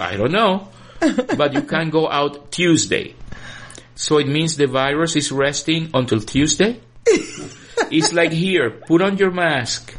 I 0.00 0.16
don't 0.16 0.32
know, 0.32 0.68
but 1.36 1.52
you 1.54 1.62
can 1.62 1.90
go 1.90 2.08
out 2.10 2.52
Tuesday. 2.52 3.14
So 3.94 4.18
it 4.18 4.28
means 4.28 4.56
the 4.56 4.66
virus 4.66 5.16
is 5.16 5.32
resting 5.32 5.90
until 5.94 6.20
Tuesday. 6.20 6.80
it's 7.06 8.12
like 8.12 8.32
here, 8.32 8.70
put 8.70 9.00
on 9.00 9.16
your 9.16 9.30
mask 9.30 9.96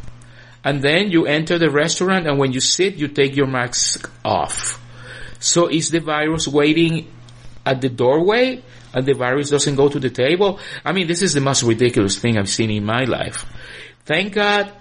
and 0.63 0.81
then 0.81 1.11
you 1.11 1.25
enter 1.25 1.57
the 1.57 1.69
restaurant 1.69 2.27
and 2.27 2.37
when 2.37 2.51
you 2.51 2.59
sit, 2.59 2.95
you 2.95 3.07
take 3.07 3.35
your 3.35 3.47
mask 3.47 4.11
off. 4.25 4.83
So 5.39 5.67
is 5.67 5.89
the 5.89 5.99
virus 5.99 6.47
waiting 6.47 7.11
at 7.65 7.81
the 7.81 7.89
doorway 7.89 8.63
and 8.93 9.05
the 9.05 9.13
virus 9.13 9.49
doesn't 9.49 9.75
go 9.75 9.89
to 9.89 9.99
the 9.99 10.09
table? 10.09 10.59
I 10.83 10.91
mean, 10.91 11.07
this 11.07 11.21
is 11.21 11.33
the 11.33 11.41
most 11.41 11.63
ridiculous 11.63 12.19
thing 12.19 12.37
I've 12.37 12.49
seen 12.49 12.69
in 12.69 12.85
my 12.85 13.05
life. 13.05 13.45
Thank 14.05 14.33
God 14.33 14.73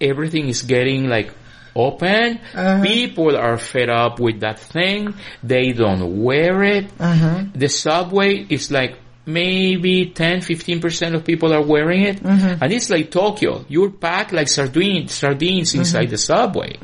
everything 0.00 0.48
is 0.48 0.62
getting 0.62 1.08
like 1.08 1.32
open. 1.74 2.40
Uh-huh. 2.54 2.82
People 2.82 3.36
are 3.36 3.56
fed 3.58 3.88
up 3.88 4.20
with 4.20 4.40
that 4.40 4.58
thing. 4.58 5.14
They 5.42 5.72
don't 5.72 6.22
wear 6.22 6.62
it. 6.62 6.90
Uh-huh. 6.98 7.44
The 7.54 7.68
subway 7.68 8.46
is 8.48 8.70
like 8.70 8.96
maybe 9.26 10.10
10, 10.10 10.40
15% 10.40 11.14
of 11.14 11.24
people 11.24 11.52
are 11.52 11.62
wearing 11.64 12.02
it. 12.02 12.24
Uh-huh. 12.24 12.56
And 12.60 12.72
it's 12.72 12.90
like 12.90 13.10
Tokyo. 13.10 13.64
You're 13.68 13.90
packed 13.90 14.32
like 14.32 14.48
sardines, 14.48 15.12
sardines 15.12 15.74
inside 15.74 16.10
the 16.10 16.18
subway. 16.18 16.76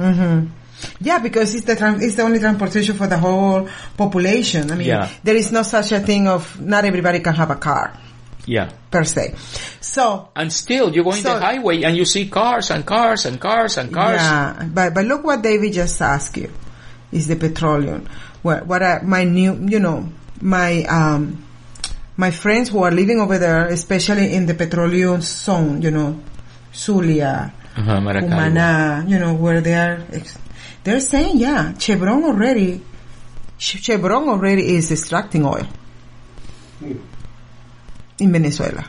Yeah, 1.01 1.19
because 1.21 1.55
it's 1.55 1.65
the 1.65 1.75
tran- 1.75 2.03
it's 2.03 2.17
the 2.17 2.23
only 2.23 2.39
transportation 2.39 2.97
for 2.97 3.07
the 3.07 3.17
whole 3.19 3.67
population. 3.97 4.71
I 4.71 4.75
mean, 4.77 4.89
Yeah. 4.89 5.09
there 5.25 5.35
is 5.35 5.51
no 5.51 5.63
such 5.63 5.91
a 5.93 6.01
thing 6.01 6.29
of 6.29 6.61
not 6.61 6.85
everybody 6.85 7.21
can 7.21 7.35
have 7.35 7.51
a 7.51 7.57
car 7.57 7.99
Yeah. 8.47 8.71
per 8.91 9.03
se. 9.05 9.35
So 9.81 10.29
And 10.37 10.53
still, 10.53 10.95
you 10.95 11.03
go 11.03 11.11
in 11.13 11.23
So- 11.23 11.35
the 11.35 11.41
highway 11.45 11.83
and 11.83 11.97
you 11.97 12.05
see 12.05 12.29
cars 12.31 12.71
and 12.71 12.87
cars 12.87 13.27
and 13.27 13.41
cars 13.41 13.77
and 13.77 13.93
cars. 13.93 14.21
Yeah, 14.23 14.65
but 14.73 14.95
but 14.95 15.05
look 15.05 15.25
what 15.25 15.43
David 15.43 15.73
just 15.75 16.01
asked 16.01 16.37
you, 16.39 16.51
is 17.13 17.27
the 17.27 17.35
petroleum. 17.37 18.07
What 18.43 18.67
what 18.67 18.83
are 18.83 19.03
my 19.03 19.25
new, 19.25 19.59
you 19.67 19.81
know, 19.83 20.09
my 20.41 20.85
um 20.87 21.43
my 22.17 22.31
friends 22.31 22.71
who 22.71 22.83
are 22.87 22.93
living 22.95 23.19
over 23.21 23.37
there, 23.39 23.67
especially 23.69 24.33
in 24.33 24.47
the 24.47 24.55
petroleum 24.55 25.21
zone, 25.21 25.83
you 25.83 25.91
know, 25.91 26.17
Zulia, 26.73 27.53
Uh-huh, 27.77 28.01
Maracaibo. 28.01 28.31
Cumaná, 28.33 29.05
you 29.11 29.19
know, 29.19 29.35
where 29.35 29.61
they 29.61 29.75
are, 29.75 30.01
ex- 30.13 30.39
they're 30.85 31.01
saying, 31.01 31.37
yeah, 31.37 31.75
Chevron 31.77 32.25
already, 32.25 32.81
Chevron 33.59 34.29
already 34.31 34.77
is 34.77 34.91
extracting 34.91 35.45
oil 35.45 35.67
in 38.19 38.33
Venezuela. 38.33 38.85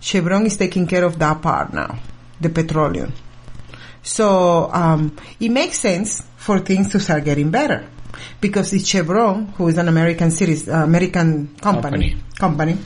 Chevron 0.00 0.46
is 0.46 0.56
taking 0.56 0.86
care 0.86 1.04
of 1.04 1.18
that 1.18 1.42
part 1.42 1.72
now, 1.72 1.98
the 2.40 2.48
petroleum. 2.48 3.12
So 4.02 4.70
um, 4.72 5.16
it 5.38 5.50
makes 5.50 5.78
sense 5.78 6.22
for 6.36 6.58
things 6.58 6.90
to 6.92 7.00
start 7.00 7.24
getting 7.24 7.50
better 7.50 7.86
because 8.40 8.72
it's 8.72 8.86
Chevron, 8.86 9.46
who 9.48 9.68
is 9.68 9.78
an 9.78 9.88
American 9.88 10.30
series, 10.30 10.68
uh, 10.68 10.84
American 10.84 11.54
company, 11.56 12.16
company, 12.38 12.78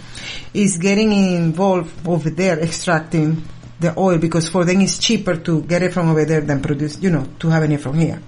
is 0.52 0.76
getting 0.78 1.12
involved 1.12 2.06
over 2.06 2.30
there 2.30 2.58
extracting 2.60 3.42
the 3.80 3.96
oil 3.98 4.18
because 4.18 4.48
for 4.48 4.64
them 4.64 4.80
it's 4.80 4.98
cheaper 4.98 5.36
to 5.36 5.62
get 5.62 5.82
it 5.82 5.92
from 5.92 6.10
over 6.10 6.24
there 6.24 6.40
than 6.40 6.60
produce, 6.60 7.00
you 7.00 7.10
know, 7.10 7.26
to 7.38 7.48
having 7.48 7.72
it 7.72 7.80
from 7.80 7.98
here. 7.98 8.20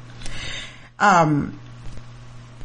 Um, 0.99 1.59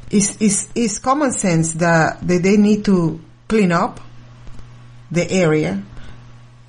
it's, 0.09 0.39
it's, 0.41 0.69
it's 0.75 0.99
common 0.99 1.31
sense 1.31 1.73
that, 1.73 2.25
that 2.27 2.43
they 2.43 2.57
need 2.57 2.85
to 2.85 3.19
clean 3.47 3.71
up 3.71 3.99
the 5.11 5.29
area, 5.29 5.83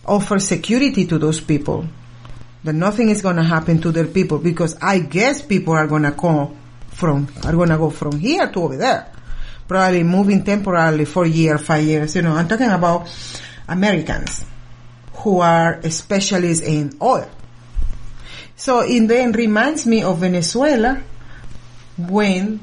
offer 0.05 0.39
security 0.39 1.07
to 1.07 1.19
those 1.19 1.41
people, 1.41 1.87
that 2.65 2.73
nothing 2.73 3.09
is 3.09 3.23
going 3.23 3.37
to 3.37 3.43
happen 3.43 3.81
to 3.81 3.93
their 3.93 4.07
people 4.07 4.39
because 4.39 4.77
I 4.83 4.99
guess 4.99 5.43
people 5.43 5.75
are 5.75 5.87
going 5.87 6.03
to 6.03 6.11
go 6.11 6.57
from, 6.89 7.29
are 7.45 7.53
going 7.53 7.71
to 7.71 7.79
go 7.79 7.91
from 7.91 8.19
here 8.19 8.49
to 8.49 8.63
over 8.63 8.77
there. 8.77 9.13
Probably 9.69 10.03
moving 10.03 10.45
temporarily 10.45 11.05
for 11.05 11.25
a 11.25 11.29
year, 11.29 11.57
five 11.57 11.85
years, 11.85 12.17
you 12.17 12.23
know, 12.23 12.33
I'm 12.33 12.49
talking 12.49 12.71
about 12.71 13.09
Americans 13.69 14.45
who 15.15 15.41
are 15.41 15.81
specialists 15.89 16.65
in 16.65 16.99
oil. 17.01 17.29
So 18.57 18.81
it 18.81 19.07
then 19.07 19.33
reminds 19.33 19.87
me 19.87 20.03
of 20.03 20.19
Venezuela 20.19 21.03
when 21.97 22.61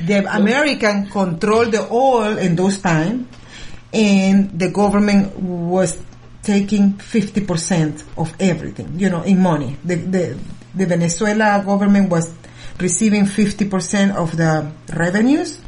the 0.00 0.36
American 0.36 1.08
controlled 1.08 1.72
the 1.72 1.88
oil 1.90 2.36
in 2.36 2.56
those 2.56 2.78
times 2.78 3.26
and 3.96 4.58
the 4.58 4.70
government 4.70 5.34
was 5.38 5.98
taking 6.42 6.94
50% 6.94 8.04
of 8.18 8.34
everything, 8.38 8.98
you 8.98 9.08
know, 9.08 9.22
in 9.22 9.40
money. 9.40 9.76
The, 9.84 9.94
the, 9.96 10.38
the 10.74 10.86
Venezuela 10.86 11.62
government 11.64 12.10
was 12.10 12.32
receiving 12.78 13.24
50% 13.24 14.14
of 14.14 14.36
the 14.36 14.70
revenues 14.94 15.60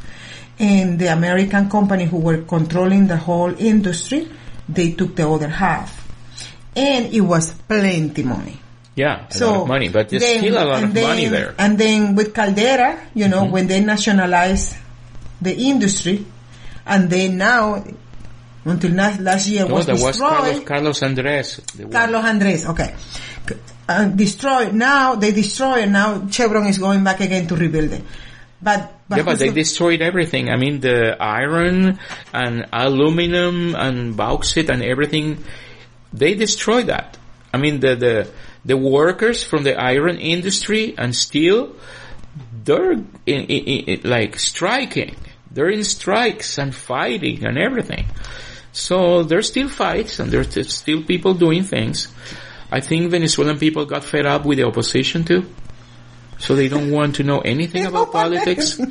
and 0.59 0.99
the 0.99 1.07
American 1.07 1.71
company 1.71 2.05
who 2.05 2.19
were 2.19 2.43
controlling 2.43 3.07
the 3.07 3.17
whole 3.17 3.55
industry, 3.59 4.29
they 4.69 4.93
took 4.93 5.17
the 5.17 5.29
other 5.29 5.49
half. 5.49 6.07
And 6.77 7.13
it 7.13 7.23
was 7.23 7.53
plenty 7.53 8.23
money. 8.23 8.61
Yeah, 8.95 9.27
a 9.33 9.45
lot 9.47 9.63
of 9.63 9.69
money, 9.69 9.89
but 9.89 10.09
there's 10.09 10.23
then- 10.23 10.41
still 10.41 10.59
a 10.59 10.67
lot 10.67 10.83
of 10.83 10.93
then- 10.93 11.05
money 11.05 11.29
there. 11.29 11.49
Mm-hmm. 11.53 11.61
And 11.61 11.79
then 11.79 12.15
with 12.15 12.35
Caldera, 12.35 13.09
you 13.15 13.29
know, 13.29 13.47
when 13.47 13.69
they 13.69 13.81
nationalized 13.81 14.77
the 15.41 15.57
industry, 15.57 16.27
and 16.85 17.09
then 17.09 17.39
now, 17.39 17.85
until 18.69 18.93
last 18.93 19.49
year 19.49 19.67
No, 19.67 19.75
was 19.75 19.87
that 19.87 19.93
was 19.93 20.03
destroyed. 20.19 20.31
Carlos, 20.31 20.65
Carlos 20.65 21.03
Andres. 21.03 21.61
Carlos 21.91 22.25
Andres, 22.25 22.67
okay. 22.67 22.95
Uh, 23.89 24.05
destroyed, 24.09 24.75
now 24.75 25.15
they 25.15 25.33
destroy 25.33 25.77
and 25.81 25.93
now 25.93 26.29
Chevron 26.29 26.67
is 26.67 26.79
going 26.79 27.03
back 27.03 27.21
again 27.21 27.47
to 27.49 27.57
rebuild 27.57 27.93
it. 27.93 28.03
But, 28.61 28.93
but 29.09 29.17
yeah, 29.19 29.23
but 29.23 29.39
they 29.39 29.49
the- 29.49 29.55
destroyed 29.55 30.03
everything. 30.03 30.51
I 30.51 30.57
mean, 30.57 30.81
the 30.81 31.17
iron 31.21 31.99
and 32.33 32.67
aluminum 32.73 33.75
and 33.75 34.17
bauxite 34.17 34.69
and 34.69 34.83
everything, 34.83 35.43
they 36.13 36.35
destroyed 36.35 36.89
that. 36.89 37.17
I 37.55 37.57
mean, 37.57 37.81
the, 37.81 37.97
the, 37.97 38.31
the 38.65 38.77
workers 38.77 39.43
from 39.43 39.63
the 39.63 39.75
iron 39.81 40.19
industry 40.19 40.95
and 40.99 41.15
steel, 41.15 41.75
they're 42.65 42.93
in, 42.93 43.07
in, 43.27 43.45
in, 43.49 44.01
like 44.11 44.39
striking. 44.39 45.17
They're 45.51 45.71
in 45.71 45.85
strikes 45.85 46.59
and 46.59 46.75
fighting 46.75 47.47
and 47.47 47.57
everything. 47.57 48.05
So 48.73 49.23
there's 49.23 49.49
still 49.49 49.69
fights 49.69 50.19
and 50.21 50.31
there's 50.31 50.75
still 50.75 51.03
people 51.03 51.35
doing 51.35 51.65
things. 51.65 52.09
I 52.71 52.81
think 52.81 53.11
Venezuelan 53.11 53.59
people 53.59 53.87
got 53.87 54.05
fed 54.05 54.27
up 54.27 54.45
with 54.45 54.59
the 54.59 54.65
opposition 54.65 55.25
too. 55.25 55.47
So 56.39 56.55
they 56.55 56.69
don't 56.69 56.91
want 56.93 57.17
to 57.17 57.25
know 57.25 57.41
anything 57.41 57.87
about 57.91 58.13
politics. 58.13 58.81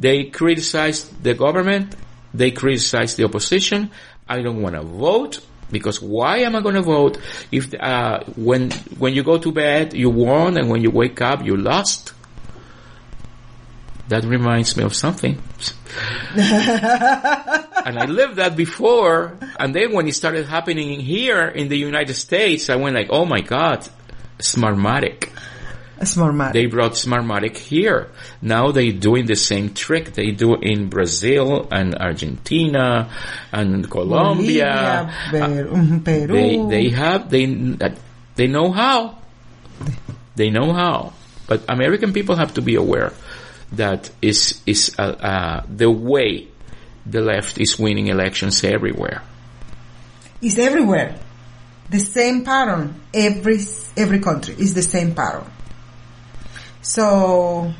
They 0.00 0.24
criticize 0.24 1.04
the 1.22 1.34
government. 1.34 1.94
They 2.32 2.52
criticize 2.52 3.16
the 3.16 3.24
opposition. 3.24 3.90
I 4.26 4.40
don't 4.40 4.62
want 4.62 4.74
to 4.74 4.82
vote 4.82 5.40
because 5.70 6.00
why 6.00 6.38
am 6.38 6.56
I 6.56 6.62
going 6.62 6.76
to 6.76 6.82
vote 6.82 7.18
if 7.52 7.74
uh, 7.74 8.24
when 8.34 8.70
when 8.98 9.12
you 9.12 9.22
go 9.22 9.36
to 9.38 9.52
bed 9.52 9.92
you 9.92 10.08
won 10.08 10.56
and 10.56 10.70
when 10.70 10.80
you 10.80 10.90
wake 10.90 11.20
up 11.20 11.44
you 11.44 11.56
lost? 11.56 12.14
That 14.10 14.24
reminds 14.24 14.76
me 14.76 14.82
of 14.82 14.94
something. 14.94 15.40
and 16.36 17.98
I 17.98 18.06
lived 18.06 18.36
that 18.36 18.56
before, 18.56 19.38
and 19.58 19.74
then 19.74 19.92
when 19.92 20.08
it 20.08 20.14
started 20.14 20.46
happening 20.46 21.00
here 21.00 21.46
in 21.46 21.68
the 21.68 21.78
United 21.78 22.14
States, 22.14 22.68
I 22.70 22.76
went 22.76 22.96
like, 22.96 23.08
"Oh 23.10 23.24
my 23.24 23.40
God, 23.40 23.88
Smartmatic." 24.38 25.30
a 26.00 26.06
smart 26.06 26.34
man. 26.34 26.52
They 26.52 26.66
brought 26.66 26.92
Smartmatic 26.92 27.56
here. 27.56 28.08
Now 28.40 28.72
they're 28.72 28.92
doing 28.92 29.26
the 29.26 29.36
same 29.36 29.74
trick 29.74 30.14
they 30.14 30.32
do 30.32 30.56
in 30.56 30.88
Brazil 30.88 31.68
and 31.70 31.94
Argentina 31.94 33.10
and 33.52 33.88
Colombia. 33.90 35.12
Bolivia, 35.30 35.46
Per- 35.46 35.68
mhm, 35.68 36.04
Peru. 36.04 36.32
They 36.32 36.56
they 36.66 36.88
have 36.90 37.30
they 37.30 37.46
they 38.34 38.46
know 38.46 38.72
how. 38.72 39.18
They 40.36 40.50
know 40.50 40.72
how. 40.72 41.12
But 41.46 41.68
American 41.68 42.12
people 42.12 42.36
have 42.36 42.54
to 42.54 42.62
be 42.62 42.76
aware 42.76 43.12
that 43.72 44.10
is 44.20 44.60
is 44.66 44.94
uh, 44.98 45.02
uh, 45.02 45.62
the 45.68 45.90
way 45.90 46.48
the 47.06 47.20
left 47.20 47.58
is 47.58 47.78
winning 47.78 48.08
elections 48.08 48.64
everywhere. 48.64 49.22
It's 50.42 50.58
everywhere. 50.58 51.18
The 51.90 52.00
same 52.00 52.44
pattern. 52.44 53.00
Every 53.12 53.58
every 53.96 54.20
country 54.20 54.54
is 54.58 54.74
the 54.74 54.82
same 54.82 55.14
pattern. 55.14 55.50
So 56.82 57.72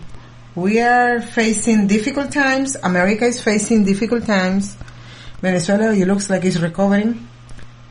we 0.55 0.81
are 0.81 1.21
facing 1.21 1.87
difficult 1.87 2.33
times. 2.33 2.77
America 2.83 3.25
is 3.25 3.41
facing 3.41 3.85
difficult 3.85 4.27
times. 4.27 4.77
Venezuela, 5.41 5.95
it 5.95 6.07
looks 6.07 6.29
like 6.29 6.45
it's 6.45 6.59
recovering. 6.59 7.27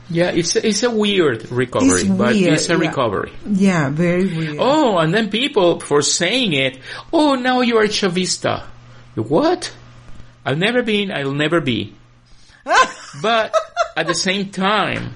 Yeah, 0.10 0.32
it's 0.32 0.55
a, 0.55 0.68
it's 0.68 0.84
a 0.84 0.89
weird 0.89 1.51
recovery, 1.51 2.01
It's 2.01 2.10
but 2.10 2.34
weird, 2.34 2.53
it's 2.53 2.70
a 2.70 2.74
yeah. 2.74 2.80
recovery. 2.80 3.32
Yeah, 3.47 3.89
very 3.89 4.26
weird. 4.26 4.57
Oh, 4.60 4.97
and 4.97 5.14
then 5.14 5.30
people 5.30 5.80
for 5.80 6.01
saying 6.01 6.53
it, 6.53 6.80
oh, 7.14 7.36
now 7.36 7.62
you 7.62 7.78
are 7.78 7.86
Chavista. 7.86 8.64
What? 9.16 9.72
I've 10.45 10.57
never 10.57 10.82
been, 10.82 11.12
I'll 11.12 11.34
never 11.34 11.62
be. 11.62 11.93
but 13.22 13.53
at 13.95 14.07
the 14.07 14.16
same 14.16 14.49
time, 14.49 15.14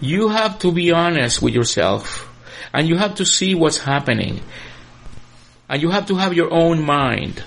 you 0.00 0.28
have 0.28 0.58
to 0.60 0.72
be 0.72 0.90
honest 0.92 1.42
with 1.42 1.54
yourself 1.54 2.30
and 2.72 2.88
you 2.88 2.96
have 2.96 3.16
to 3.16 3.24
see 3.24 3.54
what's 3.54 3.78
happening. 3.78 4.40
And 5.68 5.82
you 5.82 5.90
have 5.90 6.06
to 6.06 6.16
have 6.16 6.34
your 6.34 6.52
own 6.52 6.82
mind. 6.84 7.42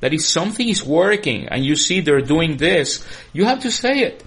That 0.00 0.14
if 0.14 0.22
something 0.22 0.68
is 0.68 0.84
working 0.84 1.48
and 1.48 1.64
you 1.64 1.74
see 1.74 2.00
they're 2.00 2.20
doing 2.20 2.56
this, 2.56 3.04
you 3.32 3.44
have 3.46 3.62
to 3.62 3.70
say 3.70 4.00
it. 4.00 4.22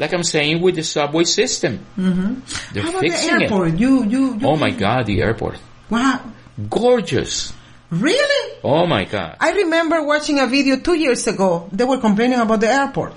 Like 0.00 0.14
I'm 0.16 0.24
saying 0.24 0.62
with 0.64 0.76
the 0.76 0.82
subway 0.82 1.24
system. 1.24 1.84
Mm-hmm. 1.98 2.40
They're 2.72 2.82
How 2.82 2.88
about 2.88 3.02
fixing 3.04 3.36
the 3.36 3.36
it. 3.36 3.42
airport? 3.52 3.76
You, 3.76 4.04
you, 4.08 4.22
you. 4.40 4.46
Oh 4.48 4.56
my 4.56 4.70
god, 4.72 5.04
the 5.04 5.20
airport. 5.20 5.58
Wow. 5.90 6.24
Gorgeous. 6.70 7.52
Really? 7.90 8.56
Oh 8.64 8.86
my 8.86 9.04
god. 9.04 9.36
I 9.40 9.52
remember 9.52 10.02
watching 10.02 10.40
a 10.40 10.46
video 10.46 10.76
two 10.80 10.94
years 10.94 11.26
ago. 11.26 11.68
They 11.70 11.84
were 11.84 11.98
complaining 12.00 12.40
about 12.40 12.60
the 12.60 12.68
airport. 12.72 13.12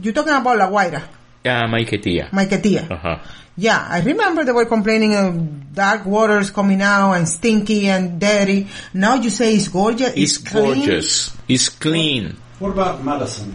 You're 0.00 0.14
talking 0.14 0.32
about 0.32 0.56
La 0.56 0.68
Guaira, 0.70 1.02
Yeah, 1.44 1.66
Maiquetía. 1.68 2.30
Maiquetía. 2.30 2.90
Uh-huh. 2.90 3.18
Yeah, 3.56 3.86
I 3.88 4.00
remember 4.00 4.44
they 4.44 4.52
were 4.52 4.64
complaining 4.64 5.14
of 5.14 5.74
dark 5.74 6.06
waters 6.06 6.50
coming 6.50 6.80
out 6.82 7.12
and 7.12 7.28
stinky 7.28 7.86
and 7.86 8.18
dirty. 8.18 8.66
Now 8.94 9.14
you 9.16 9.30
say 9.30 9.54
it's 9.54 9.68
gorgeous. 9.68 10.14
It's 10.16 10.38
clean. 10.38 10.74
gorgeous. 10.74 11.36
It's 11.48 11.68
clean. 11.68 12.36
What 12.58 12.70
about 12.72 13.04
medicine? 13.04 13.54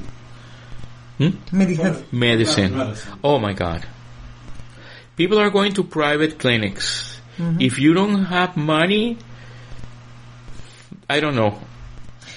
Medical. 1.20 2.04
Medicine. 2.12 2.78
Medicine. 2.78 3.16
Oh 3.24 3.40
my 3.40 3.54
god. 3.54 3.86
People 5.18 5.38
are 5.40 5.50
going 5.50 5.74
to 5.74 5.84
private 5.84 6.40
clinics. 6.40 7.20
Mm-hmm. 7.38 7.62
If 7.62 7.78
you 7.80 7.94
don't 7.94 8.26
have 8.26 8.56
money, 8.56 9.18
I 11.10 11.20
don't 11.20 11.36
know. 11.36 11.60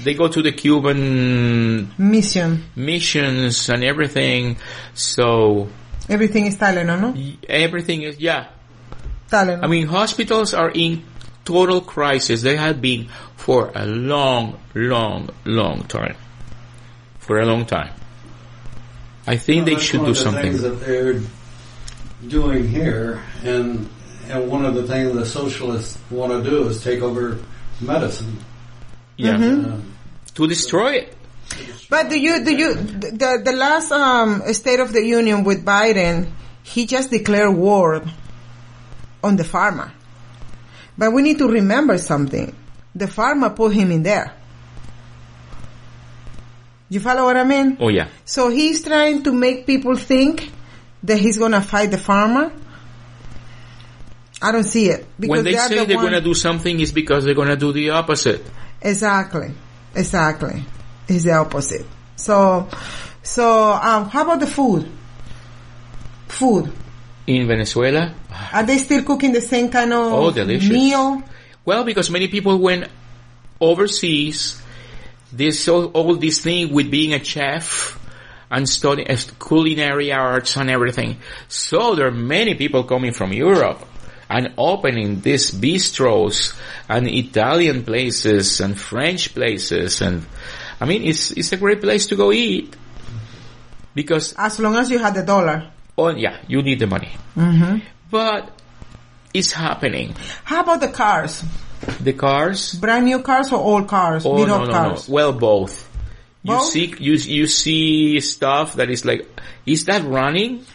They 0.02 0.14
go 0.14 0.26
to 0.28 0.42
the 0.42 0.50
Cuban 0.52 1.92
Mission. 1.98 2.64
missions 2.74 3.68
and 3.68 3.84
everything. 3.84 4.56
So 4.94 5.68
Everything 6.08 6.46
is 6.46 6.56
Tylenol, 6.56 7.00
no? 7.00 7.14
everything 7.48 8.02
is, 8.02 8.18
yeah. 8.18 8.48
Tylenol. 9.30 9.62
I 9.62 9.66
mean, 9.68 9.86
hospitals 9.86 10.52
are 10.54 10.70
in 10.74 11.04
total 11.44 11.80
crisis. 11.80 12.42
They 12.42 12.56
have 12.56 12.80
been 12.80 13.08
for 13.36 13.70
a 13.74 13.86
long, 13.86 14.58
long, 14.74 15.28
long 15.44 15.84
time. 15.84 16.16
for 17.20 17.38
a 17.38 17.46
long 17.46 17.64
time. 17.66 17.92
I 19.26 19.36
think 19.36 19.66
they 19.66 19.78
should 19.78 20.00
one 20.00 20.06
do 20.06 20.10
of 20.12 20.16
the 20.16 20.22
something. 20.22 20.42
Things 20.42 20.62
that 20.62 20.80
they're 20.80 21.20
doing 22.26 22.68
here, 22.68 23.22
and 23.44 23.88
and 24.28 24.48
one 24.48 24.64
of 24.64 24.74
the 24.74 24.86
things 24.86 25.14
the 25.14 25.26
socialists 25.26 25.98
want 26.10 26.32
to 26.32 26.48
do 26.48 26.68
is 26.68 26.82
take 26.82 27.02
over 27.02 27.38
medicine. 27.80 28.38
Yeah, 29.16 29.36
Uh, 29.36 29.80
to 30.34 30.46
destroy 30.48 30.94
it. 30.94 31.16
But 31.90 32.08
do 32.08 32.18
you, 32.18 32.42
do 32.42 32.54
you, 32.56 32.74
the, 32.74 33.42
the 33.44 33.52
last, 33.52 33.92
um, 33.92 34.42
State 34.54 34.80
of 34.80 34.92
the 34.92 35.04
Union 35.04 35.44
with 35.44 35.64
Biden, 35.64 36.30
he 36.62 36.86
just 36.86 37.10
declared 37.10 37.54
war 37.54 38.02
on 39.22 39.36
the 39.36 39.44
farmer. 39.44 39.92
But 40.96 41.12
we 41.12 41.20
need 41.20 41.38
to 41.38 41.48
remember 41.48 41.98
something. 41.98 42.56
The 42.94 43.06
farmer 43.06 43.50
put 43.50 43.74
him 43.74 43.90
in 43.90 44.02
there. 44.02 44.32
You 46.92 47.00
follow 47.00 47.24
what 47.24 47.38
I 47.38 47.44
mean? 47.44 47.78
Oh 47.80 47.88
yeah, 47.88 48.08
So 48.26 48.50
he's 48.50 48.82
trying 48.84 49.22
to 49.22 49.32
make 49.32 49.66
people 49.66 49.96
think 49.96 50.50
that 51.04 51.18
he's 51.18 51.38
gonna 51.38 51.62
fight 51.62 51.90
the 51.90 51.98
farmer. 51.98 52.52
I 54.42 54.52
don't 54.52 54.64
see 54.64 54.90
it. 54.90 55.06
when 55.18 55.44
they 55.44 55.56
are 55.56 55.68
say 55.68 55.78
the 55.78 55.84
they're 55.86 55.96
going 55.96 56.12
to 56.14 56.20
do 56.20 56.34
something, 56.34 56.80
it's 56.80 56.90
because 56.90 57.24
they're 57.24 57.34
going 57.34 57.46
to 57.48 57.56
do 57.56 57.72
the 57.72 57.90
opposite. 57.90 58.44
Exactly. 58.80 59.52
Exactly. 59.94 60.64
It's 61.06 61.22
the 61.22 61.32
opposite. 61.34 61.86
So, 62.16 62.68
so, 63.22 63.72
um, 63.72 64.08
how 64.08 64.22
about 64.24 64.40
the 64.40 64.48
food? 64.48 64.90
Food. 66.26 66.72
In 67.28 67.46
Venezuela, 67.46 68.14
Are 68.52 68.64
they 68.64 68.78
still 68.78 69.04
cooking 69.04 69.32
the 69.32 69.40
same 69.40 69.70
kind 69.70 69.92
of 69.92 70.12
Oh, 70.12 70.30
delicious. 70.32 70.70
meal? 70.70 71.22
Well, 71.64 71.84
because 71.84 72.10
many 72.10 72.26
people 72.26 72.58
went 72.58 72.88
overseas, 73.60 74.60
this 75.32 75.66
all, 75.68 75.86
all 75.86 76.14
this 76.16 76.40
thing 76.40 76.72
with 76.72 76.90
being 76.90 77.14
a 77.14 77.22
chef 77.24 77.98
and 78.50 78.68
studying 78.68 79.10
uh, 79.10 79.16
culinary 79.40 80.12
arts 80.12 80.56
and 80.56 80.68
everything. 80.70 81.16
So 81.48 81.94
there 81.94 82.06
are 82.06 82.10
many 82.10 82.54
people 82.54 82.84
coming 82.84 83.12
from 83.12 83.32
Europe 83.32 83.86
and 84.28 84.52
opening 84.56 85.20
these 85.20 85.50
bistros 85.50 86.58
and 86.88 87.08
Italian 87.08 87.84
places 87.84 88.60
and 88.60 88.78
French 88.78 89.34
places 89.34 90.00
and 90.00 90.24
I 90.80 90.86
mean 90.86 91.04
it's 91.04 91.32
it's 91.32 91.52
a 91.52 91.56
great 91.58 91.80
place 91.82 92.06
to 92.08 92.16
go 92.16 92.32
eat 92.32 92.74
because 93.94 94.34
As 94.38 94.58
long 94.58 94.76
as 94.76 94.90
you 94.90 94.98
have 94.98 95.14
the 95.14 95.22
dollar. 95.22 95.70
oh 95.98 96.08
yeah 96.16 96.38
you 96.48 96.62
need 96.62 96.78
the 96.78 96.86
money 96.86 97.12
but 98.10 98.48
it's 99.34 99.52
happening 99.52 100.14
How 100.44 100.62
about 100.62 100.80
the 100.80 100.88
cars? 100.88 101.44
The 102.00 102.12
cars 102.12 102.74
Brand 102.74 103.04
new 103.06 103.20
cars 103.22 103.52
or 103.52 103.58
old 103.58 103.88
cars? 103.88 104.24
Oh 104.24 104.36
no 104.36 104.46
no 104.46 104.64
no! 104.64 104.72
cars? 104.72 105.08
Well, 105.08 105.32
both. 105.32 105.88
You 106.44 106.54
Both? 106.54 106.70
see, 106.70 106.94
you 106.98 107.14
you 107.14 107.46
see 107.46 108.18
stuff 108.20 108.74
that 108.74 108.90
is 108.90 109.04
like, 109.04 109.28
is 109.64 109.84
that 109.84 110.02
running 110.02 110.66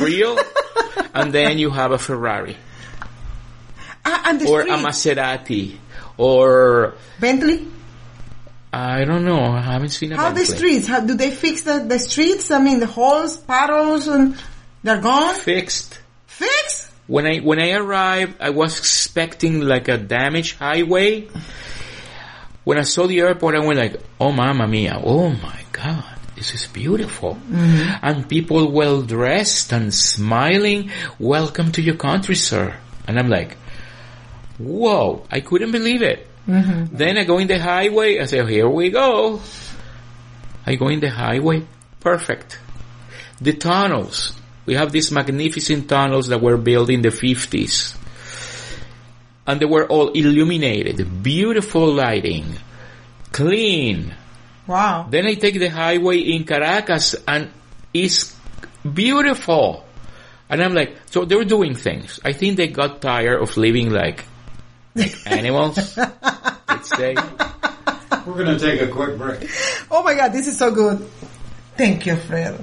real? 0.00 0.36
and 1.14 1.32
then 1.32 1.58
you 1.58 1.70
have 1.70 1.92
a 1.92 1.98
Ferrari 1.98 2.56
ah, 4.04 4.22
and 4.26 4.40
the 4.40 4.48
or 4.48 4.62
a. 4.62 4.66
Maserati 4.66 5.76
or 6.16 6.94
Bentley? 7.20 7.68
I 8.72 9.04
don't 9.04 9.24
know. 9.24 9.40
I 9.40 9.60
haven't 9.60 9.90
seen 9.90 10.12
a 10.12 10.16
How 10.16 10.32
the 10.32 10.44
streets? 10.44 10.88
How 10.88 11.00
do 11.00 11.14
they 11.14 11.30
fix 11.30 11.62
the, 11.62 11.78
the 11.78 11.98
streets? 11.98 12.50
I 12.50 12.58
mean, 12.58 12.80
the 12.80 12.86
holes, 12.86 13.36
puddles, 13.36 14.08
and 14.08 14.36
they're 14.82 15.00
gone? 15.00 15.34
fixed. 15.36 16.00
When 17.06 17.26
I 17.26 17.38
when 17.38 17.58
I 17.58 17.72
arrived, 17.72 18.40
I 18.40 18.50
was 18.50 18.78
expecting 18.78 19.60
like 19.60 19.88
a 19.88 19.98
damaged 19.98 20.58
highway. 20.58 21.28
When 22.64 22.78
I 22.78 22.82
saw 22.82 23.06
the 23.06 23.20
airport, 23.20 23.56
I 23.56 23.60
went 23.60 23.78
like, 23.78 24.00
"Oh, 24.18 24.32
mamma 24.32 24.66
mia! 24.66 24.98
Oh 25.04 25.28
my 25.28 25.60
God, 25.72 26.16
this 26.34 26.54
is 26.54 26.66
beautiful!" 26.66 27.34
Mm-hmm. 27.34 28.00
And 28.00 28.28
people 28.28 28.72
well 28.72 29.02
dressed 29.02 29.72
and 29.72 29.92
smiling. 29.92 30.90
Welcome 31.18 31.72
to 31.72 31.82
your 31.82 31.96
country, 31.96 32.36
sir. 32.36 32.74
And 33.06 33.18
I'm 33.18 33.28
like, 33.28 33.58
"Whoa!" 34.56 35.26
I 35.30 35.40
couldn't 35.40 35.72
believe 35.72 36.00
it. 36.00 36.26
Mm-hmm. 36.48 36.96
Then 36.96 37.18
I 37.18 37.24
go 37.24 37.36
in 37.36 37.48
the 37.48 37.58
highway. 37.58 38.18
I 38.18 38.24
say, 38.24 38.40
oh, 38.40 38.46
"Here 38.46 38.68
we 38.68 38.88
go." 38.88 39.40
I 40.64 40.76
go 40.76 40.88
in 40.88 41.00
the 41.00 41.10
highway. 41.10 41.64
Perfect. 42.00 42.58
The 43.42 43.52
tunnels. 43.52 44.32
We 44.66 44.74
have 44.74 44.92
these 44.92 45.10
magnificent 45.10 45.88
tunnels 45.88 46.28
that 46.28 46.40
were 46.40 46.56
built 46.56 46.90
in 46.90 47.02
the 47.02 47.10
50s. 47.10 47.96
And 49.46 49.60
they 49.60 49.66
were 49.66 49.86
all 49.86 50.10
illuminated. 50.10 51.22
Beautiful 51.22 51.92
lighting. 51.92 52.56
Clean. 53.32 54.14
Wow. 54.66 55.06
Then 55.10 55.26
I 55.26 55.34
take 55.34 55.58
the 55.58 55.68
highway 55.68 56.18
in 56.18 56.44
Caracas 56.44 57.14
and 57.28 57.50
it's 57.92 58.34
beautiful. 58.90 59.84
And 60.48 60.62
I'm 60.62 60.74
like, 60.74 60.96
so 61.10 61.24
they're 61.24 61.44
doing 61.44 61.74
things. 61.74 62.20
I 62.24 62.32
think 62.32 62.56
they 62.56 62.68
got 62.68 63.02
tired 63.02 63.42
of 63.42 63.56
living 63.56 63.90
like, 63.90 64.24
like 64.94 65.14
animals. 65.26 65.96
let's 65.96 66.88
say. 66.96 67.14
we're 68.26 68.44
going 68.44 68.56
to 68.56 68.58
take 68.58 68.80
a 68.80 68.88
quick 68.88 69.18
break. 69.18 69.50
Oh 69.90 70.02
my 70.02 70.14
God, 70.14 70.32
this 70.32 70.46
is 70.46 70.56
so 70.58 70.70
good. 70.70 71.06
Thank 71.76 72.06
you, 72.06 72.16
Fred. 72.16 72.62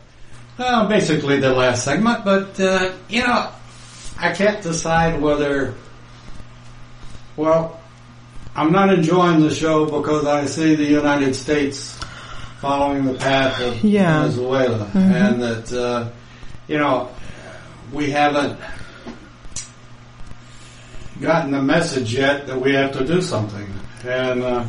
uh, 0.59 0.87
basically 0.87 1.39
the 1.39 1.53
last 1.53 1.83
segment, 1.83 2.23
but, 2.23 2.59
uh, 2.59 2.93
you 3.09 3.25
know, 3.25 3.51
I 4.19 4.31
can't 4.33 4.61
decide 4.61 5.19
whether, 5.21 5.73
well, 7.35 7.79
I'm 8.55 8.71
not 8.71 8.93
enjoying 8.93 9.39
the 9.39 9.53
show 9.53 9.85
because 9.85 10.25
I 10.27 10.45
see 10.45 10.75
the 10.75 10.83
United 10.85 11.33
States 11.35 11.97
following 12.59 13.05
the 13.05 13.13
path 13.15 13.59
of 13.61 13.83
Yeah. 13.83 14.19
Venezuela 14.21 14.89
and 14.93 15.41
that, 15.41 15.73
uh, 15.73 16.09
you 16.67 16.77
know, 16.77 17.09
we 17.91 18.11
haven't 18.11 18.59
gotten 21.19 21.51
the 21.51 21.61
message 21.61 22.13
yet 22.13 22.47
that 22.47 22.59
we 22.59 22.73
have 22.73 22.91
to 22.93 23.05
do 23.05 23.21
something. 23.21 23.67
And, 24.05 24.43
uh, 24.43 24.65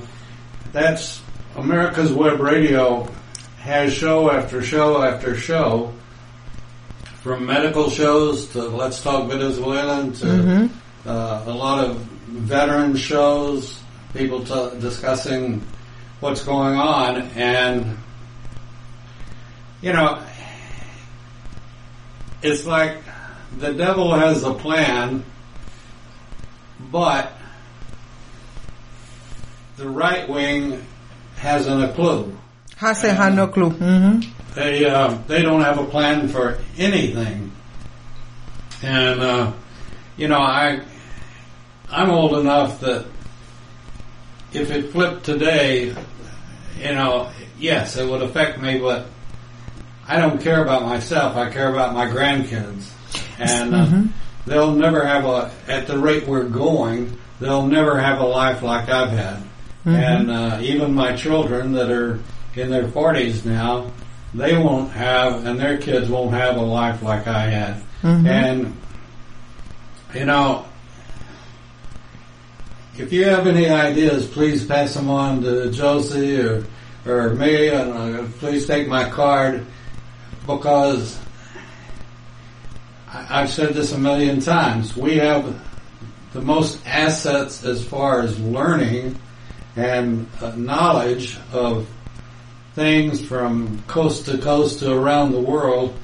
that's 0.73 1.21
America's 1.57 2.13
Web 2.13 2.41
Radio 2.41 3.09
has 3.63 3.93
show 3.93 4.29
after 4.29 4.61
show 4.61 5.03
after 5.05 5.37
show, 5.37 5.93
from 7.21 7.47
medical 7.47 7.89
shows 7.89 8.49
to 8.49 8.63
Let's 8.65 9.01
Talk 9.01 9.31
Venezuelan 9.31 10.13
to 10.15 10.69
uh, 11.07 11.45
a 11.47 11.53
lot 11.53 11.85
of 11.85 11.97
veteran 11.97 12.97
shows, 12.97 13.81
people 14.15 14.45
t- 14.45 14.81
discussing 14.81 15.65
what's 16.19 16.43
going 16.43 16.75
on, 16.75 17.23
and 17.37 17.97
you 19.81 19.93
know, 19.93 20.21
it's 22.43 22.67
like 22.67 22.97
the 23.59 23.73
devil 23.75 24.13
has 24.13 24.43
a 24.43 24.55
plan, 24.55 25.25
but 26.91 27.33
the 29.77 29.89
right 29.89 30.29
wing 30.29 30.85
hasn't 31.37 31.85
a 31.85 31.93
clue. 31.93 32.37
Hassan 32.83 33.15
had 33.15 33.35
no 33.37 33.47
clue. 33.47 33.71
hmm 33.71 34.21
They 34.57 34.85
uh, 34.85 35.17
they 35.29 35.41
don't 35.43 35.63
have 35.63 35.79
a 35.79 35.85
plan 35.85 36.27
for 36.29 36.59
anything, 36.77 37.53
and 38.83 39.21
uh, 39.23 39.53
you 40.17 40.27
know 40.27 40.41
I 40.41 40.81
I'm 41.89 42.11
old 42.11 42.35
enough 42.41 42.81
that 42.81 43.07
if 44.53 44.71
it 44.73 44.91
flipped 44.91 45.25
today, 45.25 45.95
you 46.77 46.93
know, 46.93 47.31
yes, 47.59 47.97
it 47.97 48.07
would 48.09 48.21
affect 48.23 48.61
me, 48.61 48.79
but 48.79 49.07
I 50.09 50.19
don't 50.19 50.43
care 50.43 50.61
about 50.63 50.83
myself. 50.83 51.37
I 51.37 51.51
care 51.51 51.71
about 51.73 51.95
my 51.95 52.07
grandkids, 52.07 52.91
and 53.39 53.75
uh, 53.75 53.87
they'll 54.45 54.75
never 54.75 55.07
have 55.07 55.25
a. 55.25 55.53
At 55.69 55.87
the 55.87 55.97
rate 55.99 56.27
we're 56.27 56.49
going, 56.49 57.17
they'll 57.39 57.67
never 57.67 57.99
have 58.01 58.19
a 58.21 58.27
life 58.27 58.61
like 58.63 58.89
I've 58.89 59.11
had. 59.11 59.41
And 59.85 60.31
uh, 60.31 60.59
even 60.63 60.95
my 60.95 61.15
children 61.17 61.73
that 61.73 61.91
are 61.91 62.19
in 62.55 62.71
their 62.71 62.89
forties 62.89 63.45
now, 63.45 63.91
they 64.35 64.57
won't 64.57 64.91
have, 64.93 65.45
and 65.47 65.59
their 65.59 65.79
kids 65.79 66.09
won't 66.09 66.33
have 66.33 66.57
a 66.57 66.63
life 66.63 67.03
like 67.03 67.27
I 67.27 67.47
had. 67.49 67.83
And 68.27 68.77
you 70.15 70.25
know, 70.25 70.67
if 72.97 73.13
you 73.13 73.25
have 73.25 73.47
any 73.47 73.69
ideas, 73.69 74.27
please 74.27 74.67
pass 74.67 74.95
them 74.95 75.09
on 75.09 75.43
to 75.43 75.71
Josie 75.71 76.41
or 76.41 76.65
or 77.05 77.31
me, 77.31 77.69
and 77.69 77.93
uh, 77.93 78.25
please 78.39 78.67
take 78.67 78.87
my 78.87 79.09
card 79.11 79.67
because 80.47 81.19
I, 83.09 83.43
I've 83.43 83.51
said 83.51 83.75
this 83.75 83.93
a 83.93 83.99
million 83.99 84.41
times. 84.41 84.97
We 84.97 85.17
have 85.17 85.61
the 86.33 86.41
most 86.41 86.79
assets 86.87 87.65
as 87.65 87.85
far 87.85 88.21
as 88.21 88.39
learning 88.41 89.19
and 89.77 90.29
uh, 90.41 90.55
knowledge 90.57 91.39
of 91.53 91.89
things 92.75 93.21
from 93.25 93.83
coast 93.87 94.27
to 94.27 94.39
coast 94.39 94.79
to 94.81 94.93
around 94.93 95.33
the 95.33 95.41
world, 95.41 95.97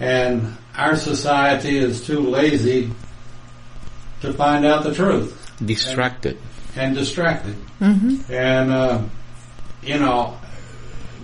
and 0.00 0.56
our 0.76 0.96
society 0.96 1.76
is 1.78 2.06
too 2.06 2.20
lazy 2.20 2.90
to 4.20 4.32
find 4.32 4.64
out 4.64 4.84
the 4.84 4.94
truth 4.94 5.38
Distracted. 5.64 6.38
and 6.76 6.94
distracted. 6.94 7.56
And, 8.30 8.70
uh, 8.70 9.02
you 9.82 9.98
know, 9.98 10.38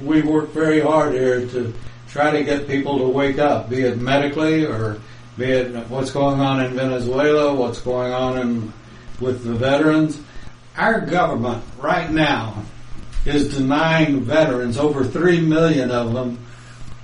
we 0.03 0.23
work 0.23 0.51
very 0.51 0.81
hard 0.81 1.15
here 1.15 1.47
to 1.47 1.73
try 2.09 2.31
to 2.33 2.45
get 2.45 2.67
people 2.67 2.99
to 2.99 3.09
wake 3.09 3.39
up, 3.39 3.71
be 3.71 3.83
it 3.83 3.99
medically 3.99 4.65
or 4.67 4.99
be 5.37 5.45
it 5.45 5.73
what's 5.89 6.11
going 6.11 6.41
on 6.41 6.65
in 6.65 6.75
Venezuela, 6.75 7.55
what's 7.55 7.81
going 7.81 8.13
on 8.13 8.39
in, 8.39 8.73
with 9.21 9.45
the 9.45 9.55
veterans. 9.55 10.21
Our 10.77 11.01
government 11.01 11.63
right 11.79 12.11
now 12.11 12.65
is 13.29 13.57
denying 13.57 14.21
veterans, 14.21 14.77
over 14.79 15.05
three 15.05 15.41
million 15.41 15.91
of 15.91 16.13
them, 16.13 16.39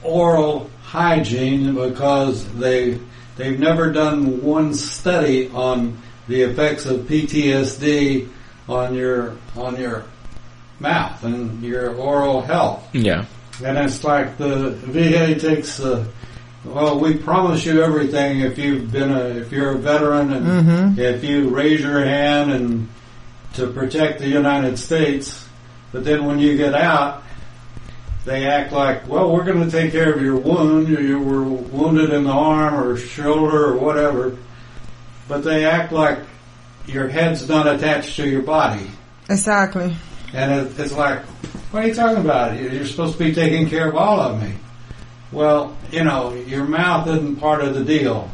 oral 0.03 0.71
hygiene 0.83 1.75
because 1.75 2.47
they 2.55 2.99
they've 3.37 3.59
never 3.59 3.93
done 3.93 4.43
one 4.43 4.75
study 4.75 5.49
on 5.51 5.97
the 6.29 6.43
effects 6.43 6.87
of 6.87 7.01
PTSD 7.01 8.29
on 8.69 8.95
your 8.95 9.37
on 9.57 9.79
your 9.79 10.05
mouth 10.81 11.23
and 11.25 11.63
your 11.63 11.95
oral 11.95 12.41
health. 12.41 12.89
Yeah. 12.95 13.27
And 13.63 13.79
it's 13.79 14.03
like 14.03 14.37
the 14.37 14.71
VA 14.71 15.39
takes 15.39 15.77
the, 15.77 16.07
well, 16.65 16.99
we 16.99 17.17
promise 17.17 17.65
you 17.65 17.83
everything 17.83 18.41
if 18.41 18.59
you've 18.59 18.91
been 18.91 19.13
a, 19.13 19.27
if 19.29 19.53
you're 19.53 19.73
a 19.73 19.79
veteran 19.79 20.33
and 20.33 20.47
mm-hmm. 20.47 20.99
if 20.99 21.23
you 21.23 21.51
raise 21.51 21.81
your 21.81 22.05
hand 22.05 22.51
and 22.51 22.89
to 23.55 23.69
protect 23.69 24.19
the 24.19 24.29
United 24.29 24.79
States. 24.79 25.44
But 25.95 26.03
then 26.03 26.27
when 26.27 26.41
you 26.41 26.57
get 26.57 26.75
out, 26.75 27.23
they 28.25 28.49
act 28.49 28.73
like, 28.73 29.07
well, 29.07 29.33
we're 29.33 29.45
going 29.45 29.65
to 29.65 29.71
take 29.71 29.93
care 29.93 30.13
of 30.13 30.21
your 30.21 30.35
wound. 30.37 30.89
You, 30.89 30.99
you 30.99 31.21
were 31.21 31.45
wounded 31.45 32.11
in 32.11 32.25
the 32.25 32.33
arm 32.33 32.75
or 32.75 32.97
shoulder 32.97 33.67
or 33.67 33.77
whatever. 33.77 34.37
But 35.29 35.45
they 35.45 35.65
act 35.65 35.93
like 35.93 36.19
your 36.87 37.07
head's 37.07 37.49
not 37.49 37.69
attached 37.69 38.17
to 38.17 38.29
your 38.29 38.43
body. 38.43 38.91
Exactly. 39.31 39.95
And 40.33 40.67
it, 40.67 40.81
it's 40.81 40.93
like, 40.93 41.23
what 41.71 41.85
are 41.85 41.87
you 41.87 41.95
talking 41.95 42.25
about? 42.25 42.59
You- 42.59 42.71
You're 42.71 42.87
supposed 42.87 43.13
to 43.13 43.19
be 43.21 43.33
taking 43.33 43.71
care 43.71 43.89
of 43.89 43.95
all 43.95 44.19
of 44.19 44.43
me. 44.43 44.53
Well, 45.31 45.77
you 45.93 46.03
know, 46.03 46.35
your 46.35 46.65
mouth 46.65 47.07
isn't 47.07 47.37
part 47.37 47.63
of 47.63 47.75
the 47.75 47.85
deal. 47.85 48.29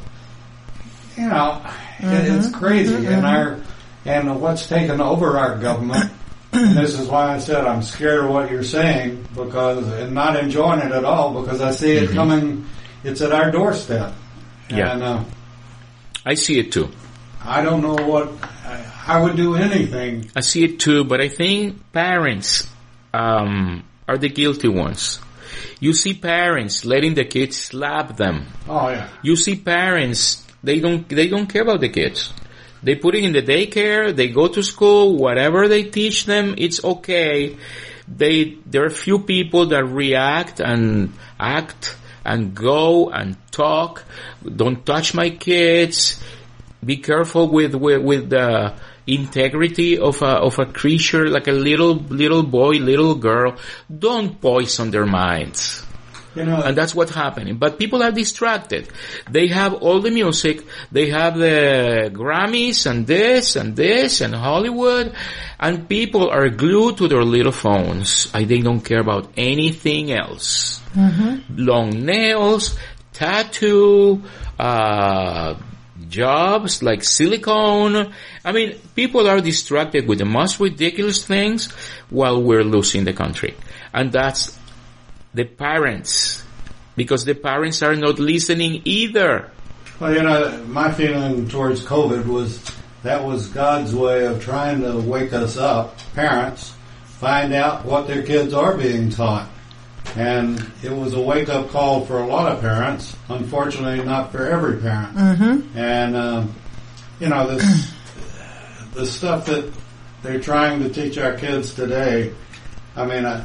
You 1.19 1.29
know, 1.29 1.61
it, 1.99 2.07
it's 2.07 2.47
mm-hmm. 2.47 2.59
crazy. 2.59 2.95
And 2.95 3.05
mm-hmm. 3.05 3.27
our, 3.27 3.61
and 4.07 4.41
what's 4.41 4.67
taken 4.67 5.03
over 5.03 5.37
our 5.37 5.59
government, 5.59 6.11
and 6.53 6.77
this 6.77 6.99
is 6.99 7.09
why 7.09 7.35
I 7.35 7.39
said 7.39 7.65
I'm 7.65 7.83
scared 7.83 8.25
of 8.25 8.31
what 8.31 8.51
you're 8.51 8.65
saying 8.65 9.27
because, 9.35 9.87
and 9.89 10.15
not 10.15 10.37
enjoying 10.37 10.81
it 10.81 10.93
at 10.93 11.05
all 11.05 11.41
because 11.41 11.61
I 11.61 11.71
see 11.71 11.93
it 11.93 12.11
coming, 12.11 12.67
it's 13.05 13.21
at 13.21 13.33
our 13.33 13.51
doorstep. 13.51 14.15
Yeah. 14.69 14.93
And, 14.93 15.03
uh, 15.03 15.25
I 16.25 16.35
see 16.35 16.59
it 16.59 16.73
too. 16.73 16.91
I 17.43 17.63
don't 17.63 17.81
know 17.81 17.95
what, 18.07 18.33
I, 18.65 18.85
I 19.07 19.23
would 19.23 19.37
do 19.37 19.55
anything. 19.55 20.31
I 20.37 20.41
see 20.41 20.65
it 20.65 20.81
too, 20.81 21.05
but 21.05 21.21
I 21.21 21.29
think 21.29 21.93
parents 21.93 22.69
um, 23.15 23.85
are 24.07 24.19
the 24.19 24.29
guilty 24.29 24.69
ones. 24.69 25.21
You 25.81 25.95
see 25.95 26.15
parents 26.15 26.85
letting 26.85 27.15
the 27.15 27.25
kids 27.25 27.57
slap 27.57 28.17
them. 28.17 28.47
Oh 28.69 28.89
yeah. 28.91 29.09
You 29.23 29.35
see 29.37 29.57
parents 29.57 30.47
they 30.63 30.79
don't 30.79 31.09
they 31.09 31.29
don't 31.29 31.47
care 31.47 31.63
about 31.63 31.81
the 31.81 31.89
kids. 31.89 32.33
They 32.83 32.95
put 32.95 33.15
it 33.15 33.25
in 33.25 33.33
the 33.33 33.43
daycare. 33.43 34.15
They 34.15 34.29
go 34.29 34.49
to 34.49 34.63
school. 34.63 35.17
Whatever 35.17 35.69
they 35.69 35.85
teach 35.85 36.25
them, 36.25 36.55
it's 36.57 36.83
okay. 36.83 37.57
They 38.09 38.57
there 38.67 38.85
are 38.85 38.91
few 38.91 39.21
people 39.21 39.67
that 39.67 39.85
react 39.85 40.61
and 40.61 41.13
act 41.39 41.97
and 42.25 42.55
go 42.55 43.11
and 43.11 43.37
talk. 43.51 44.05
Don't 44.45 44.85
touch 44.85 45.15
my 45.15 45.31
kids. 45.31 46.23
Be 46.85 46.97
careful 46.97 47.49
with 47.49 47.75
with, 47.75 48.03
with 48.03 48.31
the 48.31 48.75
integrity 49.07 49.99
of 49.99 50.23
a 50.23 50.41
of 50.41 50.59
a 50.59 50.67
creature 50.67 51.29
like 51.29 51.49
a 51.49 51.53
little 51.53 51.95
little 51.95 52.43
boy, 52.43 52.79
little 52.79 53.15
girl. 53.15 53.57
Don't 53.87 54.41
poison 54.41 54.91
their 54.91 55.07
minds. 55.07 55.85
You 56.35 56.45
know, 56.45 56.63
And 56.63 56.77
that's 56.77 56.95
what's 56.95 57.15
happening. 57.15 57.57
But 57.57 57.79
people 57.79 58.03
are 58.03 58.13
distracted. 58.13 58.89
They 59.29 59.49
have 59.49 59.75
all 59.75 60.01
the 60.01 60.11
music, 60.11 60.65
they 60.93 61.11
have 61.11 61.37
the 61.37 62.11
Grammys 62.13 62.89
and 62.89 63.07
this 63.07 63.57
and 63.57 63.75
this 63.75 64.21
and 64.21 64.35
Hollywood, 64.35 65.15
and 65.59 65.89
people 65.89 66.31
are 66.31 66.49
glued 66.49 66.99
to 66.99 67.09
their 67.09 67.25
little 67.25 67.53
phones. 67.53 68.31
And 68.33 68.49
they 68.49 68.61
don't 68.61 68.81
care 68.81 69.01
about 69.01 69.33
anything 69.37 70.13
else. 70.13 70.81
Long 71.57 71.91
nails, 72.05 72.79
tattoo, 73.13 74.23
uh, 74.59 75.55
jobs 76.09 76.83
like 76.83 77.03
silicone. 77.05 78.13
I 78.45 78.53
mean, 78.53 78.77
people 78.95 79.29
are 79.29 79.41
distracted 79.41 80.07
with 80.07 80.19
the 80.19 80.25
most 80.25 80.61
ridiculous 80.61 81.25
things 81.25 81.71
while 82.11 82.43
we're 82.43 82.65
losing 82.65 83.05
the 83.05 83.13
country. 83.13 83.57
And 83.93 84.13
that's 84.13 84.59
the 85.35 85.45
parents. 85.45 86.45
Because 86.97 87.25
the 87.25 87.35
parents 87.35 87.83
are 87.83 87.95
not 87.95 88.19
listening 88.19 88.83
either. 88.85 89.51
Well, 89.99 90.15
you 90.15 90.23
know, 90.23 90.65
my 90.67 90.93
feeling 90.93 91.49
towards 91.49 91.85
COVID 91.85 92.27
was 92.27 92.61
that 93.03 93.25
was 93.25 93.47
God's 93.49 93.95
way 93.95 94.27
of 94.27 94.43
trying 94.43 94.83
to 94.83 94.99
wake 94.99 95.33
us 95.33 95.57
up, 95.57 95.99
parents, 96.15 96.75
find 97.05 97.53
out 97.53 97.85
what 97.85 98.07
their 98.07 98.23
kids 98.23 98.53
are 98.53 98.77
being 98.77 99.11
taught. 99.11 99.49
And 100.17 100.59
it 100.83 100.91
was 100.91 101.15
a 101.15 101.21
wake 101.21 101.49
up 101.49 101.69
call 101.69 102.05
for 102.05 102.19
a 102.19 102.27
lot 102.27 102.51
of 102.51 102.61
parents. 102.61 103.17
Unfortunately, 103.29 104.05
not 104.05 104.33
for 104.33 104.45
every 104.45 104.81
parent. 104.81 105.17
Mm-hmm. 105.17 105.79
And, 105.79 106.17
um, 106.17 106.55
you 107.21 107.29
know, 107.29 107.55
this, 107.55 107.93
the 108.95 109.07
stuff 109.07 109.47
that 109.47 109.73
they're 110.23 110.41
trying 110.41 110.83
to 110.83 110.89
teach 110.89 111.17
our 111.17 111.37
kids 111.37 111.75
today, 111.75 112.33
I 112.97 113.07
mean, 113.07 113.25
I, 113.25 113.45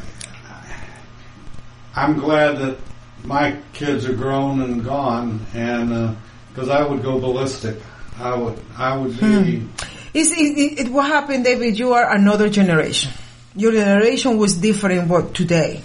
I'm 1.95 2.19
glad 2.19 2.57
that 2.57 2.77
my 3.23 3.57
kids 3.73 4.05
are 4.05 4.13
grown 4.13 4.61
and 4.61 4.83
gone, 4.83 5.45
and 5.53 5.93
uh, 5.93 6.15
because 6.49 6.69
I 6.69 6.85
would 6.85 7.01
go 7.01 7.19
ballistic, 7.19 7.77
I 8.19 8.35
would, 8.35 8.59
I 8.77 8.97
would 8.97 9.19
be. 9.19 9.59
Hmm. 9.59 9.67
It's, 10.13 10.31
it, 10.31 10.87
it, 10.87 10.89
what 10.89 11.07
happened, 11.07 11.43
David? 11.43 11.77
You 11.77 11.93
are 11.93 12.13
another 12.13 12.49
generation. 12.49 13.11
Your 13.55 13.71
generation 13.71 14.37
was 14.37 14.55
different 14.55 15.09
what 15.09 15.33
today. 15.33 15.81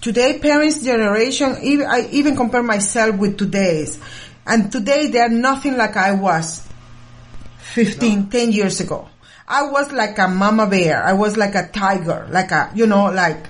Today, 0.00 0.38
parents' 0.38 0.82
generation, 0.82 1.56
even, 1.62 1.86
I 1.86 2.08
even 2.10 2.36
compare 2.36 2.62
myself 2.62 3.16
with 3.16 3.38
today's. 3.38 3.98
And 4.46 4.70
today, 4.70 5.08
they 5.08 5.18
are 5.18 5.30
nothing 5.30 5.78
like 5.78 5.96
I 5.96 6.12
was 6.12 6.66
15, 7.72 8.28
10 8.28 8.52
years 8.52 8.80
ago. 8.80 9.08
I 9.48 9.62
was 9.64 9.92
like 9.92 10.18
a 10.18 10.28
mama 10.28 10.66
bear. 10.66 11.02
I 11.02 11.14
was 11.14 11.36
like 11.36 11.54
a 11.54 11.68
tiger, 11.68 12.26
like 12.30 12.50
a, 12.50 12.70
you 12.74 12.86
know, 12.86 13.06
like 13.06 13.46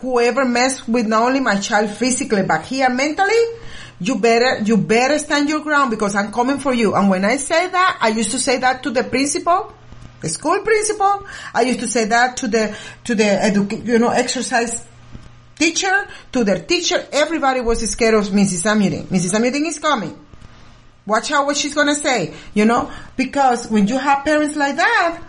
whoever 0.00 0.44
mess 0.44 0.86
with 0.86 1.06
not 1.06 1.22
only 1.22 1.40
my 1.40 1.58
child 1.58 1.90
physically, 1.90 2.42
but 2.42 2.64
here 2.64 2.88
mentally, 2.88 3.42
you 4.00 4.18
better, 4.18 4.62
you 4.62 4.76
better 4.76 5.18
stand 5.18 5.48
your 5.48 5.60
ground 5.60 5.90
because 5.90 6.14
I'm 6.14 6.32
coming 6.32 6.58
for 6.58 6.72
you. 6.72 6.94
And 6.94 7.10
when 7.10 7.24
I 7.24 7.36
say 7.36 7.68
that, 7.68 7.98
I 8.00 8.08
used 8.08 8.30
to 8.30 8.38
say 8.38 8.58
that 8.58 8.84
to 8.84 8.90
the 8.90 9.02
principal, 9.04 9.74
the 10.20 10.28
school 10.28 10.60
principal. 10.60 11.26
I 11.52 11.62
used 11.62 11.80
to 11.80 11.88
say 11.88 12.04
that 12.06 12.36
to 12.38 12.48
the, 12.48 12.76
to 13.04 13.14
the, 13.14 13.82
you 13.84 13.98
know, 13.98 14.10
exercise 14.10 14.86
teacher, 15.58 16.06
to 16.32 16.44
their 16.44 16.60
teacher. 16.60 17.04
Everybody 17.12 17.60
was 17.60 17.88
scared 17.90 18.14
of 18.14 18.26
Mrs. 18.26 18.64
Amutin. 18.64 19.04
Mrs. 19.06 19.34
Amutin 19.34 19.66
is 19.66 19.78
coming. 19.78 20.26
Watch 21.06 21.30
out 21.32 21.46
what 21.46 21.56
she's 21.56 21.74
gonna 21.74 21.94
say, 21.94 22.34
you 22.54 22.66
know, 22.66 22.92
because 23.16 23.68
when 23.68 23.88
you 23.88 23.96
have 23.96 24.24
parents 24.24 24.56
like 24.56 24.76
that, 24.76 25.22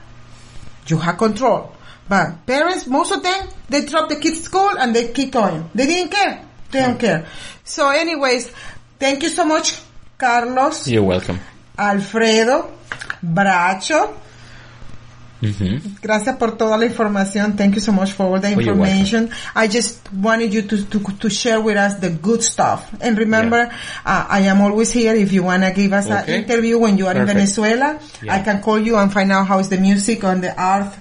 you 0.88 0.98
have 0.98 1.18
control. 1.18 1.74
But 2.10 2.46
parents, 2.48 2.88
most 2.88 3.12
of 3.12 3.22
them, 3.22 3.48
they 3.70 3.86
drop 3.86 4.10
the 4.10 4.16
kids 4.16 4.42
school 4.42 4.72
and 4.80 4.96
they 4.96 5.10
keep 5.14 5.32
going. 5.32 5.70
They 5.76 5.86
didn't 5.86 6.12
care. 6.12 6.42
They 6.72 6.82
don't 6.82 7.00
care. 7.00 7.28
So 7.64 7.90
anyways, 7.90 8.52
thank 8.98 9.22
you 9.22 9.30
so 9.30 9.46
much, 9.46 9.80
Carlos, 10.18 10.88
You're 10.88 11.04
welcome. 11.04 11.40
Alfredo, 11.78 12.74
Bracho. 13.22 14.16
Mm 15.42 15.54
-hmm. 15.54 15.80
Gracias 16.02 16.36
por 16.36 16.58
toda 16.58 16.76
la 16.78 16.86
información. 16.86 17.56
Thank 17.56 17.76
you 17.76 17.82
so 17.82 17.94
much 17.94 18.12
for 18.12 18.26
all 18.28 18.42
the 18.42 18.54
Oh, 18.56 18.60
information. 18.60 19.30
I 19.56 19.68
just 19.70 20.00
wanted 20.12 20.52
you 20.54 20.64
to, 20.64 20.76
to, 20.92 21.00
to 21.00 21.30
share 21.30 21.62
with 21.62 21.78
us 21.78 21.96
the 22.02 22.10
good 22.10 22.44
stuff. 22.44 22.82
And 23.00 23.18
remember, 23.18 23.70
uh, 24.06 24.26
I 24.30 24.50
am 24.50 24.60
always 24.62 24.92
here 24.92 25.16
if 25.16 25.32
you 25.32 25.46
want 25.46 25.64
to 25.64 25.72
give 25.72 25.94
us 25.96 26.08
Okay. 26.08 26.18
an 26.20 26.28
interview 26.44 26.78
when 26.80 26.98
you 26.98 27.08
are 27.08 27.16
in 27.18 27.26
Venezuela. 27.26 28.00
Yeah. 28.22 28.36
I 28.36 28.44
can 28.44 28.60
call 28.62 28.80
you 28.84 28.98
and 28.98 29.14
find 29.14 29.32
out 29.32 29.48
how's 29.48 29.70
the 29.70 29.78
music 29.80 30.24
on 30.26 30.42
the 30.42 30.52
art 30.58 30.92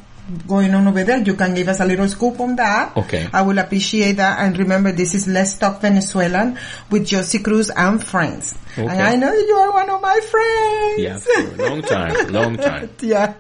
going 0.47 0.75
on 0.75 0.87
over 0.87 1.05
there. 1.05 1.19
You 1.19 1.35
can 1.35 1.55
give 1.55 1.69
us 1.69 1.81
a 1.81 1.85
little 1.87 2.09
scoop 2.09 2.39
on 2.41 2.57
that. 2.57 2.97
Okay. 2.97 3.29
I 3.33 3.43
will 3.43 3.59
appreciate 3.59 4.17
that. 4.17 4.41
And 4.41 4.57
remember, 4.59 4.93
this 4.93 5.15
is 5.15 5.27
Let's 5.27 5.57
Talk 5.57 5.81
Venezuelan 5.81 6.59
with 6.91 7.07
Josie 7.07 7.39
Cruz 7.41 7.71
and 7.71 8.03
friends. 8.03 8.55
And 8.77 8.89
Okay. 8.91 9.01
I 9.01 9.17
know 9.17 9.33
you 9.33 9.55
are 9.57 9.73
one 9.73 9.89
of 9.91 10.01
my 10.03 10.21
friends. 10.21 11.01
Yeah, 11.01 11.19
for 11.19 11.63
a 11.63 11.69
long 11.69 11.83
time, 11.83 12.33
long 12.33 12.57
time. 12.57 12.91
Yeah. 13.01 13.35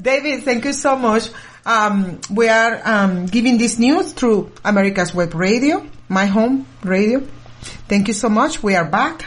David, 0.00 0.44
thank 0.44 0.64
you 0.64 0.72
so 0.72 0.96
much. 0.96 1.28
Um, 1.66 2.20
we 2.30 2.48
are 2.48 2.80
um, 2.84 3.26
giving 3.26 3.56
this 3.58 3.78
news 3.78 4.12
through 4.12 4.52
America's 4.64 5.14
Web 5.14 5.34
Radio, 5.34 5.86
my 6.08 6.26
home 6.26 6.66
radio. 6.82 7.20
Thank 7.88 8.08
you 8.08 8.14
so 8.14 8.28
much. 8.28 8.62
We 8.62 8.74
are 8.76 8.84
back. 8.84 9.24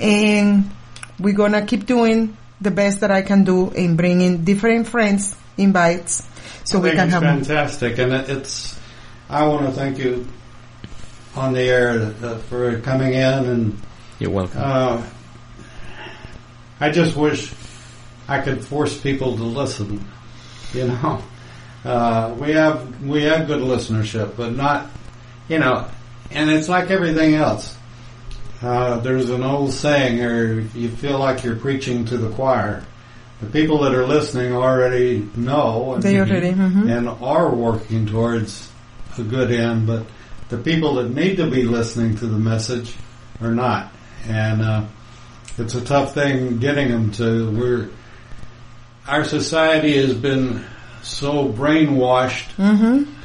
And 0.00 0.70
we're 1.18 1.34
going 1.34 1.52
to 1.52 1.64
keep 1.64 1.86
doing 1.86 2.36
the 2.60 2.70
best 2.70 3.00
that 3.00 3.10
I 3.10 3.22
can 3.22 3.44
do 3.44 3.70
in 3.70 3.96
bringing 3.96 4.44
different 4.44 4.88
friends, 4.88 5.36
invites, 5.60 6.26
so 6.64 6.78
I 6.78 6.82
we 6.82 6.90
can 6.90 7.04
it's 7.08 7.12
have 7.12 7.22
fantastic, 7.22 7.98
and 7.98 8.12
it's. 8.12 8.78
I 9.28 9.46
want 9.46 9.66
to 9.66 9.72
thank 9.72 9.98
you 9.98 10.26
on 11.36 11.52
the 11.52 11.60
air 11.60 12.12
uh, 12.22 12.38
for 12.38 12.80
coming 12.80 13.12
in, 13.14 13.44
and 13.44 13.80
You're 14.18 14.30
welcome. 14.30 14.60
uh, 14.62 15.06
I 16.80 16.90
just 16.90 17.16
wish 17.16 17.52
I 18.26 18.40
could 18.40 18.64
force 18.64 18.98
people 18.98 19.36
to 19.36 19.42
listen. 19.42 20.04
You 20.72 20.88
know, 20.88 21.22
uh, 21.84 22.34
we 22.38 22.52
have 22.52 23.04
we 23.04 23.22
have 23.24 23.46
good 23.46 23.60
listenership, 23.60 24.36
but 24.36 24.54
not, 24.56 24.88
you 25.48 25.58
know, 25.58 25.88
and 26.30 26.50
it's 26.50 26.68
like 26.68 26.90
everything 26.90 27.34
else. 27.34 27.76
Uh, 28.62 28.98
there's 29.00 29.30
an 29.30 29.42
old 29.42 29.72
saying 29.72 30.16
here: 30.16 30.60
you 30.74 30.88
feel 30.88 31.18
like 31.18 31.44
you're 31.44 31.56
preaching 31.56 32.04
to 32.06 32.16
the 32.16 32.30
choir. 32.30 32.84
The 33.40 33.46
people 33.46 33.80
that 33.82 33.94
are 33.94 34.06
listening 34.06 34.52
already 34.52 35.28
know, 35.34 35.94
and, 35.94 36.02
They 36.02 36.18
already, 36.18 36.52
mhm. 36.52 36.90
and 36.90 37.08
are 37.08 37.48
working 37.54 38.06
towards 38.06 38.70
a 39.16 39.22
good 39.22 39.50
end, 39.50 39.86
but 39.86 40.04
the 40.50 40.58
people 40.58 40.94
that 40.96 41.14
need 41.14 41.36
to 41.36 41.50
be 41.50 41.62
listening 41.62 42.16
to 42.16 42.26
the 42.26 42.38
message 42.38 42.94
are 43.40 43.52
not, 43.52 43.92
and 44.28 44.60
uh, 44.62 44.84
it's 45.56 45.74
a 45.74 45.80
tough 45.80 46.12
thing 46.12 46.58
getting 46.58 46.88
them 46.88 47.10
to. 47.12 47.50
We're 47.50 47.88
our 49.08 49.24
society 49.24 49.96
has 49.96 50.14
been 50.14 50.64
so 51.02 51.48
brainwashed 51.48 52.54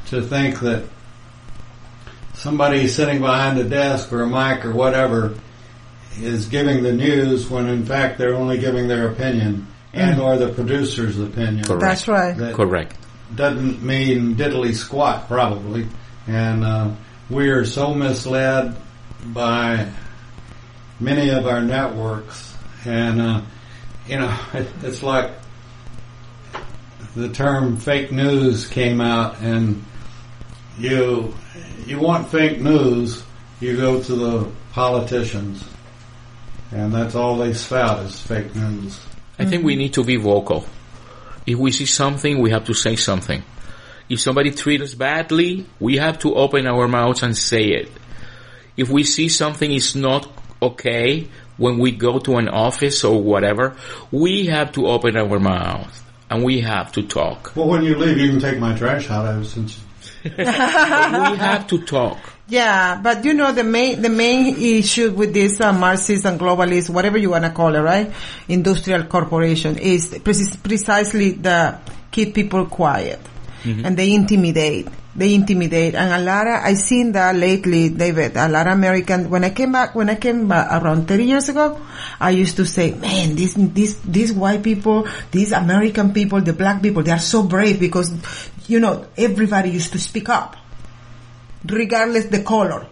to 0.08 0.22
think 0.22 0.60
that 0.62 0.84
somebody 2.34 2.88
sitting 2.88 3.20
behind 3.20 3.60
a 3.60 3.64
desk 3.64 4.12
or 4.12 4.24
a 4.24 4.28
mic 4.28 4.66
or 4.66 4.72
whatever 4.72 5.38
is 6.20 6.48
giving 6.48 6.84
the 6.84 6.94
news 6.94 7.50
when 7.50 7.68
in 7.68 7.86
fact 7.86 8.18
they're 8.18 8.36
only 8.36 8.58
giving 8.58 8.88
their 8.88 9.10
opinion 9.10 9.68
and 9.96 10.20
or 10.20 10.38
the 10.38 10.50
producer's 10.50 11.18
opinion. 11.20 11.64
Correct. 11.64 11.82
That's 11.82 12.08
right. 12.08 12.38
That 12.38 12.54
Correct. 12.54 12.96
doesn't 13.34 13.82
mean 13.82 14.36
diddly 14.36 14.76
squat 14.76 15.28
probably. 15.28 15.88
And 16.28 16.64
uh, 16.64 16.92
we 17.30 17.50
are 17.50 17.66
so 17.66 17.94
misled 17.94 18.76
by 19.26 19.90
many 21.00 21.30
of 21.30 21.48
our 21.48 21.62
networks. 21.62 22.54
And, 22.84 23.22
uh, 23.22 23.42
you 24.08 24.20
know, 24.20 24.38
it, 24.54 24.68
it's 24.84 25.02
like 25.02 25.32
the 27.16 27.30
term 27.30 27.78
fake 27.78 28.12
news 28.12 28.68
came 28.68 29.00
out 29.00 29.40
and 29.40 29.84
you, 30.78 31.34
you 31.86 32.00
want 32.00 32.30
fake 32.30 32.60
news, 32.60 33.24
you 33.62 33.78
go 33.78 34.04
to 34.04 34.16
the 34.16 34.52
politicians. 34.74 35.64
And 36.72 36.94
that's 36.94 37.16
all 37.16 37.38
they 37.38 37.54
spout 37.54 38.06
is 38.06 38.20
fake 38.20 38.54
news. 38.56 39.00
I 39.38 39.46
think 39.46 39.64
we 39.64 39.76
need 39.76 39.94
to 39.94 40.04
be 40.04 40.16
vocal. 40.16 40.66
If 41.46 41.58
we 41.58 41.72
see 41.72 41.86
something, 41.86 42.40
we 42.40 42.52
have 42.52 42.66
to 42.66 42.74
say 42.74 42.96
something. 42.96 43.44
If 44.10 44.20
somebody 44.20 44.52
treats 44.52 44.84
us 44.84 44.94
badly, 44.94 45.66
we 45.80 45.98
have 45.98 46.20
to 46.20 46.36
open 46.36 46.68
our 46.68 46.88
mouths 46.88 47.24
and 47.24 47.36
say 47.36 47.66
it. 47.66 47.92
If 48.78 48.90
we 48.90 49.04
see 49.04 49.30
something 49.30 49.72
is 49.72 49.96
not 49.96 50.32
okay 50.62 51.28
when 51.58 51.80
we 51.80 51.92
go 51.92 52.20
to 52.20 52.38
an 52.38 52.50
office 52.50 53.04
or 53.04 53.22
whatever, 53.22 53.76
we 54.12 54.48
have 54.48 54.74
to 54.74 54.88
open 54.88 55.18
our 55.18 55.40
mouth 55.40 56.04
and 56.30 56.44
we 56.44 56.62
have 56.62 56.92
to 56.94 57.04
talk. 57.04 57.56
Well, 57.56 57.68
when 57.68 57.84
you 57.84 57.98
leave, 57.98 58.18
you 58.18 58.30
can 58.30 58.40
take 58.40 58.60
my 58.60 58.76
trash 58.78 59.10
out 59.10 59.26
of 59.26 59.48
since 59.48 59.80
we 60.24 60.32
have 60.32 61.68
to 61.68 61.82
talk. 61.86 62.20
Yeah, 62.48 63.02
but 63.02 63.26
you 63.26 63.34
know 63.34 63.52
the 63.52 63.64
main 63.64 64.02
the 64.04 64.10
main 64.10 64.56
issue 64.58 65.12
with 65.12 65.34
this 65.34 65.60
uh, 65.60 65.74
Marxist 65.74 66.26
and 66.26 66.40
globalist, 66.40 66.92
whatever 66.92 67.18
you 67.18 67.32
wanna 67.32 67.50
call 67.50 67.74
it, 67.74 67.80
right? 67.80 68.12
Industrial 68.48 69.04
corporation 69.06 69.80
is 69.80 70.10
precis- 70.24 70.56
precisely 70.56 71.32
the 71.32 71.80
keep 72.12 72.36
people 72.36 72.66
quiet 72.68 73.20
and 73.84 73.98
they 73.98 74.14
intimidate. 74.14 74.88
They 75.16 75.34
intimidate, 75.34 75.96
and 75.96 76.14
a 76.14 76.20
lot 76.24 76.46
of 76.46 76.62
I 76.62 76.74
seen 76.76 77.14
that 77.14 77.36
lately, 77.36 77.88
David. 77.90 78.36
A 78.36 78.48
lot 78.50 78.68
of 78.68 78.74
American. 78.74 79.30
When 79.30 79.44
I 79.46 79.50
came 79.50 79.72
back, 79.72 79.96
when 79.96 80.10
I 80.10 80.16
came 80.16 80.48
back 80.48 80.70
around 80.84 81.08
thirty 81.08 81.24
years 81.24 81.48
ago, 81.50 81.80
I 82.20 82.32
used 82.32 82.58
to 82.58 82.66
say, 82.66 82.92
"Man, 82.92 83.34
these 83.34 83.56
these 83.56 83.96
these 84.02 84.34
white 84.34 84.62
people, 84.62 85.08
these 85.32 85.54
American 85.54 86.12
people, 86.14 86.42
the 86.42 86.52
black 86.54 86.84
people, 86.84 87.02
they 87.02 87.12
are 87.12 87.18
so 87.18 87.44
brave 87.44 87.80
because, 87.80 88.12
you 88.68 88.82
know, 88.82 89.06
everybody 89.18 89.70
used 89.72 89.94
to 89.94 90.00
speak 90.00 90.28
up." 90.30 90.58
Regardless 91.72 92.26
the 92.26 92.44
color. 92.44 92.88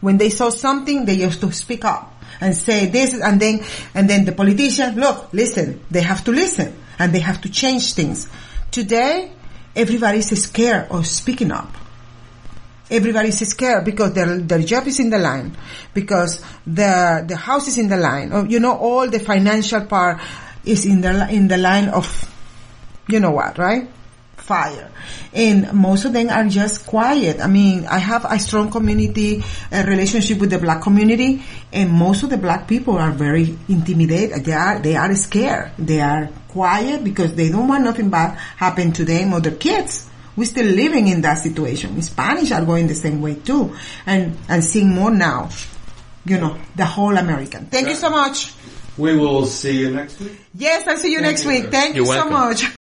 When 0.00 0.18
they 0.18 0.30
saw 0.30 0.50
something, 0.50 1.04
they 1.04 1.14
used 1.14 1.40
to 1.40 1.52
speak 1.52 1.84
up 1.84 2.12
and 2.40 2.54
say 2.54 2.86
this, 2.86 3.14
and 3.14 3.40
then, 3.40 3.64
and 3.94 4.08
then 4.10 4.24
the 4.24 4.32
politician, 4.32 4.96
look, 4.96 5.32
listen, 5.32 5.80
they 5.90 6.02
have 6.02 6.24
to 6.24 6.32
listen, 6.32 6.76
and 6.98 7.14
they 7.14 7.20
have 7.20 7.40
to 7.42 7.48
change 7.48 7.94
things. 7.94 8.28
Today, 8.70 9.32
everybody's 9.74 10.30
scared 10.42 10.90
of 10.90 11.06
speaking 11.06 11.52
up. 11.52 11.72
Everybody's 12.90 13.48
scared 13.48 13.84
because 13.84 14.12
their 14.12 14.36
their 14.38 14.58
job 14.58 14.86
is 14.86 15.00
in 15.00 15.08
the 15.08 15.18
line, 15.18 15.56
because 15.94 16.42
the 16.66 17.24
the 17.26 17.36
house 17.36 17.66
is 17.66 17.78
in 17.78 17.88
the 17.88 17.96
line. 17.96 18.30
Or, 18.30 18.44
you 18.44 18.60
know, 18.60 18.76
all 18.76 19.08
the 19.08 19.20
financial 19.20 19.86
part 19.86 20.20
is 20.64 20.84
in 20.84 21.00
the 21.00 21.28
in 21.30 21.48
the 21.48 21.56
line 21.56 21.88
of, 21.88 22.04
you 23.08 23.20
know 23.20 23.30
what, 23.30 23.56
right? 23.56 23.88
Fire. 24.44 24.90
And 25.32 25.72
most 25.72 26.04
of 26.04 26.12
them 26.12 26.28
are 26.28 26.44
just 26.48 26.86
quiet. 26.86 27.40
I 27.40 27.46
mean, 27.46 27.86
I 27.86 27.98
have 27.98 28.24
a 28.24 28.38
strong 28.38 28.70
community 28.70 29.42
uh, 29.72 29.84
relationship 29.86 30.38
with 30.38 30.50
the 30.50 30.58
black 30.58 30.82
community 30.82 31.42
and 31.72 31.90
most 31.90 32.22
of 32.22 32.30
the 32.30 32.36
black 32.36 32.68
people 32.68 32.96
are 32.98 33.10
very 33.10 33.56
intimidated. 33.68 34.44
They 34.44 34.52
are, 34.52 34.78
they 34.78 34.96
are 34.96 35.14
scared. 35.14 35.72
They 35.78 36.00
are 36.00 36.28
quiet 36.48 37.02
because 37.02 37.34
they 37.34 37.48
don't 37.48 37.68
want 37.68 37.84
nothing 37.84 38.10
bad 38.10 38.36
happen 38.56 38.92
to 38.92 39.04
them 39.04 39.32
or 39.32 39.40
their 39.40 39.56
kids. 39.56 40.08
We're 40.36 40.44
still 40.46 40.66
living 40.66 41.08
in 41.08 41.22
that 41.22 41.38
situation. 41.38 42.00
Spanish 42.02 42.50
are 42.52 42.64
going 42.64 42.86
the 42.88 42.94
same 42.94 43.22
way 43.22 43.36
too. 43.36 43.74
And, 44.04 44.36
and 44.48 44.62
seeing 44.64 44.88
more 44.88 45.10
now. 45.10 45.48
You 46.26 46.38
know, 46.40 46.58
the 46.74 46.86
whole 46.86 47.16
American. 47.16 47.66
Thank 47.66 47.88
you 47.88 47.94
so 47.94 48.08
much. 48.10 48.52
we 48.96 49.16
will 49.16 49.44
see 49.46 49.76
you 49.78 49.90
next 49.90 50.18
week. 50.20 50.32
Yes, 50.54 50.86
I'll 50.88 50.96
see 50.96 51.12
you 51.12 51.20
next 51.20 51.44
you, 51.44 51.50
week. 51.50 51.64
sir. 51.64 51.70
Thank 51.70 51.96
you 51.96 52.04
You're 52.04 52.14
so 52.14 52.30
welcome. 52.30 52.32
much. 52.32 52.76